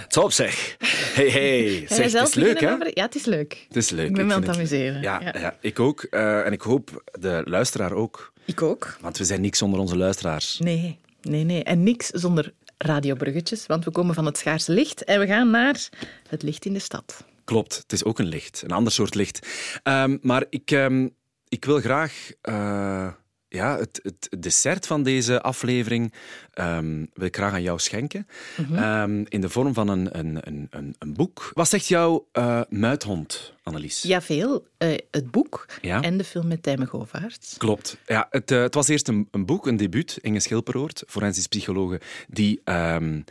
Top 0.08 0.32
zeg. 0.32 0.76
Hey, 1.14 1.30
hey. 1.30 1.86
Zeg, 1.88 2.12
het 2.12 2.28
is 2.28 2.34
leuk, 2.34 2.60
hè? 2.60 2.70
Ja, 2.70 3.04
het 3.04 3.16
is 3.16 3.26
leuk. 3.26 3.66
Het 3.68 3.78
is 3.78 3.90
leuk. 3.90 4.08
Ik 4.10 4.16
ben 4.16 4.26
me 4.26 4.34
aan 4.34 4.42
het 4.42 4.56
amuseren. 4.56 5.02
Ja, 5.02 5.22
Ja. 5.22 5.40
ja. 5.40 5.58
ik 5.62 5.80
ook. 5.80 6.04
Eh, 6.04 6.46
en 6.46 6.52
ik 6.52 6.62
hoop 6.62 7.04
de 7.20 7.42
luisteraar 7.46 7.92
ook. 7.92 8.34
Ik 8.46 8.62
ook. 8.62 8.98
Want 9.02 9.18
we 9.18 9.24
zijn 9.26 9.42
niks 9.42 9.58
zonder 9.58 9.80
onze 9.80 9.98
luisteraars. 9.98 10.60
Nee, 10.60 11.00
nee, 11.22 11.44
nee. 11.44 11.64
En 11.64 11.84
niks 11.84 12.08
zonder 12.08 12.54
radiobruggetjes, 12.78 13.66
want 13.66 13.86
we 13.86 13.92
komen 13.92 14.16
van 14.16 14.26
het 14.26 14.38
schaarse 14.38 14.72
licht 14.72 15.04
en 15.04 15.20
we 15.20 15.28
gaan 15.28 15.50
naar 15.50 15.90
het 16.30 16.42
licht 16.44 16.66
in 16.66 16.74
de 16.74 16.80
stad. 16.80 17.24
Klopt, 17.44 17.76
het 17.78 17.94
is 17.94 18.04
ook 18.04 18.20
een 18.20 18.26
licht. 18.28 18.62
Een 18.66 18.72
ander 18.72 18.94
soort 18.94 19.16
licht. 19.16 19.48
Ehm, 19.84 20.18
maar 20.22 20.44
ik, 20.50 20.72
ehm, 20.72 21.08
ik 21.48 21.66
wil 21.66 21.80
graag... 21.80 22.32
eh, 22.42 23.08
ja, 23.50 23.78
het, 23.78 24.00
het 24.04 24.42
dessert 24.42 24.88
van 24.88 25.04
deze 25.04 25.42
aflevering 25.42 26.14
ehm, 26.54 27.06
wil 27.14 27.28
ik 27.28 27.36
graag 27.36 27.54
aan 27.54 27.62
jou 27.62 27.80
schenken. 27.80 28.28
Ehm, 28.76 29.24
in 29.28 29.42
de 29.42 29.50
vorm 29.50 29.74
van 29.74 29.88
een, 29.88 30.18
een, 30.18 30.38
een, 30.42 30.96
een, 31.00 31.14
boek. 31.14 31.52
Wat 31.54 31.70
zegt 31.70 31.88
jouw 31.88 32.28
eh 32.32 32.62
muithond, 32.70 33.54
Annelies? 33.64 34.02
Ja, 34.02 34.22
veel. 34.22 34.68
Eh, 34.78 34.96
het 35.12 35.32
boek 35.32 35.66
Ja. 35.82 36.02
en 36.02 36.18
de 36.18 36.24
film 36.24 36.48
met 36.48 36.64
Tijmen 36.64 36.88
Govaerts. 36.88 37.58
Klopt. 37.58 37.98
Ja, 38.06 38.28
het, 38.30 38.52
eh, 38.52 38.62
het 38.62 38.74
was 38.74 38.88
eerst 38.88 39.08
een, 39.08 39.28
een 39.32 39.46
boek, 39.46 39.68
een 39.68 39.78
debuut. 39.78 40.18
Inge 40.22 40.40
Schilperoort, 40.40 41.04
forensisch 41.08 41.48
psychologe, 41.48 42.02
die 42.28 42.62
ehm, 42.64 43.22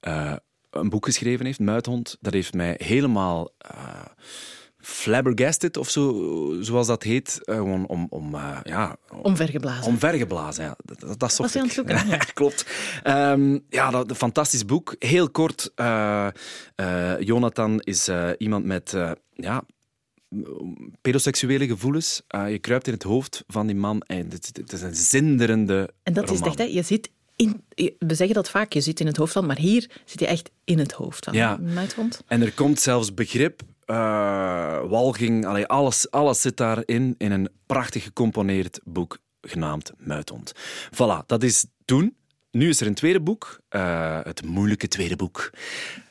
eh, 0.00 0.32
een 0.70 0.88
boek 0.88 1.04
geschreven 1.04 1.46
heeft, 1.46 1.58
Muithond. 1.58 2.16
Dat 2.20 2.32
heeft 2.32 2.54
mij 2.54 2.74
helemaal 2.82 3.50
flabbergasted, 4.86 5.76
of 5.76 5.90
zo, 5.90 6.56
zoals 6.60 6.86
dat 6.86 7.02
heet. 7.02 7.40
Eh, 7.44 7.56
gewoon 7.56 7.86
om, 7.86 8.06
om 8.10 8.34
eh, 8.34 8.58
ja, 8.62 8.96
Omvergeblazen. 9.22 9.84
Omvergeblazen, 9.86 10.64
ja. 10.64 10.76
Dat, 10.84 11.00
dat, 11.00 11.18
dat 11.18 11.32
zocht 11.32 11.38
Was 11.38 11.52
je 11.52 11.58
aan 11.58 11.64
het 11.64 11.74
zoeken? 11.74 12.06
Ja. 12.16 12.16
Klopt. 12.16 12.66
Ehm, 13.02 13.58
ja, 13.68 13.90
dat, 13.90 14.10
een 14.10 14.16
fantastisch 14.16 14.64
boek. 14.64 14.96
Heel 14.98 15.30
kort. 15.30 15.72
eh, 15.74 16.28
Jonathan 17.18 17.80
is 17.80 18.10
iemand 18.38 18.64
met... 18.64 18.96
ja, 19.32 19.62
pedoseksuele 21.00 21.66
gevoelens. 21.66 22.22
Je 22.48 22.58
kruipt 22.58 22.86
in 22.86 22.92
het 22.92 23.02
hoofd 23.02 23.44
van 23.46 23.66
die 23.66 23.76
man 23.76 24.00
en 24.00 24.30
het, 24.30 24.50
het 24.52 24.72
is 24.72 24.82
een 24.82 24.94
zinderende 24.94 25.90
En 26.02 26.12
dat 26.12 26.30
is 26.30 26.40
echt, 26.40 26.58
hè, 26.58 26.64
je 26.64 26.82
zit 26.82 27.10
in... 27.36 27.64
We 27.98 28.14
zeggen 28.14 28.34
dat 28.34 28.50
vaak, 28.50 28.72
je 28.72 28.80
zit 28.80 29.00
in 29.00 29.06
het 29.06 29.16
hoofd 29.16 29.32
van, 29.32 29.46
maar 29.46 29.58
hier 29.58 29.90
zit 30.04 30.20
je 30.20 30.26
echt 30.26 30.50
in 30.64 30.78
het 30.78 30.92
hoofd 30.92 31.24
van. 31.24 31.34
Ja. 31.34 31.60
En 32.26 32.42
er 32.42 32.52
komt 32.52 32.80
zelfs 32.80 33.14
begrip, 33.14 33.62
walging, 34.88 35.46
allee, 35.46 35.66
alles, 35.66 36.10
alles 36.10 36.40
zit 36.40 36.56
daarin 36.56 37.14
in 37.18 37.32
een 37.32 37.48
prachtig 37.66 38.02
gecomponeerd 38.02 38.80
boek 38.84 39.18
genaamd 39.40 39.92
Muithond. 39.96 40.52
Voilà, 40.94 41.26
dat 41.26 41.42
is 41.42 41.66
toen. 41.84 42.16
Nu 42.50 42.68
is 42.68 42.80
er 42.80 42.86
een 42.86 42.94
tweede 42.94 43.20
boek, 43.20 43.60
eh, 43.68 44.20
het 44.22 44.44
moeilijke 44.44 44.88
tweede 44.88 45.16
boek. 45.16 45.50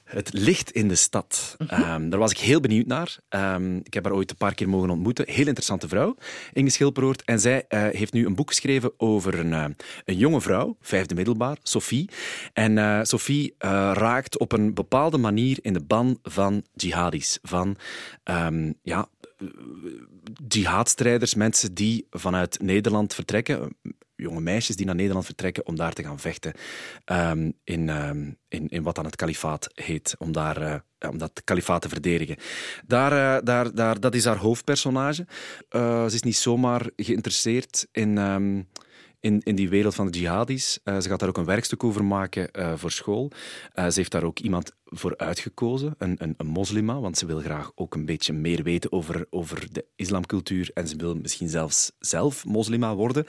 Het 0.06 0.34
licht 0.34 0.72
in 0.72 0.88
de 0.88 0.96
stad. 0.96 1.56
Ehm, 1.68 2.10
daar 2.10 2.20
was 2.20 2.32
ik 2.32 2.38
heel 2.38 2.60
benieuwd 2.60 2.86
naar. 2.86 3.18
Ehm, 3.30 3.76
ik 3.76 3.94
heb 3.94 4.04
haar 4.04 4.14
ooit 4.14 4.30
een 4.30 4.38
paar 4.38 4.54
keer 4.54 4.70
mogen 4.70 4.90
ontmoeten. 4.90 5.26
Heel 5.30 5.48
interessante 5.48 5.88
vrouw, 5.88 6.16
Inge 6.54 6.70
Schilperoort. 6.70 7.24
En 7.24 7.40
zij 7.40 7.66
eh, 7.68 7.88
heeft 7.92 8.14
nu 8.14 8.26
een 8.26 8.36
boek 8.36 8.50
geschreven 8.50 8.92
over 8.98 9.40
een, 9.40 9.54
eh, 9.54 9.66
een 10.06 10.18
jonge 10.18 10.42
vrouw, 10.42 10.78
vijfde 10.82 11.16
middelbaar, 11.16 11.58
Sophie. 11.64 12.10
En 12.54 12.78
eh, 12.78 13.00
Sophie 13.02 13.56
raakt 13.94 14.38
op 14.38 14.52
een 14.52 14.74
bepaalde 14.74 15.18
manier 15.18 15.58
in 15.62 15.74
de 15.74 15.84
ban 15.84 16.20
van 16.24 16.64
jihadis. 16.74 17.40
Van 17.42 17.78
ehm, 18.24 18.72
ja, 18.82 19.08
jihadstrijders, 20.48 21.36
mensen 21.36 21.74
die 21.74 22.08
vanuit 22.10 22.60
Nederland 22.62 23.14
vertrekken, 23.14 23.76
jonge 24.16 24.42
meisjes 24.42 24.76
die 24.76 24.86
naar 24.86 24.96
Nederland 24.96 25.26
vertrekken 25.26 25.66
om 25.66 25.76
daar 25.76 25.94
te 25.94 26.04
gaan 26.04 26.20
vechten 26.20 26.54
ehm, 27.06 27.52
in, 27.64 27.90
ehm, 27.90 28.32
in, 28.48 28.68
in 28.68 28.84
wat 28.84 28.96
dan 28.96 29.06
het 29.06 29.16
kalifaat 29.16 29.70
heet, 29.74 30.16
om, 30.18 30.32
daar, 30.32 30.62
eh, 30.62 31.10
om 31.10 31.18
dat 31.18 31.42
kalifaat 31.44 31.82
te 31.82 31.90
verdedigen. 31.90 32.38
Daar, 32.86 33.12
eh, 33.12 33.44
daar, 33.44 33.76
daar, 33.76 34.00
dat 34.00 34.16
is 34.16 34.26
haar 34.26 34.38
hoofdpersonage. 34.38 35.28
Eh, 35.70 36.06
ze 36.06 36.16
is 36.16 36.24
niet 36.24 36.38
zomaar 36.38 36.90
geïnteresseerd 36.96 37.88
in... 37.92 38.18
ehm, 38.18 38.62
in, 39.26 39.42
in 39.44 39.56
die 39.56 39.70
wereld 39.70 39.96
van 39.96 40.12
de 40.12 40.20
jihadis. 40.20 40.80
Eh, 40.84 41.00
ze 41.00 41.10
gaat 41.10 41.20
daar 41.20 41.30
ook 41.30 41.38
een 41.38 41.46
werkstuk 41.46 41.84
over 41.84 42.06
maken 42.06 42.52
eh, 42.52 42.74
voor 42.76 42.92
school. 42.92 43.32
Eh, 43.74 43.88
ze 43.88 43.94
heeft 44.00 44.12
daar 44.12 44.24
ook 44.24 44.40
iemand 44.40 44.72
voor 44.86 45.18
uitgekozen, 45.18 45.96
een, 45.98 46.16
een, 46.18 46.34
een 46.38 46.48
moslima, 46.48 47.00
want 47.00 47.18
ze 47.18 47.26
wil 47.26 47.40
graag 47.40 47.72
ook 47.76 47.96
een 47.96 48.06
beetje 48.06 48.34
meer 48.34 48.64
weten 48.64 48.92
over, 48.92 49.28
over 49.30 49.68
de 49.72 49.86
islamcultuur 49.96 50.72
en 50.74 50.88
ze 50.88 50.96
wil 50.96 51.16
misschien 51.16 51.50
zelfs 51.50 51.92
zelf 52.00 52.46
moslima 52.46 52.96
worden. 52.96 53.26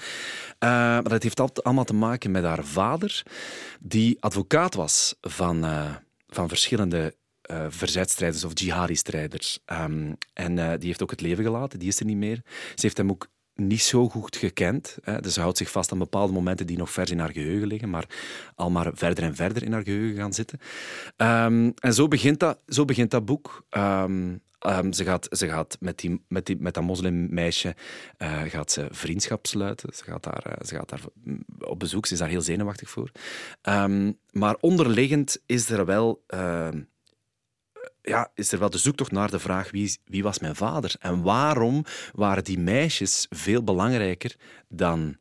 Maar 0.59 1.03
dat 1.03 1.23
heeft 1.23 1.65
allemaal 1.65 1.85
te 1.85 1.95
maken 1.95 2.31
met 2.31 2.45
haar 2.45 2.65
vader, 2.65 3.23
die 3.81 4.17
advocaat 4.21 4.75
was 4.75 5.17
van, 5.21 5.65
van 6.27 6.49
verschillende 6.49 7.15
eh 7.41 7.67
verzetstrijders 7.69 8.45
of 8.45 8.59
jihadi-strijders. 8.61 9.59
Ehm, 9.65 10.13
en 10.33 10.55
die 10.55 10.87
heeft 10.89 11.03
ook 11.03 11.11
het 11.11 11.21
leven 11.21 11.45
gelaten, 11.45 11.79
die 11.79 11.89
is 11.89 12.01
er 12.01 12.07
niet 12.07 12.17
meer. 12.17 12.41
Ze 12.45 12.81
heeft 12.81 12.97
hem 12.97 13.11
ook 13.11 13.29
niet 13.57 13.83
zo 13.83 14.09
goed 14.09 14.37
gekend. 14.37 14.99
Hè. 15.03 15.21
Dus 15.21 15.35
ze 15.35 15.41
houdt 15.41 15.59
zich 15.59 15.71
vast 15.71 15.93
aan 15.93 15.99
bepaalde 15.99 16.33
momenten 16.33 16.67
die 16.67 16.77
nog 16.77 16.91
vers 16.91 17.11
in 17.11 17.19
haar 17.19 17.33
geheugen 17.33 17.67
liggen, 17.67 17.91
maar 17.91 18.07
al 18.55 18.71
maar 18.71 18.91
verder 18.95 19.25
en 19.25 19.35
verder 19.35 19.63
in 19.63 19.73
haar 19.73 19.83
geheugen 19.83 20.17
gaan 20.17 20.33
zitten. 20.33 20.59
Ehm, 21.17 21.71
en 21.79 21.95
zo 21.95 22.09
begint 22.09 22.41
dat, 22.41 22.59
zo 22.67 22.85
begint 22.85 23.11
dat 23.11 23.25
boek. 23.25 23.67
Ehm, 23.71 24.37
ehm, 24.59 24.93
ze 24.93 25.05
gaat, 25.05 25.27
ze 25.31 25.49
gaat 25.49 25.77
met, 25.81 25.99
die, 25.99 26.25
met, 26.29 26.47
die, 26.47 26.57
met 26.59 26.75
dat 26.75 26.83
moslimmeisje 26.83 27.75
eh, 28.17 28.43
gaat 28.43 28.71
ze 28.71 28.87
vriendschap 28.91 29.47
sluiten. 29.47 29.95
Ze 29.95 30.05
gaat, 30.05 30.23
daar, 30.23 30.47
eh, 30.47 30.67
ze 30.67 30.75
gaat 30.75 30.89
daar 30.89 31.03
op 31.59 31.79
bezoek. 31.79 32.07
Ze 32.07 32.13
is 32.13 32.19
daar 32.19 32.29
heel 32.29 32.43
zenuwachtig 32.43 32.91
voor. 32.91 33.11
Maar 34.33 34.57
onderliggend 34.61 35.39
is 35.47 35.71
er 35.71 35.85
wel... 35.85 36.25
ja, 38.03 38.31
is 38.35 38.53
er 38.53 38.59
wel 38.59 38.71
de 38.71 38.79
zoektocht 38.79 39.13
naar 39.13 39.31
de 39.31 39.39
vraag 39.39 39.71
wie, 39.71 39.99
wie 40.05 40.23
was 40.23 40.39
mijn 40.39 40.57
vader? 40.57 40.95
En 40.99 41.23
waarom 41.23 41.85
waren 42.13 42.45
die 42.45 42.59
meisjes 42.59 43.27
veel 43.31 43.65
belangrijker 43.65 44.37
dan, 44.69 45.17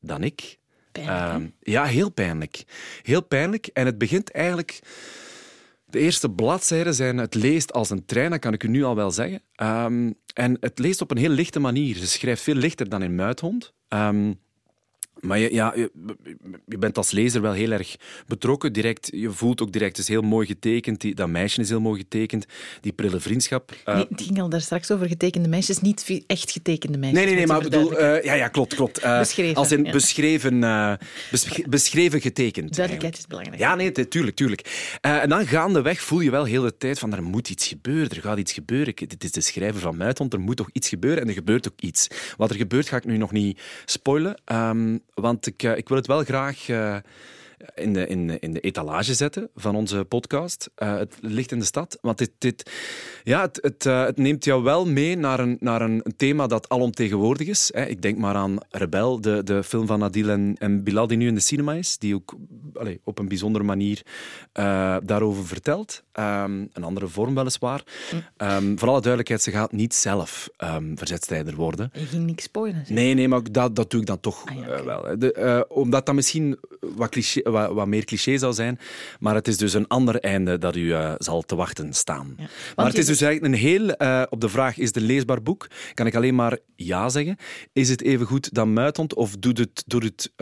dan 0.00 0.22
ik? 0.22 0.58
Pijnlijk? 0.92 1.32
Ehm, 1.32 1.46
ja, 1.60 1.84
heel 1.84 2.10
pijnlijk. 2.10 2.64
Heel 3.02 3.22
pijnlijk. 3.22 3.66
En 3.66 3.86
het 3.86 3.98
begint 3.98 4.30
eigenlijk... 4.30 4.80
De 5.88 5.98
eerste 5.98 6.30
bladzijden 6.30 6.94
zijn... 6.94 7.18
Het 7.18 7.34
leest 7.34 7.72
als 7.72 7.90
een 7.90 8.04
trein, 8.04 8.30
dat 8.30 8.40
kan 8.40 8.52
ik 8.52 8.62
u 8.62 8.68
nu 8.68 8.84
al 8.84 8.94
wel 8.94 9.10
zeggen. 9.10 9.42
Ehm, 9.54 10.12
en 10.34 10.56
het 10.60 10.78
leest 10.78 11.00
op 11.00 11.10
een 11.10 11.16
heel 11.16 11.30
lichte 11.30 11.60
manier. 11.60 11.96
Ze 11.96 12.06
schrijft 12.06 12.42
veel 12.42 12.54
lichter 12.54 12.88
dan 12.88 13.02
in 13.02 13.14
Muithond. 13.14 13.72
Ehm, 13.88 14.32
maar 15.20 15.38
je, 15.38 15.54
ja, 15.54 15.72
je, 15.76 15.90
je 16.66 16.78
bent 16.78 16.96
als 16.96 17.10
lezer 17.10 17.40
wel 17.40 17.52
heel 17.52 17.70
erg 17.70 17.96
betrokken. 18.26 18.72
Direct, 18.72 19.08
je 19.12 19.30
voelt 19.30 19.60
ook 19.60 19.72
direct, 19.72 19.96
het 19.96 20.06
is 20.06 20.12
heel 20.12 20.22
mooi 20.22 20.46
getekend. 20.46 21.00
Die, 21.00 21.14
dat 21.14 21.28
meisje 21.28 21.60
is 21.60 21.68
heel 21.68 21.80
mooi 21.80 22.00
getekend. 22.00 22.46
Die 22.80 22.92
prille 22.92 23.20
vriendschap. 23.20 23.72
Eh, 23.84 23.94
Nee, 23.94 24.06
het 24.08 24.22
ging 24.22 24.40
al 24.40 24.48
daar 24.48 24.60
straks 24.60 24.90
over 24.90 25.06
getekende 25.08 25.48
meisjes, 25.48 25.80
niet 25.80 26.22
echt 26.26 26.50
getekende 26.50 26.98
meisjes. 26.98 27.18
Nee, 27.18 27.26
nee, 27.28 27.36
nee, 27.36 27.46
maar 27.46 27.60
bedoel... 27.62 27.98
eh, 27.98 28.24
ja, 28.24 28.34
ja, 28.34 28.48
klopt, 28.48 28.74
klopt. 28.74 28.98
Eh, 28.98 29.18
Beschreven, 29.18 29.54
Als 29.56 29.72
in 29.72 29.84
ja. 29.84 29.90
beschreven, 29.92 30.64
eh, 30.64 30.92
besch- 31.30 31.68
beschreven 31.68 32.20
getekend. 32.20 32.74
Duidelijkheid 32.74 33.18
is 33.18 33.26
belangrijk. 33.26 33.58
Ja, 33.58 33.74
nee, 33.74 33.92
tuurlijk, 34.08 34.36
tuurlijk. 34.36 34.96
Eh, 35.00 35.22
en 35.22 35.28
dan 35.28 35.46
gaandeweg 35.46 36.00
voel 36.00 36.20
je 36.20 36.30
wel 36.30 36.44
heel 36.44 36.62
de 36.62 36.76
tijd 36.76 36.98
van 36.98 37.12
er 37.12 37.22
moet 37.22 37.50
iets 37.50 37.66
gebeuren, 37.66 38.10
er 38.10 38.20
gaat 38.20 38.38
iets 38.38 38.52
gebeuren. 38.52 38.94
Dit 38.96 39.24
is 39.24 39.32
de 39.32 39.40
schrijver 39.40 39.80
van 39.80 39.96
Muithond, 39.96 40.32
er 40.32 40.40
moet 40.40 40.56
toch 40.56 40.68
iets 40.72 40.88
gebeuren 40.88 41.22
en 41.22 41.28
er 41.28 41.34
gebeurt 41.34 41.68
ook 41.68 41.80
iets. 41.80 42.06
Wat 42.36 42.50
er 42.50 42.56
gebeurt 42.56 42.88
ga 42.88 42.96
ik 42.96 43.04
nu 43.04 43.16
nog 43.16 43.32
niet 43.32 43.60
spoilen, 43.84 44.40
ehm, 44.44 44.98
want 45.20 45.46
ik, 45.46 45.62
eh, 45.62 45.76
ik 45.76 45.88
wil 45.88 45.96
het 45.96 46.06
wel 46.06 46.24
graag... 46.24 46.68
eh, 46.68 46.96
in 47.74 47.92
de, 47.92 48.06
in, 48.06 48.40
in 48.40 48.52
de 48.52 48.60
etalage 48.60 49.14
zetten 49.14 49.50
van 49.54 49.76
onze 49.76 50.04
podcast. 50.04 50.70
Eh, 50.74 50.96
het 50.96 51.16
ligt 51.20 51.52
in 51.52 51.58
de 51.58 51.64
stad. 51.64 51.98
Want 52.00 52.18
dit, 52.18 52.30
dit, 52.38 52.70
ja, 53.24 53.40
het, 53.40 53.58
het, 53.62 53.84
het 53.84 54.16
neemt 54.16 54.44
jou 54.44 54.62
wel 54.62 54.86
mee 54.86 55.16
naar 55.16 55.40
een, 55.40 55.56
naar 55.60 55.82
een, 55.82 56.02
thema 56.16 56.46
dat 56.46 56.68
alomtegenwoordig 56.68 57.46
is. 57.46 57.70
Hè. 57.74 57.84
Ik 57.84 58.02
denk 58.02 58.18
maar 58.18 58.34
aan 58.34 58.58
Rebel, 58.70 59.20
de, 59.20 59.42
de 59.42 59.62
film 59.62 59.86
van 59.86 60.02
Adil 60.02 60.28
en, 60.28 60.56
en 60.58 60.84
Bilal 60.84 61.06
die 61.06 61.16
nu 61.16 61.26
in 61.26 61.34
de 61.34 61.40
cinema 61.40 61.72
is. 61.72 61.98
Die 61.98 62.14
ook 62.14 62.34
allee, 62.74 63.00
op 63.04 63.18
een 63.18 63.28
bijzondere 63.28 63.64
manier 63.64 64.02
daarover 65.02 65.46
vertelt. 65.46 66.02
Ehm, 66.16 66.64
een 66.72 66.84
andere 66.84 67.08
vorm 67.08 67.34
weliswaar. 67.34 67.82
Um, 68.36 68.78
voor 68.78 68.88
alle 68.88 69.00
duidelijkheid, 69.00 69.42
ze 69.42 69.50
gaat 69.50 69.72
niet 69.72 69.94
zelf 69.94 70.48
um, 70.58 70.98
verzetstrijder 70.98 71.54
worden. 71.54 71.90
Je 71.92 72.06
ging 72.06 72.26
niks 72.26 72.42
spoilen. 72.42 72.84
Nee, 72.88 73.14
nee, 73.14 73.28
maar 73.28 73.40
dat, 73.50 73.76
dat 73.76 73.90
doe 73.90 74.00
ik 74.00 74.06
dan 74.06 74.20
toch 74.20 74.44
ah, 74.46 74.56
ja, 74.56 74.66
eh, 74.66 74.84
wel. 74.84 75.18
De, 75.18 75.36
uh, 75.38 75.76
omdat 75.76 76.06
dat 76.06 76.14
misschien 76.14 76.58
wat, 76.80 77.08
cliché, 77.08 77.50
wat, 77.50 77.72
wat, 77.72 77.86
meer 77.86 78.04
cliché 78.04 78.38
zal 78.38 78.52
zijn. 78.52 78.78
Maar 79.20 79.34
het 79.34 79.48
is 79.48 79.56
dus 79.56 79.74
een 79.74 79.86
ander 79.86 80.20
einde 80.20 80.58
dat 80.58 80.76
u 80.76 80.80
uh, 80.80 81.14
zal 81.18 81.42
te 81.42 81.56
wachten 81.56 81.92
staan. 81.92 82.34
Ja. 82.38 82.46
Maar 82.76 82.86
het 82.86 82.98
is 82.98 83.06
dus 83.06 83.20
eigenlijk 83.20 83.54
een 83.54 83.60
heel... 83.60 83.90
op 84.30 84.40
de 84.40 84.48
vraag, 84.48 84.78
is 84.78 84.86
het 84.86 84.96
een 84.96 85.02
leesbaar 85.02 85.42
boek? 85.42 85.66
Kan 85.94 86.06
ik 86.06 86.14
alleen 86.14 86.34
maar 86.34 86.58
ja 86.76 87.08
zeggen. 87.08 87.36
Is 87.72 87.88
het 87.88 88.02
even 88.02 88.26
goed 88.26 88.54
dan 88.54 88.72
Muithond? 88.72 89.14
Of 89.14 89.36
doet 89.36 89.58
het, 89.58 89.84
doet 89.86 90.02
het 90.02 90.32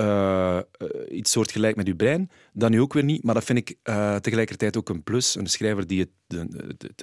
iets 1.10 1.30
soortgelijk 1.30 1.76
met 1.76 1.86
uw 1.86 1.96
brein? 1.96 2.30
Dan 2.52 2.70
nu 2.70 2.80
ook 2.80 2.92
weer 2.92 3.04
niet. 3.04 3.24
Maar 3.24 3.34
dat 3.34 3.44
vind 3.44 3.58
ik 3.58 3.76
tegelijkertijd 4.20 4.76
ook 4.76 4.88
een 4.88 5.02
plus. 5.02 5.34
Een 5.34 5.46
schrijver 5.64 5.86
die 5.86 6.00
het, 6.00 6.10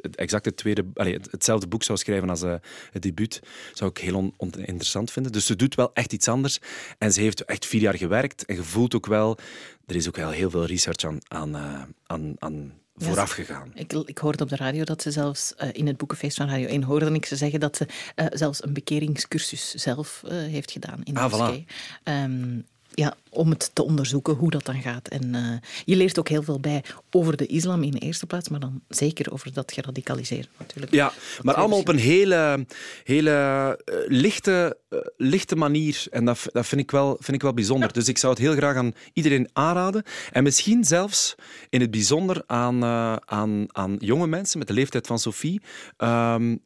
het, 0.02 0.16
exact 0.16 0.46
het 0.46 0.58
tweede, 0.58 0.86
allez, 0.94 1.18
hetzelfde 1.32 1.68
boek 1.68 1.84
zou 1.84 1.98
schrijven 1.98 2.30
als 2.30 2.44
uh, 2.44 2.54
het 2.92 3.02
debuut, 3.02 3.42
zou 3.74 3.90
ik 3.90 3.98
heel 3.98 4.34
interessant 4.40 5.12
vinden. 5.12 5.32
Dus 5.32 5.46
ze 5.46 5.56
doet 5.56 5.76
wel 5.76 5.94
echt 5.94 6.14
iets 6.14 6.28
anders. 6.28 6.60
En 6.98 7.14
ze 7.14 7.22
heeft 7.22 7.46
echt 7.46 7.66
vier 7.66 7.82
jaar 7.82 7.98
gewerkt. 7.98 8.46
En 8.46 8.56
je 8.56 8.64
voelt 8.64 8.96
ook 8.96 9.06
wel, 9.06 9.38
er 9.86 9.96
is 9.96 10.08
ook 10.08 10.16
wel 10.16 10.30
heel 10.30 10.50
veel 10.50 10.66
research 10.66 11.04
aan, 11.04 11.18
aan, 11.28 11.56
uh, 11.56 11.82
aan, 12.06 12.34
aan 12.40 12.74
vooraf 12.96 13.32
gegaan. 13.32 13.72
Ik, 13.74 13.94
ik 13.94 14.18
hoorde 14.18 14.44
op 14.44 14.50
de 14.50 14.56
radio 14.56 14.84
dat 14.84 15.02
ze 15.02 15.12
zelfs 15.12 15.54
uh, 15.64 15.70
in 15.72 15.88
het 15.88 15.98
boekenfeest 15.98 16.38
van 16.38 16.50
Radio 16.50 16.68
1 16.68 16.84
hoorde 16.84 17.14
ik 17.14 17.26
ze 17.26 17.36
zeggen 17.36 17.60
dat 17.60 17.78
ze 17.78 17.88
uh, 18.16 18.26
zelfs 18.30 18.64
een 18.64 18.74
bekeringscursus 18.74 19.74
zelf 19.74 20.22
uh, 20.26 20.32
heeft 20.32 20.72
gedaan 20.72 21.04
in 21.04 21.18
ah. 21.18 21.34
Voilà. 21.34 21.66
Um, 22.04 22.66
ja, 22.94 23.16
om 23.34 23.50
het 23.50 23.70
te 23.74 23.84
onderzoeken 23.84 24.34
hoe 24.34 24.50
dat 24.50 24.66
dan 24.66 24.82
gaat. 24.82 25.08
En 25.08 25.36
uh, 25.36 25.54
je 25.86 25.96
leert 25.96 26.20
ook 26.20 26.30
heel 26.30 26.44
veel 26.44 26.60
bij 26.60 26.84
over 27.12 27.38
de 27.38 27.46
islam 27.46 27.84
in 27.84 27.92
de 27.92 28.00
eerste 28.00 28.26
plaats, 28.26 28.50
maar 28.50 28.60
dan 28.60 28.82
zeker 28.88 29.32
over 29.32 29.54
dat 29.54 29.72
geradicaliseerd 29.72 30.50
natuurlijk. 30.58 30.94
Ja, 30.94 31.12
maar 31.42 31.56
allemaal 31.56 31.80
op 31.80 31.88
een 31.88 31.98
hele, 31.98 32.66
hele 33.04 33.78
uh, 33.90 33.96
lichte, 34.08 34.78
uh, 34.90 35.00
lichte 35.18 35.56
manier. 35.56 36.04
En 36.10 36.26
dat, 36.26 36.48
dat 36.52 36.66
vind, 36.66 36.82
ik 36.82 36.92
wel, 36.92 37.18
vind 37.20 37.38
ik 37.38 37.42
wel 37.42 37.54
bijzonder. 37.54 37.88
Ja. 37.88 37.94
Dus 37.94 38.08
ik 38.08 38.18
zou 38.18 38.34
het 38.34 38.42
heel 38.42 38.56
graag 38.56 38.76
aan 38.76 38.94
iedereen 39.14 39.50
aanraden. 39.54 40.04
En 40.32 40.44
misschien 40.44 40.84
zelfs 40.84 41.36
in 41.70 41.82
het 41.82 41.92
bijzonder 41.92 42.44
aan, 42.46 42.86
aan, 43.26 43.66
aan 43.68 43.96
jonge 44.00 44.28
mensen 44.28 44.60
met 44.60 44.68
de 44.68 44.74
leeftijd 44.74 45.08
van 45.08 45.20
Sophie, 45.20 45.62
um, 45.98 46.62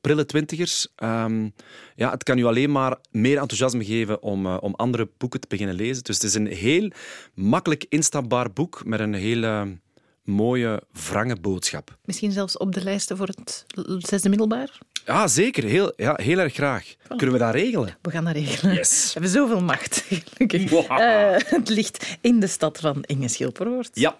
prille 0.00 0.26
twintigers. 0.26 0.88
Um, 1.02 1.54
ja, 1.96 2.10
het 2.10 2.22
kan 2.22 2.38
u 2.38 2.44
alleen 2.44 2.72
maar 2.72 2.98
meer 3.10 3.38
enthousiasme 3.38 3.84
geven 3.84 4.22
om, 4.22 4.46
om 4.46 4.74
andere 4.74 5.08
boeken 5.18 5.40
te 5.40 5.48
beginnen 5.48 5.74
lezen. 5.74 5.89
Dus 5.98 6.14
het 6.14 6.24
is 6.24 6.34
een 6.34 6.46
heel 6.46 6.90
makkelijk 7.34 7.86
instapbaar 7.88 8.52
boek 8.52 8.82
met 8.84 9.00
een 9.00 9.14
hele 9.14 9.78
mooie, 10.24 10.82
wrange 11.08 11.36
boodschap. 11.36 11.98
Misschien 12.04 12.32
zelfs 12.32 12.56
op 12.56 12.74
de 12.74 12.82
lijsten 12.82 13.16
voor 13.16 13.26
het 13.26 13.64
zesde 13.98 14.28
middelbaar? 14.28 14.78
Ja, 15.04 15.28
zeker. 15.28 15.64
Heel, 15.64 15.92
ja, 15.96 16.18
heel 16.22 16.38
erg 16.38 16.54
graag. 16.54 16.94
Kunnen 17.08 17.32
we 17.32 17.38
dat 17.38 17.54
regelen? 17.54 17.96
We 18.02 18.10
gaan 18.10 18.24
dat 18.24 18.34
regelen. 18.34 18.74
Yes. 18.74 19.04
We 19.04 19.10
hebben 19.12 19.30
zoveel 19.30 19.60
macht, 19.60 20.04
gelukkig. 20.34 20.70
Wow. 20.70 20.90
Uh, 20.90 21.36
het 21.36 21.68
ligt 21.68 22.18
in 22.20 22.40
de 22.40 22.46
stad 22.46 22.78
van 22.78 23.02
Inge 23.02 23.28
Schilperoort. 23.28 23.90
Ja. 23.92 24.18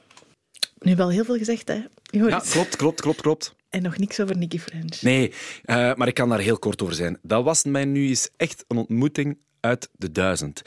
Nu 0.79 0.97
wel 0.97 1.11
heel 1.11 1.25
veel 1.25 1.37
gezegd, 1.37 1.69
hè? 1.69 1.81
Ja, 2.03 2.43
klopt, 2.51 2.77
klopt, 2.77 3.01
klopt, 3.01 3.21
klopt. 3.21 3.55
En 3.69 3.83
nog 3.83 3.99
niks 3.99 4.21
over 4.21 4.37
Nicky 4.37 4.59
French. 4.59 5.03
Nee, 5.03 5.29
uh, 5.65 5.95
maar 5.95 6.09
ik 6.09 6.15
kan 6.15 6.29
daar 6.29 6.39
heel 6.39 6.59
kort 6.59 6.83
over 6.83 6.95
zijn. 6.95 7.19
Dat 7.23 7.45
was 7.45 7.65
mij 7.65 7.85
nu 7.85 8.09
eens 8.09 8.29
echt 8.37 8.65
een 8.69 8.77
ontmoeting 8.77 9.39
uit 9.61 9.89
de 9.93 10.13
duizend. 10.13 10.63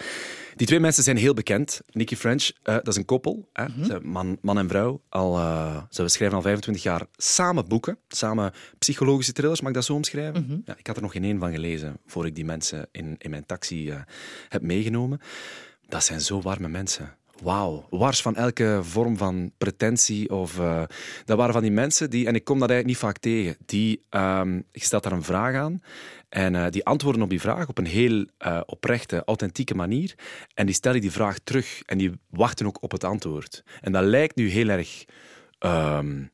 Die 0.56 0.68
twee 0.68 0.80
mensen 0.80 1.04
zijn 1.04 1.18
heel 1.18 1.34
bekend. 1.34 1.82
Nicky 1.92 2.16
French, 2.16 2.44
uh, 2.44 2.54
dat 2.64 2.88
is 2.88 2.96
een 2.96 3.06
koppel. 3.06 3.50
Hè? 3.54 3.66
Mm 3.68 3.84
-hmm. 3.84 4.12
man, 4.12 4.38
man 4.42 4.58
en 4.58 4.68
vrouw. 4.68 5.02
Al, 5.10 5.38
uh, 5.38 5.82
ze 5.90 6.08
schrijven 6.08 6.38
al 6.38 6.44
25 6.44 6.84
jaar 6.84 7.06
samen 7.18 7.68
boeken. 7.68 7.98
Samen 8.08 8.54
psychologische 8.80 9.34
thrillers, 9.34 9.60
mag 9.60 9.70
ik 9.70 9.76
dat 9.76 9.86
zo 9.86 9.94
omschrijven? 9.94 10.42
Mm 10.42 10.50
-hmm. 10.50 10.62
ja, 10.66 10.78
ik 10.78 10.88
had 10.88 10.96
er 10.96 11.02
nog 11.02 11.12
geen 11.12 11.24
één 11.24 11.40
van 11.40 11.52
gelezen 11.52 11.98
voor 12.06 12.26
ik 12.26 12.36
die 12.36 12.46
mensen 12.46 12.88
in, 12.92 13.16
in 13.18 13.30
mijn 13.30 13.46
taxi 13.46 13.90
uh, 13.90 13.96
heb 14.50 14.62
meegenomen. 14.62 15.20
Dat 15.88 16.04
zijn 16.04 16.22
zo 16.22 16.42
warme 16.42 16.68
mensen 16.68 17.18
wauw, 17.42 17.86
wars 17.90 18.22
van 18.22 18.36
elke 18.36 18.80
vorm 18.82 19.18
van 19.18 19.52
pretentie. 19.58 20.30
Of, 20.30 20.60
uh, 20.60 20.84
dat 21.26 21.38
waren 21.38 21.54
van 21.54 21.62
die 21.62 21.72
mensen 21.72 22.10
die, 22.10 22.28
en 22.28 22.36
ik 22.36 22.44
kom 22.44 22.60
dat 22.60 22.70
eigenlijk 22.70 23.00
niet 23.00 23.10
vaak 23.10 23.18
tegen, 23.18 23.58
die, 23.66 24.02
um, 24.10 24.64
je 24.72 24.80
stelt 24.80 25.04
daar 25.04 25.12
een 25.12 25.24
vraag 25.24 25.56
aan 25.56 25.82
en 26.30 26.54
uh, 26.54 26.66
die 26.70 26.86
antwoorden 26.86 27.22
op 27.22 27.30
die 27.30 27.42
vraag 27.42 27.68
op 27.68 27.78
een 27.78 27.86
heel 27.86 28.26
uh, 28.46 28.62
oprechte, 28.66 29.24
authentieke 29.26 29.76
manier. 29.76 30.16
En 30.54 30.66
die 30.66 30.76
stellen 30.76 31.02
die 31.02 31.12
vraag 31.12 31.40
terug 31.44 31.82
en 31.86 31.98
die 31.98 32.12
wachten 32.30 32.66
ook 32.66 32.84
op 32.84 32.92
het 32.92 33.04
antwoord. 33.04 33.64
En 33.82 33.92
dat 33.92 34.04
lijkt 34.04 34.36
nu 34.36 34.50
heel 34.50 34.70
erg 34.70 35.06
um, 35.60 36.32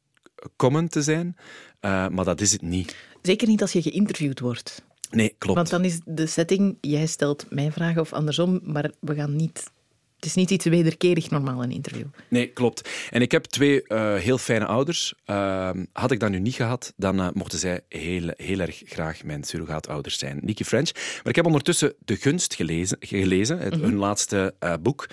common 0.55 0.87
te 0.87 1.01
zijn, 1.01 1.35
maar 1.81 2.23
dat 2.25 2.41
is 2.41 2.51
het 2.51 2.61
niet. 2.61 2.95
Zeker 3.21 3.47
niet 3.47 3.61
als 3.61 3.71
je 3.71 3.81
geïnterviewd 3.81 4.39
wordt. 4.39 4.85
Nee, 5.11 5.35
klopt. 5.37 5.57
Want 5.57 5.69
dan 5.69 5.85
is 5.85 5.99
de 6.05 6.25
setting, 6.25 6.77
jij 6.81 7.05
stelt 7.05 7.45
mij 7.49 7.71
vragen 7.71 8.01
of 8.01 8.13
andersom, 8.13 8.59
maar 8.63 8.91
we 8.99 9.15
gaan 9.15 9.35
niet 9.35 9.71
het 10.19 10.27
is 10.27 10.35
niet 10.35 10.51
iets 10.51 10.65
wederkerig 10.65 11.29
normaal, 11.29 11.63
een 11.63 11.71
interview. 11.71 12.05
Nee, 12.27 12.47
klopt. 12.47 12.89
En 13.09 13.21
ik 13.21 13.31
heb 13.31 13.43
twee 13.43 13.83
uh, 13.87 14.15
heel 14.15 14.37
fijne 14.37 14.65
ouders. 14.65 15.13
Uh, 15.25 15.69
had 15.93 16.11
ik 16.11 16.19
dat 16.19 16.29
nu 16.29 16.39
niet 16.39 16.53
gehad, 16.53 16.93
dan 16.95 17.19
uh, 17.19 17.27
mochten 17.33 17.59
zij 17.59 17.81
heel, 17.89 18.33
heel 18.35 18.59
erg 18.59 18.81
graag 18.85 19.23
mijn 19.23 19.43
surrogaatouders 19.43 20.17
zijn. 20.17 20.39
Nicky 20.41 20.63
French. 20.63 20.91
Maar 20.93 21.27
ik 21.27 21.35
heb 21.35 21.45
ondertussen 21.45 21.93
De 22.05 22.15
Gunst 22.15 22.55
gelezen, 22.55 22.97
gelezen 22.99 23.59
het, 23.59 23.73
mm 23.73 23.79
-hmm. 23.79 23.89
hun 23.89 23.99
laatste 23.99 24.53
uh, 24.63 24.73
boek. 24.81 25.09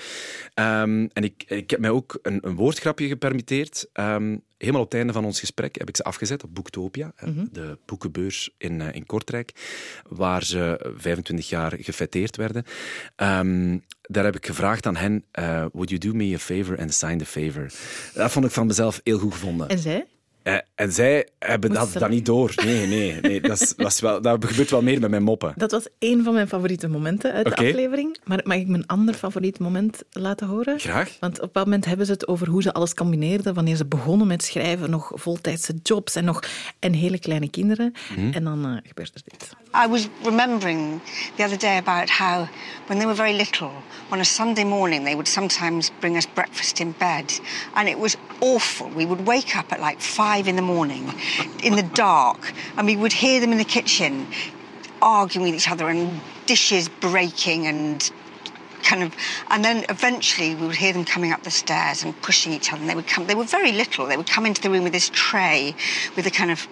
Um, 0.54 1.08
en 1.12 1.24
ik, 1.24 1.44
ik 1.46 1.70
heb 1.70 1.80
mij 1.80 1.90
ook 1.90 2.18
een, 2.22 2.38
een 2.46 2.56
woordgrapje 2.56 3.08
gepermitteerd. 3.08 3.86
Um, 3.92 4.42
helemaal 4.58 4.82
op 4.82 4.90
het 4.90 4.98
einde 4.98 5.12
van 5.12 5.24
ons 5.24 5.40
gesprek 5.40 5.78
heb 5.78 5.88
ik 5.88 5.96
ze 5.96 6.02
afgezet 6.02 6.44
op 6.44 6.54
Boektopia, 6.54 7.12
mm 7.20 7.34
-hmm. 7.34 7.48
de 7.52 7.78
boekenbeurs 7.86 8.50
in, 8.58 8.80
uh, 8.80 8.94
in 8.94 9.06
Kortrijk, 9.06 9.52
waar 10.08 10.44
ze 10.44 10.92
25 10.96 11.48
jaar 11.48 11.72
gefeteerd 11.80 12.36
werden. 12.36 12.64
Um, 13.16 13.84
daar 14.02 14.24
heb 14.24 14.36
ik 14.36 14.46
gevraagd 14.46 14.86
aan 14.86 14.96
hen, 14.96 15.24
uh, 15.38 15.66
would 15.72 15.88
you 15.88 15.98
do 15.98 16.12
me 16.12 16.34
a 16.34 16.38
favor 16.38 16.78
and 16.78 16.94
sign 16.94 17.16
the 17.16 17.26
favor? 17.26 17.72
Dat 18.14 18.30
vond 18.30 18.44
ik 18.44 18.50
van 18.50 18.66
mezelf 18.66 19.00
heel 19.04 19.18
goed 19.18 19.32
gevonden. 19.32 19.68
En 19.68 19.78
zij? 19.78 20.06
Uh, 20.46 20.56
en 20.74 20.92
zij 20.92 21.28
hebben 21.38 21.72
dat, 21.72 21.92
dat 21.92 22.08
niet 22.08 22.26
door. 22.26 22.52
Nee, 22.64 22.86
nee, 22.86 23.20
nee. 23.20 23.40
Dat, 23.40 23.60
is, 23.60 23.74
was 23.76 24.00
wel, 24.00 24.22
dat 24.22 24.44
gebeurt 24.44 24.70
wel 24.70 24.82
meer 24.82 25.00
met 25.00 25.10
mijn 25.10 25.22
moppen. 25.22 25.52
Dat 25.56 25.70
was 25.70 25.86
één 25.98 26.24
van 26.24 26.34
mijn 26.34 26.48
favoriete 26.48 26.88
momenten 26.88 27.32
uit 27.32 27.46
okay. 27.46 27.64
de 27.64 27.70
aflevering. 27.70 28.18
Maar 28.24 28.40
mag 28.44 28.56
ik 28.56 28.68
mijn 28.68 28.86
ander 28.86 29.14
favoriet 29.14 29.58
moment 29.58 30.02
laten 30.10 30.46
horen? 30.46 30.80
Graag. 30.80 31.16
Want 31.20 31.40
op 31.40 31.54
dat 31.54 31.64
moment 31.64 31.84
hebben 31.84 32.06
ze 32.06 32.12
het 32.12 32.28
over 32.28 32.48
hoe 32.48 32.62
ze 32.62 32.72
alles 32.72 32.94
combineerden. 32.94 33.54
Wanneer 33.54 33.76
ze 33.76 33.86
begonnen 33.86 34.26
met 34.26 34.42
schrijven, 34.42 34.90
nog 34.90 35.10
voltijdse 35.14 35.74
jobs 35.82 36.14
en 36.14 36.24
nog 36.24 36.42
en 36.78 36.92
hele 36.92 37.18
kleine 37.18 37.50
kinderen. 37.50 37.92
-hmm. 38.14 38.32
En 38.32 38.44
dan 38.44 38.66
uh, 38.66 38.76
gebeurt 38.82 39.14
er 39.14 39.22
dit. 39.24 39.50
I 39.84 39.88
was 39.88 40.08
remembering 40.22 41.00
the 41.36 41.44
other 41.44 41.58
day 41.58 41.76
about 41.76 42.10
how 42.10 42.46
when 42.86 42.98
they 42.98 43.06
were 43.06 43.16
very 43.16 43.36
little, 43.36 43.72
on 44.10 44.20
a 44.20 44.24
Sunday 44.24 44.64
morning, 44.64 45.04
they 45.04 45.14
would 45.14 45.28
sometimes 45.28 45.90
bring 45.98 46.16
us 46.16 46.26
breakfast 46.26 46.80
in 46.80 46.94
bed. 46.98 47.40
And 47.74 47.88
it 47.88 47.98
was 47.98 48.16
awful. 48.40 48.90
We 48.96 49.06
would 49.06 49.26
wake 49.26 49.56
up 49.56 49.72
at 49.72 49.80
like 49.80 50.00
five 50.00 50.35
in 50.44 50.56
the 50.56 50.62
morning 50.62 51.14
in 51.62 51.76
the 51.76 51.82
dark, 51.82 52.52
and 52.76 52.86
we 52.86 52.96
would 52.96 53.12
hear 53.12 53.40
them 53.40 53.52
in 53.52 53.58
the 53.58 53.64
kitchen 53.64 54.26
arguing 55.00 55.50
with 55.50 55.54
each 55.54 55.70
other 55.70 55.88
and 55.88 56.20
dishes 56.46 56.88
breaking 56.88 57.66
and 57.66 58.10
kind 58.82 59.02
of 59.02 59.14
and 59.50 59.64
then 59.64 59.84
eventually 59.88 60.54
we 60.54 60.66
would 60.66 60.76
hear 60.76 60.92
them 60.92 61.04
coming 61.04 61.32
up 61.32 61.42
the 61.42 61.50
stairs 61.50 62.04
and 62.04 62.20
pushing 62.22 62.52
each 62.52 62.72
other 62.72 62.80
and 62.80 62.90
they 62.90 62.94
would 62.94 63.06
come 63.06 63.26
they 63.26 63.34
were 63.34 63.44
very 63.44 63.72
little. 63.72 64.06
They 64.06 64.16
would 64.16 64.28
come 64.28 64.46
into 64.46 64.60
the 64.60 64.70
room 64.70 64.84
with 64.84 64.92
this 64.92 65.10
tray 65.12 65.74
with 66.16 66.26
a 66.26 66.30
kind 66.30 66.50
of 66.50 66.68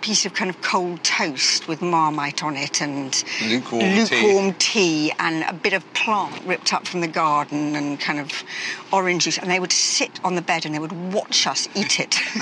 piece 0.00 0.24
of 0.26 0.34
kind 0.34 0.50
of 0.50 0.60
cold 0.62 1.02
toast 1.04 1.68
with 1.68 1.82
marmite 1.82 2.42
on 2.42 2.56
it 2.56 2.80
and 2.80 3.24
lukewarm, 3.46 3.84
lukewarm 3.84 4.52
tea. 4.54 5.10
tea. 5.10 5.12
and 5.18 5.44
a 5.44 5.52
bit 5.52 5.72
of 5.72 5.84
plant 5.92 6.42
ripped 6.46 6.72
up 6.72 6.86
from 6.86 7.00
the 7.00 7.08
garden 7.08 7.76
and 7.76 8.00
kind 8.00 8.18
of 8.18 8.44
orange 8.92 9.24
juice. 9.24 9.38
And 9.38 9.50
they 9.50 9.60
would 9.60 9.72
sit 9.72 10.20
on 10.24 10.34
the 10.34 10.42
bed 10.42 10.64
and 10.64 10.74
they 10.74 10.78
would 10.78 11.12
watch 11.12 11.46
us 11.46 11.68
eat 11.74 12.00
it. 12.00 12.18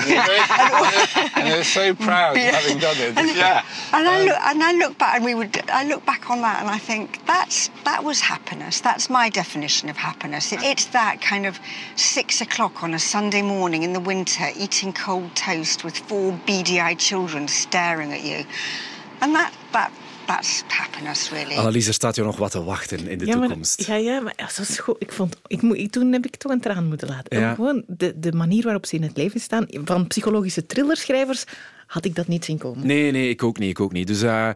and 1.35 1.47
they 1.47 1.57
were 1.57 1.63
so 1.63 1.93
proud 1.95 2.37
of 2.37 2.43
having 2.43 2.79
done 2.79 2.97
it. 2.97 3.17
And, 3.17 3.35
yeah. 3.35 3.63
And 3.93 4.07
I 4.07 4.21
um, 4.21 4.25
look 4.27 4.37
and 4.39 4.63
I 4.63 4.71
look 4.73 4.97
back 4.97 5.15
and 5.17 5.25
we 5.25 5.35
would 5.35 5.69
I 5.69 5.83
look 5.83 6.05
back 6.05 6.29
on 6.29 6.41
that 6.41 6.61
and 6.61 6.69
I 6.69 6.77
think 6.77 7.25
that's 7.25 7.69
that 7.83 8.03
was 8.03 8.21
happiness. 8.21 8.79
That's 8.81 9.09
my 9.09 9.29
definition 9.29 9.89
of 9.89 9.97
happiness. 9.97 10.53
It, 10.53 10.61
it's 10.63 10.85
that 10.87 11.21
kind 11.21 11.45
of 11.45 11.59
six 11.95 12.41
o'clock 12.41 12.83
on 12.83 12.93
a 12.93 12.99
Sunday 12.99 13.41
morning 13.41 13.83
in 13.83 13.93
the 13.93 13.99
winter, 13.99 14.49
eating 14.55 14.93
cold 14.93 15.35
toast 15.35 15.83
with 15.83 15.97
four 15.97 16.39
beady-eyed 16.45 16.99
children 16.99 17.47
staring 17.49 18.13
at 18.13 18.21
you. 18.21 18.45
And 19.19 19.33
that, 19.33 19.51
that 19.71 19.89
that's 20.29 20.63
happiness, 20.67 21.29
really. 21.31 21.55
Annelies, 21.55 21.87
er 21.87 21.93
staat 21.93 22.15
je 22.15 22.23
nog 22.23 22.37
wat 22.37 22.51
te 22.51 22.63
wachten 22.63 23.07
in 23.07 23.17
de 23.17 23.25
ja, 23.25 23.37
maar, 23.37 23.47
toekomst. 23.47 23.85
ja, 23.85 23.95
ja, 23.95 24.19
maar 24.19 24.33
ja, 24.35 24.49
zo 24.49 24.61
is 24.61 24.79
goed. 24.79 24.95
ik 24.99 25.11
vond, 25.11 25.35
ik 25.47 25.61
moet, 25.61 25.77
ik, 25.77 25.91
toen 25.91 26.11
heb 26.11 26.25
ik 26.25 26.35
toch 26.35 26.51
een 26.51 26.61
traan 26.61 26.87
moeten 26.87 27.07
laten. 27.07 27.39
Ja. 27.39 27.53
Gewoon 27.53 27.83
de, 27.87 28.19
de 28.19 28.31
manier 28.31 28.63
waarop 28.63 28.85
ze 28.85 28.95
in 28.95 29.03
het 29.03 29.17
leven 29.17 29.39
staan. 29.39 29.65
Van 29.69 30.07
psychologische 30.07 30.65
thrillerschrijvers 30.65 31.43
had 31.87 32.05
ik 32.05 32.15
dat 32.15 32.27
niet 32.27 32.45
zien 32.45 32.57
komen. 32.57 32.87
Nee, 32.87 33.11
nee, 33.11 33.29
ik 33.29 33.43
ook 33.43 33.57
niet. 33.57 33.69
Ik 33.69 33.79
ook 33.79 33.91
niet. 33.91 34.07
Dus 34.07 34.21
eh, 34.21 34.49
eh, 34.49 34.55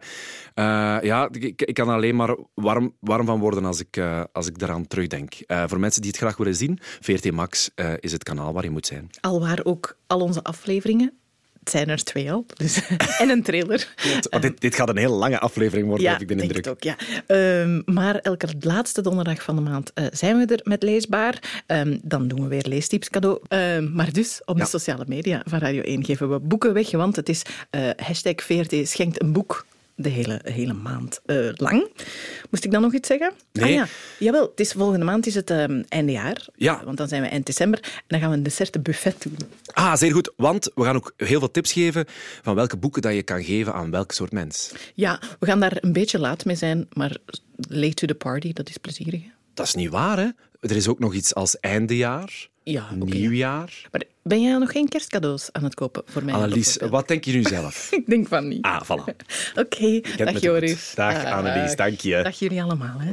ja, 1.02 1.28
ik, 1.30 1.62
ik 1.62 1.74
kan 1.74 1.88
er 1.88 1.94
alleen 1.94 2.16
maar 2.16 2.36
warm, 2.54 2.94
warm 3.00 3.26
van 3.26 3.40
worden 3.40 3.64
als 3.64 3.80
ik, 3.80 3.96
eh, 3.96 4.22
als 4.32 4.46
ik 4.46 4.58
daaraan 4.58 4.86
terugdenk. 4.86 5.34
Eh, 5.34 5.64
voor 5.66 5.80
mensen 5.80 6.02
die 6.02 6.10
het 6.10 6.20
graag 6.20 6.36
willen 6.36 6.54
zien, 6.54 6.78
VRT 7.00 7.32
Max 7.32 7.70
eh, 7.74 7.92
is 8.00 8.12
het 8.12 8.22
kanaal 8.22 8.52
waar 8.52 8.64
je 8.64 8.70
moet 8.70 8.86
zijn. 8.86 9.10
Alwaar 9.20 9.60
ook 9.62 9.96
al 10.06 10.20
onze 10.20 10.42
afleveringen. 10.42 11.12
Het 11.64 11.72
zijn 11.72 11.88
er 11.88 12.04
twee 12.04 12.32
al. 12.32 12.46
Dus, 12.56 12.80
en 13.20 13.28
een 13.28 13.42
trailer. 13.42 13.94
Want 14.30 14.42
dit, 14.42 14.60
dit 14.60 14.74
gaat 14.74 14.88
een 14.88 14.96
heel 14.96 15.12
lange 15.16 15.38
aflevering 15.38 15.86
worden, 15.86 16.04
Ja, 16.06 16.12
heb 16.12 16.20
ik 16.20 16.28
de 16.28 16.34
denk 16.34 16.46
indruk. 16.52 16.64
het 16.64 16.74
ook, 16.74 16.82
ja. 16.82 16.96
Ehm, 17.26 17.82
maar 17.94 18.16
elke 18.16 18.46
laatste 18.60 19.02
donderdag 19.02 19.42
van 19.42 19.56
de 19.56 19.62
maand 19.62 19.90
eh, 19.94 20.04
zijn 20.12 20.36
we 20.38 20.54
er 20.54 20.60
met 20.62 20.82
Leesbaar. 20.82 21.62
Ehm, 21.66 21.98
dan 22.02 22.28
doen 22.28 22.42
we 22.42 22.48
weer 22.48 22.64
leestips 22.68 23.10
cadeau. 23.10 23.38
Ehm, 23.48 23.92
maar 23.94 24.12
dus 24.12 24.40
op 24.44 24.56
Ja. 24.56 24.62
de 24.64 24.68
sociale 24.70 25.04
media 25.06 25.42
van 25.44 25.58
Radio 25.58 25.82
1 25.82 26.04
geven 26.04 26.30
we 26.30 26.38
boeken 26.38 26.72
weg, 26.72 26.90
want 26.90 27.16
het 27.16 27.28
is 27.28 27.42
eh 27.70 27.82
hashtag 27.96 28.34
VRT 28.42 28.88
schenkt 28.88 29.22
een 29.22 29.32
boek 29.32 29.66
de 29.96 30.08
hele, 30.08 30.40
hele 30.42 30.72
maand 30.72 31.20
eh, 31.26 31.48
lang. 31.52 31.88
Moest 32.50 32.64
ik 32.64 32.70
dan 32.70 32.82
nog 32.82 32.94
iets 32.94 33.08
zeggen? 33.08 33.32
Nee. 33.52 33.64
Ah 33.64 33.70
ja, 33.70 33.86
jawel, 34.18 34.42
het 34.42 34.60
is, 34.60 34.72
volgende 34.72 35.04
maand 35.04 35.26
is 35.26 35.34
het 35.34 35.50
ehm 35.50 35.82
einde 35.88 36.12
jaar. 36.12 36.46
Ja. 36.56 36.84
Want 36.84 36.96
dan 36.96 37.08
zijn 37.08 37.22
we 37.22 37.28
eind 37.28 37.46
december. 37.46 37.80
En 37.82 38.02
dan 38.06 38.20
gaan 38.20 38.30
we 38.30 38.36
een 38.36 38.42
dessertenbuffet 38.42 39.22
doen. 39.22 39.36
Ah, 39.72 39.96
zeer 39.96 40.12
goed. 40.12 40.32
Want 40.36 40.70
we 40.74 40.84
gaan 40.84 40.96
ook 40.96 41.12
heel 41.16 41.38
veel 41.38 41.50
tips 41.50 41.72
geven 41.72 42.04
van 42.42 42.54
welke 42.54 42.76
boeken 42.76 43.02
dat 43.02 43.14
je 43.14 43.22
kan 43.22 43.44
geven 43.44 43.74
aan 43.74 43.90
welk 43.90 44.12
soort 44.12 44.32
mens. 44.32 44.72
Ja, 44.94 45.20
we 45.38 45.46
gaan 45.46 45.60
daar 45.60 45.76
een 45.80 45.92
beetje 45.92 46.18
laat 46.18 46.44
mee 46.44 46.56
zijn, 46.56 46.86
maar 46.92 47.16
late 47.68 47.94
to 47.94 48.06
the 48.06 48.14
party, 48.14 48.52
dat 48.52 48.68
is 48.68 48.76
plezierig. 48.76 49.22
Dat 49.54 49.66
is 49.66 49.74
niet 49.74 49.90
waar, 49.90 50.18
hè? 50.18 50.28
Er 50.64 50.76
is 50.76 50.88
ook 50.88 50.98
nog 50.98 51.14
iets 51.14 51.34
als 51.34 51.60
eindejaar, 51.60 52.48
Ja, 52.62 52.94
nieuwjaar. 52.94 53.88
Maar 53.92 54.02
ben 54.22 54.42
jij 54.42 54.58
nog 54.58 54.70
geen 54.72 54.88
kerstcadeaus 54.88 55.48
aan 55.52 55.64
het 55.64 55.74
kopen 55.74 56.02
voor 56.06 56.24
mij? 56.24 56.34
Annelies, 56.34 56.76
wat 56.76 57.08
denk 57.08 57.24
je 57.24 57.32
nu 57.32 57.42
zelf? 57.42 57.88
Ik 57.92 58.06
denk 58.06 58.28
van 58.28 58.48
niet. 58.48 58.62
Ah, 58.62 58.82
voilà. 58.82 59.16
Oké, 59.62 60.00
dag. 60.16 60.40
Joris. 60.40 60.92
Dag, 60.94 61.24
Annelies, 61.24 61.76
dank 61.76 62.00
je. 62.00 62.22
Dag 62.22 62.38
jullie 62.38 62.62
allemaal. 62.62 62.96
Hè. 62.98 63.12